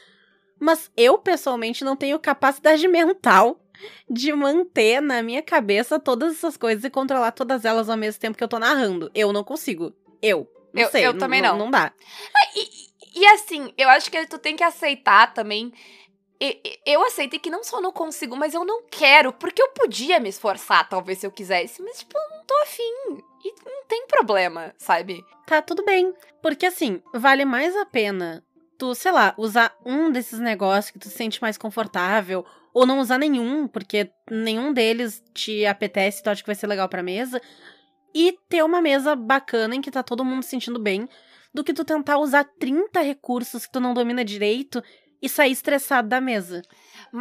Mas 0.58 0.90
eu, 0.96 1.18
pessoalmente, 1.18 1.84
não 1.84 1.94
tenho 1.96 2.18
capacidade 2.18 2.86
mental 2.88 3.60
de 4.08 4.32
manter 4.32 5.00
na 5.00 5.22
minha 5.22 5.42
cabeça 5.42 6.00
todas 6.00 6.32
essas 6.34 6.56
coisas 6.56 6.84
e 6.84 6.90
controlar 6.90 7.32
todas 7.32 7.64
elas 7.64 7.88
ao 7.88 7.96
mesmo 7.96 8.20
tempo 8.20 8.36
que 8.38 8.42
eu 8.42 8.48
tô 8.48 8.58
narrando. 8.58 9.10
Eu 9.14 9.32
não 9.32 9.44
consigo. 9.44 9.92
Eu. 10.22 10.48
Não 10.72 10.82
Eu- 10.82 10.90
sei. 10.90 11.06
eu 11.06 11.16
também 11.18 11.42
não. 11.42 11.58
Não 11.58 11.70
dá. 11.70 11.92
E, 12.56 13.20
e 13.20 13.26
assim, 13.26 13.72
eu 13.76 13.88
acho 13.90 14.10
que 14.10 14.26
tu 14.26 14.38
tem 14.38 14.56
que 14.56 14.64
aceitar 14.64 15.34
também. 15.34 15.72
Eu 16.84 17.04
aceitei 17.04 17.38
que 17.38 17.50
não 17.50 17.64
só 17.64 17.80
não 17.80 17.92
consigo, 17.92 18.36
mas 18.36 18.54
eu 18.54 18.64
não 18.64 18.82
quero, 18.90 19.32
porque 19.32 19.62
eu 19.62 19.68
podia 19.68 20.20
me 20.20 20.28
esforçar, 20.28 20.88
talvez, 20.88 21.18
se 21.18 21.26
eu 21.26 21.30
quisesse, 21.30 21.80
mas, 21.82 21.98
tipo, 21.98 22.16
eu 22.16 22.36
não 22.36 22.44
tô 22.44 22.54
afim. 22.62 23.22
E 23.44 23.54
não 23.64 23.84
tem 23.86 24.06
problema, 24.06 24.74
sabe? 24.76 25.24
Tá 25.46 25.62
tudo 25.62 25.84
bem. 25.84 26.12
Porque 26.42 26.66
assim, 26.66 27.02
vale 27.14 27.44
mais 27.44 27.76
a 27.76 27.86
pena 27.86 28.44
tu, 28.78 28.94
sei 28.94 29.12
lá, 29.12 29.34
usar 29.36 29.74
um 29.84 30.10
desses 30.10 30.38
negócios 30.38 30.90
que 30.90 30.98
tu 30.98 31.08
se 31.08 31.16
sente 31.16 31.40
mais 31.40 31.56
confortável, 31.56 32.44
ou 32.72 32.84
não 32.84 32.98
usar 32.98 33.18
nenhum, 33.18 33.68
porque 33.68 34.10
nenhum 34.30 34.72
deles 34.72 35.22
te 35.32 35.64
apetece, 35.64 36.22
tu 36.22 36.28
acha 36.28 36.42
que 36.42 36.46
vai 36.46 36.56
ser 36.56 36.66
legal 36.66 36.88
pra 36.88 37.02
mesa, 37.02 37.40
e 38.14 38.36
ter 38.48 38.64
uma 38.64 38.80
mesa 38.80 39.14
bacana 39.14 39.74
em 39.74 39.80
que 39.80 39.90
tá 39.90 40.02
todo 40.02 40.24
mundo 40.24 40.42
se 40.42 40.50
sentindo 40.50 40.78
bem, 40.78 41.08
do 41.52 41.62
que 41.62 41.72
tu 41.72 41.84
tentar 41.84 42.18
usar 42.18 42.44
30 42.44 43.00
recursos 43.00 43.64
que 43.64 43.72
tu 43.72 43.80
não 43.80 43.94
domina 43.94 44.24
direito 44.24 44.82
e 45.24 45.28
sair 45.28 45.52
estressado 45.52 46.06
da 46.06 46.20
mesa. 46.20 46.60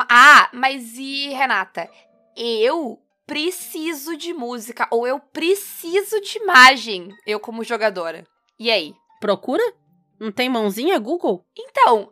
Ah, 0.09 0.49
mas 0.51 0.97
e, 0.97 1.29
Renata? 1.29 1.89
Eu 2.35 3.01
preciso 3.25 4.17
de 4.17 4.33
música, 4.33 4.85
ou 4.91 5.07
eu 5.07 5.21
preciso 5.21 6.19
de 6.19 6.37
imagem, 6.39 7.15
eu 7.25 7.39
como 7.39 7.63
jogadora. 7.63 8.27
E 8.59 8.69
aí? 8.69 8.93
Procura? 9.21 9.63
Não 10.19 10.33
tem 10.33 10.49
mãozinha, 10.49 10.99
Google? 10.99 11.45
Então, 11.57 12.11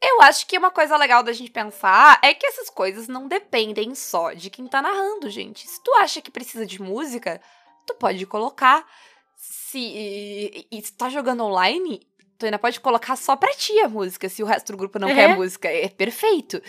eu 0.00 0.22
acho 0.22 0.46
que 0.46 0.56
uma 0.56 0.70
coisa 0.70 0.96
legal 0.96 1.24
da 1.24 1.32
gente 1.32 1.50
pensar 1.50 2.20
é 2.22 2.32
que 2.32 2.46
essas 2.46 2.70
coisas 2.70 3.08
não 3.08 3.26
dependem 3.26 3.92
só 3.96 4.32
de 4.32 4.50
quem 4.50 4.68
tá 4.68 4.80
narrando, 4.80 5.28
gente. 5.28 5.66
Se 5.66 5.82
tu 5.82 5.92
acha 5.94 6.22
que 6.22 6.30
precisa 6.30 6.64
de 6.64 6.80
música, 6.80 7.40
tu 7.84 7.94
pode 7.96 8.24
colocar. 8.24 8.86
Se 9.34 9.78
e, 9.78 10.68
e 10.70 10.80
se 10.80 10.92
tá 10.92 11.08
jogando 11.08 11.42
online, 11.42 12.06
tu 12.38 12.44
ainda 12.46 12.58
pode 12.58 12.80
colocar 12.80 13.16
só 13.16 13.36
pra 13.36 13.52
ti 13.54 13.78
a 13.80 13.88
música, 13.88 14.28
se 14.28 14.42
o 14.42 14.46
resto 14.46 14.72
do 14.72 14.78
grupo 14.78 14.98
não 14.98 15.08
É. 15.08 15.14
quer 15.14 15.36
música. 15.36 15.68
É 15.68 15.88
perfeito. 15.88 16.60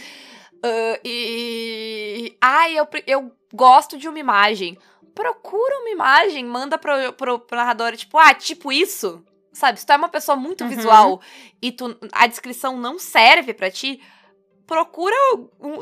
Ah, 0.63 0.99
e. 1.03 2.35
Ai, 2.41 2.77
eu, 2.77 2.85
pre- 2.85 3.03
eu 3.07 3.31
gosto 3.53 3.97
de 3.97 4.07
uma 4.07 4.19
imagem. 4.19 4.77
Procura 5.13 5.79
uma 5.79 5.89
imagem, 5.89 6.45
manda 6.45 6.77
pro, 6.77 6.91
pro, 7.13 7.39
pro 7.39 7.57
narrador, 7.57 7.95
tipo, 7.95 8.17
ah, 8.17 8.33
tipo 8.33 8.71
isso. 8.71 9.23
Sabe, 9.53 9.79
se 9.79 9.85
tu 9.85 9.93
é 9.93 9.95
uma 9.95 10.09
pessoa 10.09 10.35
muito 10.35 10.65
Uhum. 10.65 10.69
visual 10.69 11.21
e 11.61 11.71
tu, 11.71 11.97
a 12.11 12.27
descrição 12.27 12.77
não 12.77 12.99
serve 12.99 13.53
pra 13.53 13.71
ti, 13.71 14.01
procura 14.67 15.15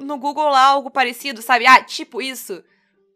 no 0.01 0.17
Google 0.19 0.49
lá 0.49 0.65
algo 0.67 0.91
parecido, 0.91 1.41
sabe? 1.41 1.65
Ah, 1.65 1.83
tipo 1.83 2.21
isso. 2.21 2.63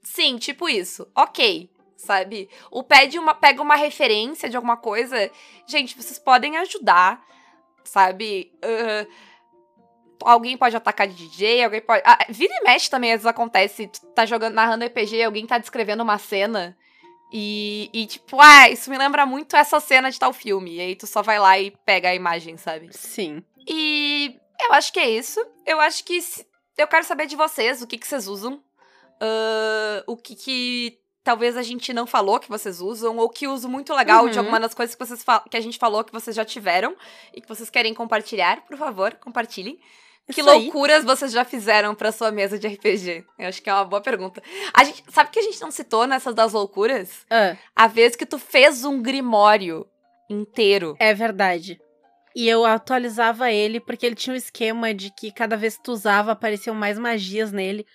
Sim, 0.01 0.37
tipo 0.37 0.67
isso. 0.67 1.07
Ok, 1.15 1.69
sabe? 1.97 2.49
Ou 2.71 2.83
pede 2.83 3.17
uma, 3.19 3.33
pega 3.35 3.61
uma 3.61 3.75
referência 3.75 4.49
de 4.49 4.55
alguma 4.55 4.77
coisa. 4.77 5.29
Gente, 5.65 5.95
vocês 6.01 6.17
podem 6.19 6.55
ajudar, 6.57 7.21
sabe? 7.83 8.51
Ah, 8.63 9.05
alguém 10.21 10.57
pode 10.57 10.75
atacar 10.75 11.07
de 11.07 11.13
DJ, 11.27 11.63
alguém 11.63 11.81
pode. 11.81 12.01
Ah, 12.05 12.17
vira 12.29 12.53
e 12.55 12.63
mexe 12.63 12.89
também, 12.89 13.11
às 13.11 13.17
vezes 13.21 13.25
acontece. 13.27 13.87
Tu 13.87 14.05
tá 14.07 14.25
jogando, 14.25 14.53
narrando 14.53 14.85
RPG, 14.85 15.23
alguém 15.23 15.45
tá 15.45 15.57
descrevendo 15.57 16.03
uma 16.03 16.17
cena. 16.17 16.77
E, 17.31 17.89
e, 17.91 18.05
tipo, 18.05 18.39
ah, 18.39 18.69
isso 18.69 18.89
me 18.89 18.97
lembra 18.97 19.25
muito 19.25 19.55
essa 19.57 19.79
cena 19.81 20.09
de 20.09 20.17
tal 20.17 20.31
filme. 20.31 20.75
E 20.75 20.79
aí 20.81 20.95
tu 20.95 21.05
só 21.05 21.21
vai 21.21 21.37
lá 21.39 21.59
e 21.59 21.71
pega 21.85 22.09
a 22.09 22.15
imagem, 22.15 22.55
sabe? 22.57 22.89
Sim. 22.91 23.43
E 23.67 24.39
eu 24.61 24.71
acho 24.73 24.93
que 24.93 24.99
é 24.99 25.09
isso. 25.09 25.45
Eu 25.65 25.79
acho 25.81 26.03
que. 26.05 26.21
se- 26.21 26.45
Eu 26.77 26.87
quero 26.87 27.03
saber 27.03 27.25
de 27.27 27.35
vocês 27.35 27.81
o 27.81 27.87
que, 27.87 27.97
que 27.97 28.07
vocês 28.07 28.27
usam. 28.27 28.63
ah, 29.19 30.03
o 30.07 30.15
que, 30.15 30.35
que 30.35 30.99
talvez 31.27 31.57
a 31.57 31.61
gente 31.61 31.91
não 31.93 32.07
falou 32.07 32.39
que 32.39 32.47
vocês 32.49 32.79
usam. 32.79 33.17
Ou 33.17 33.27
que 33.29 33.47
uso 33.47 33.67
muito 33.67 33.93
legal 33.93 34.27
de 34.29 34.33
Uhum. 34.37 34.39
alguma 34.45 34.59
das 34.59 34.73
coisas 34.73 34.95
que, 34.95 35.05
vocês 35.05 35.23
que 35.51 35.57
a 35.57 35.61
gente 35.61 35.77
falou 35.77 36.03
que 36.03 36.11
vocês 36.13 36.33
já 36.35 36.45
tiveram. 36.45 36.95
E 37.33 37.41
que 37.41 37.47
vocês 37.47 37.69
querem 37.69 37.93
compartilhar. 37.93 38.61
Por 38.65 38.77
favor, 38.77 39.13
compartilhem. 39.15 39.77
Que 40.31 40.41
Isso 40.41 40.49
aí. 40.49 40.63
loucuras 40.63 41.05
vocês 41.05 41.31
já 41.31 41.45
fizeram 41.45 41.95
pra 41.95 42.11
sua 42.11 42.31
mesa 42.31 42.59
de 42.59 42.67
RPG? 42.67 43.23
Eu 43.39 43.47
acho 43.47 43.61
que 43.61 43.69
é 43.69 43.73
uma 43.73 43.85
boa 43.85 44.01
pergunta. 44.01 44.41
A 44.73 44.83
gente, 44.83 45.03
sabe 45.09 45.29
que 45.31 45.39
a 45.39 45.41
gente 45.41 45.59
não 45.61 45.71
citou 45.71 46.05
nessas 46.07 46.33
das 46.35 46.51
loucuras? 46.53 47.25
Ah, 47.29 47.55
A 47.75 47.87
vez 47.87 48.15
que 48.15 48.25
tu 48.25 48.37
fez 48.37 48.83
um 48.85 49.01
grimório 49.01 49.85
inteiro. 50.29 50.95
é 50.99 51.13
verdade. 51.13 51.79
E 52.35 52.47
eu 52.47 52.65
atualizava 52.65 53.51
ele 53.51 53.79
porque 53.79 54.05
ele 54.05 54.15
tinha 54.15 54.33
um 54.33 54.37
esquema 54.37 54.93
de 54.93 55.09
que 55.11 55.31
cada 55.31 55.57
vez 55.57 55.75
que 55.77 55.83
tu 55.83 55.91
usava 55.91 56.33
apareciam 56.33 56.75
mais 56.75 56.99
magias 56.99 57.51
nele. 57.51 57.85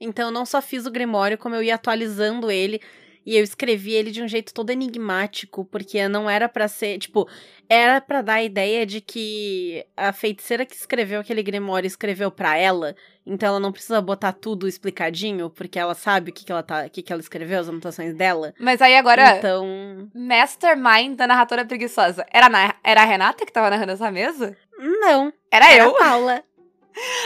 Então 0.00 0.26
eu 0.28 0.32
não 0.32 0.44
só 0.46 0.60
fiz 0.60 0.86
o 0.86 0.90
Grimório, 0.90 1.38
como 1.38 1.54
eu 1.54 1.62
ia 1.62 1.74
atualizando 1.74 2.50
ele. 2.50 2.80
E 3.28 3.36
eu 3.36 3.42
escrevi 3.42 3.92
ele 3.92 4.12
de 4.12 4.22
um 4.22 4.28
jeito 4.28 4.54
todo 4.54 4.70
enigmático, 4.70 5.64
porque 5.64 6.06
não 6.06 6.30
era 6.30 6.48
para 6.48 6.68
ser, 6.68 6.96
tipo, 6.98 7.28
era 7.68 8.00
para 8.00 8.22
dar 8.22 8.34
a 8.34 8.42
ideia 8.44 8.86
de 8.86 9.00
que 9.00 9.84
a 9.96 10.12
feiticeira 10.12 10.64
que 10.64 10.76
escreveu 10.76 11.18
aquele 11.20 11.42
Grimório 11.42 11.88
escreveu 11.88 12.30
para 12.30 12.56
ela, 12.56 12.94
então 13.26 13.48
ela 13.48 13.58
não 13.58 13.72
precisa 13.72 14.00
botar 14.00 14.30
tudo 14.32 14.68
explicadinho, 14.68 15.50
porque 15.50 15.76
ela 15.76 15.92
sabe 15.96 16.30
o 16.30 16.32
que, 16.32 16.44
que 16.44 16.52
ela 16.52 16.62
tá, 16.62 16.84
o 16.86 16.90
que, 16.90 17.02
que 17.02 17.12
ela 17.12 17.20
escreveu, 17.20 17.58
as 17.58 17.68
anotações 17.68 18.14
dela. 18.14 18.54
Mas 18.60 18.80
aí 18.80 18.96
agora, 18.96 19.38
Então, 19.38 20.08
Mastermind 20.14 21.16
da 21.16 21.26
narradora 21.26 21.64
preguiçosa. 21.64 22.24
Era, 22.32 22.48
na- 22.48 22.76
era 22.84 23.02
a 23.02 23.04
Renata 23.04 23.44
que 23.44 23.52
tava 23.52 23.70
narrando 23.70 23.90
essa 23.90 24.08
mesa? 24.08 24.56
não, 24.78 25.32
Era 25.50 25.72
era 25.72 25.82
eu. 25.82 25.90
a 25.90 25.98
Paula. 25.98 26.44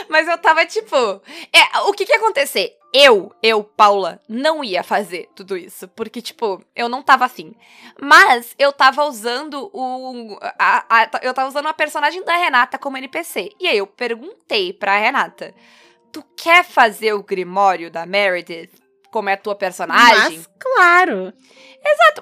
Mas 0.08 0.26
eu 0.28 0.36
tava 0.38 0.64
tipo. 0.66 0.96
É, 1.52 1.78
o 1.86 1.92
que 1.92 2.04
que 2.04 2.12
ia 2.12 2.18
acontecer? 2.18 2.76
Eu, 2.92 3.32
eu, 3.40 3.62
Paula, 3.62 4.20
não 4.28 4.64
ia 4.64 4.82
fazer 4.82 5.28
tudo 5.36 5.56
isso. 5.56 5.86
Porque, 5.88 6.20
tipo, 6.20 6.60
eu 6.74 6.88
não 6.88 7.02
tava 7.04 7.24
afim. 7.24 7.54
Mas 8.00 8.54
eu 8.58 8.72
tava 8.72 9.04
usando 9.04 9.70
o. 9.72 10.36
a- 10.58 10.84
a- 10.88 11.10
eu 11.22 11.32
tava 11.32 11.48
usando 11.48 11.66
a 11.68 11.74
personagem 11.74 12.24
da 12.24 12.36
Renata 12.36 12.78
como 12.78 12.96
NPC. 12.96 13.50
E 13.60 13.68
aí 13.68 13.78
eu 13.78 13.86
perguntei 13.86 14.72
pra 14.72 14.98
Renata: 14.98 15.54
Tu 16.12 16.24
quer 16.36 16.64
fazer 16.64 17.12
o 17.12 17.22
Grimório 17.22 17.90
da 17.90 18.04
Meredith 18.04 18.70
como 19.12 19.28
é 19.28 19.34
a 19.34 19.36
tua 19.36 19.54
personagem? 19.54 20.38
Mas, 20.38 20.50
claro. 20.58 21.32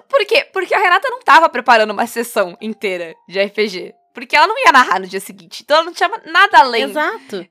Por 0.09 0.25
quê? 0.27 0.47
Porque 0.53 0.75
a 0.75 0.79
Renata 0.79 1.09
não 1.11 1.21
tava 1.21 1.49
preparando 1.49 1.91
uma 1.93 2.07
sessão 2.07 2.57
inteira 2.61 3.15
de 3.29 3.41
RPG. 3.41 3.95
Porque 4.27 4.37
ela 4.37 4.47
não 4.47 4.59
ia 4.59 4.73
narrar 4.73 5.01
no 5.01 5.07
dia 5.07 5.21
seguinte. 5.21 5.63
Então 5.63 5.77
ela 5.77 5.87
não 5.87 5.93
tinha 5.93 6.11
nada 6.27 6.59
além 6.59 6.85
Exato. 6.85 7.47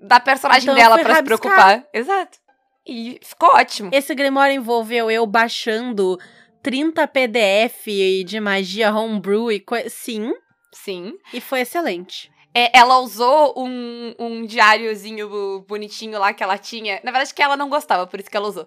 da 0.00 0.20
personagem 0.20 0.62
Então, 0.64 0.74
dela 0.74 0.98
pra 0.98 1.16
se 1.16 1.22
preocupar. 1.22 1.84
Exato. 1.92 2.38
E 2.86 3.20
ficou 3.22 3.50
ótimo. 3.50 3.90
Esse 3.92 4.14
Grimório 4.14 4.54
envolveu 4.54 5.10
eu 5.10 5.26
baixando 5.26 6.18
30 6.62 7.06
PDF 7.06 7.86
de 8.24 8.40
magia 8.40 8.92
homebrew 8.94 9.52
e 9.52 9.60
coisa. 9.60 9.90
Sim, 9.90 10.32
Sim. 10.72 11.12
e 11.32 11.40
foi 11.40 11.60
excelente. 11.60 12.30
É, 12.54 12.76
ela 12.76 12.98
usou 12.98 13.54
um, 13.56 14.14
um 14.18 14.46
diáriozinho 14.46 15.64
bonitinho 15.68 16.18
lá 16.18 16.32
que 16.32 16.42
ela 16.42 16.58
tinha. 16.58 17.00
Na 17.04 17.10
verdade, 17.10 17.32
que 17.34 17.42
ela 17.42 17.56
não 17.56 17.68
gostava, 17.68 18.06
por 18.06 18.18
isso 18.18 18.30
que 18.30 18.36
ela 18.36 18.48
usou. 18.48 18.66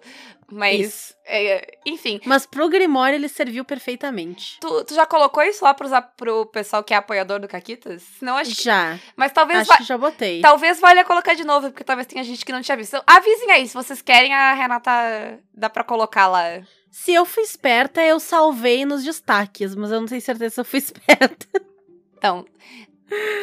Mas, 0.50 1.16
é, 1.24 1.78
enfim. 1.84 2.20
Mas 2.24 2.44
pro 2.46 2.68
Grimório 2.68 3.16
ele 3.16 3.28
serviu 3.28 3.64
perfeitamente. 3.64 4.58
Tu, 4.60 4.84
tu 4.84 4.94
já 4.94 5.06
colocou 5.06 5.42
isso 5.42 5.64
lá 5.64 5.74
usar 5.82 6.02
pro 6.02 6.46
pessoal 6.46 6.84
que 6.84 6.92
é 6.92 6.96
apoiador 6.96 7.40
do 7.40 7.48
Caquitas? 7.48 8.04
Não, 8.20 8.36
acho 8.36 8.54
que. 8.54 8.64
Já. 8.64 8.98
Mas 9.16 9.32
talvez 9.32 9.68
Acho 9.68 9.78
que 9.78 9.84
já 9.84 9.98
botei. 9.98 10.40
Talvez 10.40 10.78
valha 10.78 11.04
colocar 11.04 11.34
de 11.34 11.44
novo, 11.44 11.70
porque 11.70 11.84
talvez 11.84 12.06
tenha 12.06 12.22
gente 12.22 12.44
que 12.44 12.52
não 12.52 12.60
tinha 12.60 12.76
visto. 12.76 12.94
Então, 12.94 13.04
avisem 13.06 13.50
aí, 13.50 13.66
se 13.66 13.74
vocês 13.74 14.02
querem, 14.02 14.34
a 14.34 14.52
Renata 14.52 14.92
dá 15.54 15.70
pra 15.70 15.82
colocar 15.82 16.28
lá. 16.28 16.62
Se 16.90 17.14
eu 17.14 17.24
fui 17.24 17.42
esperta, 17.42 18.02
eu 18.02 18.20
salvei 18.20 18.84
nos 18.84 19.02
destaques, 19.02 19.74
mas 19.74 19.90
eu 19.90 20.00
não 20.00 20.06
tenho 20.06 20.20
certeza 20.20 20.54
se 20.54 20.60
eu 20.60 20.64
fui 20.64 20.78
esperta. 20.80 21.46
Então, 22.18 22.44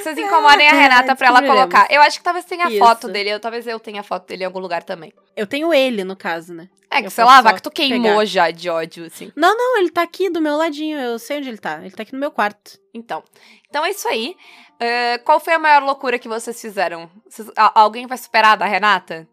vocês 0.01 0.17
incomodem 0.17 0.67
a 0.67 0.73
Renata 0.73 1.15
pra 1.15 1.27
ela 1.27 1.41
colocar. 1.43 1.87
Eu 1.89 2.01
acho 2.01 2.17
que 2.17 2.23
talvez 2.23 2.45
tenha 2.45 2.67
Isso. 2.69 2.77
foto 2.79 3.07
dele, 3.07 3.33
ou 3.33 3.39
talvez 3.39 3.65
eu 3.67 3.79
tenha 3.79 4.01
foto 4.03 4.27
dele 4.27 4.43
em 4.43 4.45
algum 4.45 4.59
lugar 4.59 4.83
também. 4.83 5.13
Eu 5.35 5.45
tenho 5.47 5.73
ele, 5.73 6.03
no 6.03 6.15
caso, 6.15 6.53
né? 6.53 6.69
É, 6.91 7.01
que 7.01 7.07
Eu 7.07 7.11
sei 7.11 7.23
lá, 7.23 7.39
vai 7.41 7.53
que 7.53 7.61
tu 7.61 7.69
queimou 7.69 8.11
pegar. 8.13 8.25
já 8.25 8.51
de 8.51 8.69
ódio, 8.69 9.05
assim. 9.05 9.31
Não, 9.35 9.55
não, 9.55 9.77
ele 9.77 9.91
tá 9.91 10.01
aqui 10.01 10.29
do 10.29 10.41
meu 10.41 10.55
ladinho. 10.57 10.97
Eu 10.99 11.19
sei 11.19 11.37
onde 11.37 11.49
ele 11.49 11.57
tá. 11.59 11.79
Ele 11.81 11.91
tá 11.91 12.01
aqui 12.03 12.13
no 12.13 12.19
meu 12.19 12.31
quarto. 12.31 12.79
Então, 12.93 13.23
então 13.69 13.85
é 13.85 13.91
isso 13.91 14.07
aí. 14.07 14.35
Eh, 14.79 15.19
qual 15.19 15.39
foi 15.39 15.53
a 15.53 15.59
maior 15.59 15.83
loucura 15.83 16.17
que 16.17 16.27
vocês 16.27 16.59
fizeram? 16.59 17.09
Vocês- 17.29 17.51
a- 17.55 17.79
alguém 17.79 18.07
vai 18.07 18.17
superar 18.17 18.53
a 18.53 18.55
da 18.55 18.65
Renata? 18.65 19.27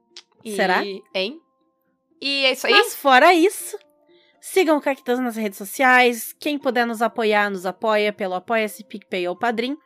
E- 0.44 0.54
Será? 0.54 0.82
Hein? 1.14 1.40
E 2.20 2.44
é 2.44 2.52
isso 2.52 2.66
aí? 2.66 2.72
Mas 2.72 2.94
fora 2.94 3.32
isso, 3.32 3.78
sigam 4.40 4.76
o 4.76 4.80
Cactus 4.80 5.18
nas 5.18 5.36
redes 5.36 5.56
sociais. 5.58 6.34
Quem 6.38 6.58
puder 6.58 6.86
nos 6.86 7.00
apoiar, 7.00 7.48
nos 7.50 7.64
apoia 7.64 8.12
pelo 8.12 8.34
Apoia-se, 8.34 8.84
PicPay 8.84 9.28
ou 9.28 9.36
Padrim. 9.36 9.76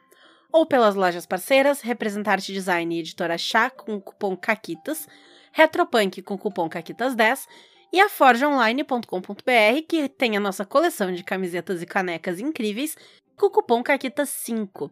Ou 0.53 0.67
pelas 0.67 0.95
lojas 0.95 1.27
parceiras, 1.27 1.81
Representarte 1.81 2.53
Design 2.53 2.97
e 2.97 3.01
Editora 3.01 3.39
Chá 3.39 3.71
com 3.71 3.95
o 3.95 4.01
cupom 4.01 4.37
CAQUITAS, 4.37 5.07
Retropunk 5.53 6.23
com 6.23 6.35
o 6.35 6.39
cupom 6.39 6.69
CAQUITAS10 6.69 7.47
e 7.93 8.01
a 8.01 8.09
forjaonline.com.br 8.09 9.83
que 9.89 10.09
tem 10.09 10.37
a 10.37 10.41
nossa 10.41 10.65
coleção 10.65 11.13
de 11.13 11.23
camisetas 11.23 11.83
e 11.83 11.87
canecas 11.87 12.41
incríveis 12.41 12.97
com 13.37 13.47
o 13.47 13.51
cupom 13.51 13.83
CAQUITAS5. 13.83 14.91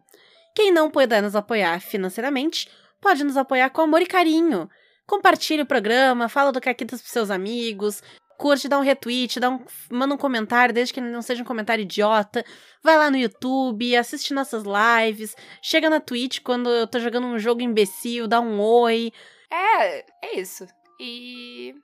Quem 0.55 0.71
não 0.71 0.89
puder 0.89 1.21
nos 1.21 1.35
apoiar 1.35 1.79
financeiramente, 1.81 2.69
pode 3.01 3.23
nos 3.23 3.37
apoiar 3.37 3.69
com 3.69 3.81
amor 3.81 4.01
e 4.01 4.05
carinho. 4.05 4.69
Compartilhe 5.05 5.63
o 5.63 5.65
programa, 5.65 6.29
fala 6.29 6.51
do 6.51 6.61
Caquitas 6.61 7.01
pros 7.01 7.11
seus 7.11 7.31
amigos, 7.31 8.03
curte, 8.39 8.69
dá 8.69 8.79
um 8.79 8.81
retweet, 8.81 9.39
dá 9.39 9.49
um, 9.49 9.59
manda 9.91 10.15
um 10.15 10.17
comentário, 10.17 10.73
desde 10.73 10.93
que 10.93 11.01
não 11.01 11.21
seja 11.21 11.43
um 11.43 11.45
comentário 11.45 11.81
idiota. 11.81 12.43
Vai 12.81 12.97
lá 12.97 13.11
no 13.11 13.17
YouTube, 13.17 13.95
assiste 13.95 14.33
nossas 14.33 14.63
lives, 14.63 15.35
chega 15.61 15.89
na 15.89 15.99
Twitch 15.99 16.39
quando 16.39 16.69
eu 16.69 16.87
tô 16.87 16.99
jogando 16.99 17.27
um 17.27 17.37
jogo 17.37 17.61
imbecil, 17.61 18.27
dá 18.27 18.39
um 18.39 18.59
oi. 18.61 19.11
É, 19.51 20.05
é 20.23 20.39
isso. 20.39 20.65
E. 20.99 21.75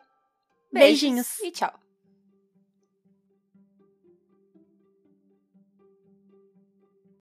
Beijinhos. 0.72 1.39
E 1.41 1.51
tchau. 1.51 1.85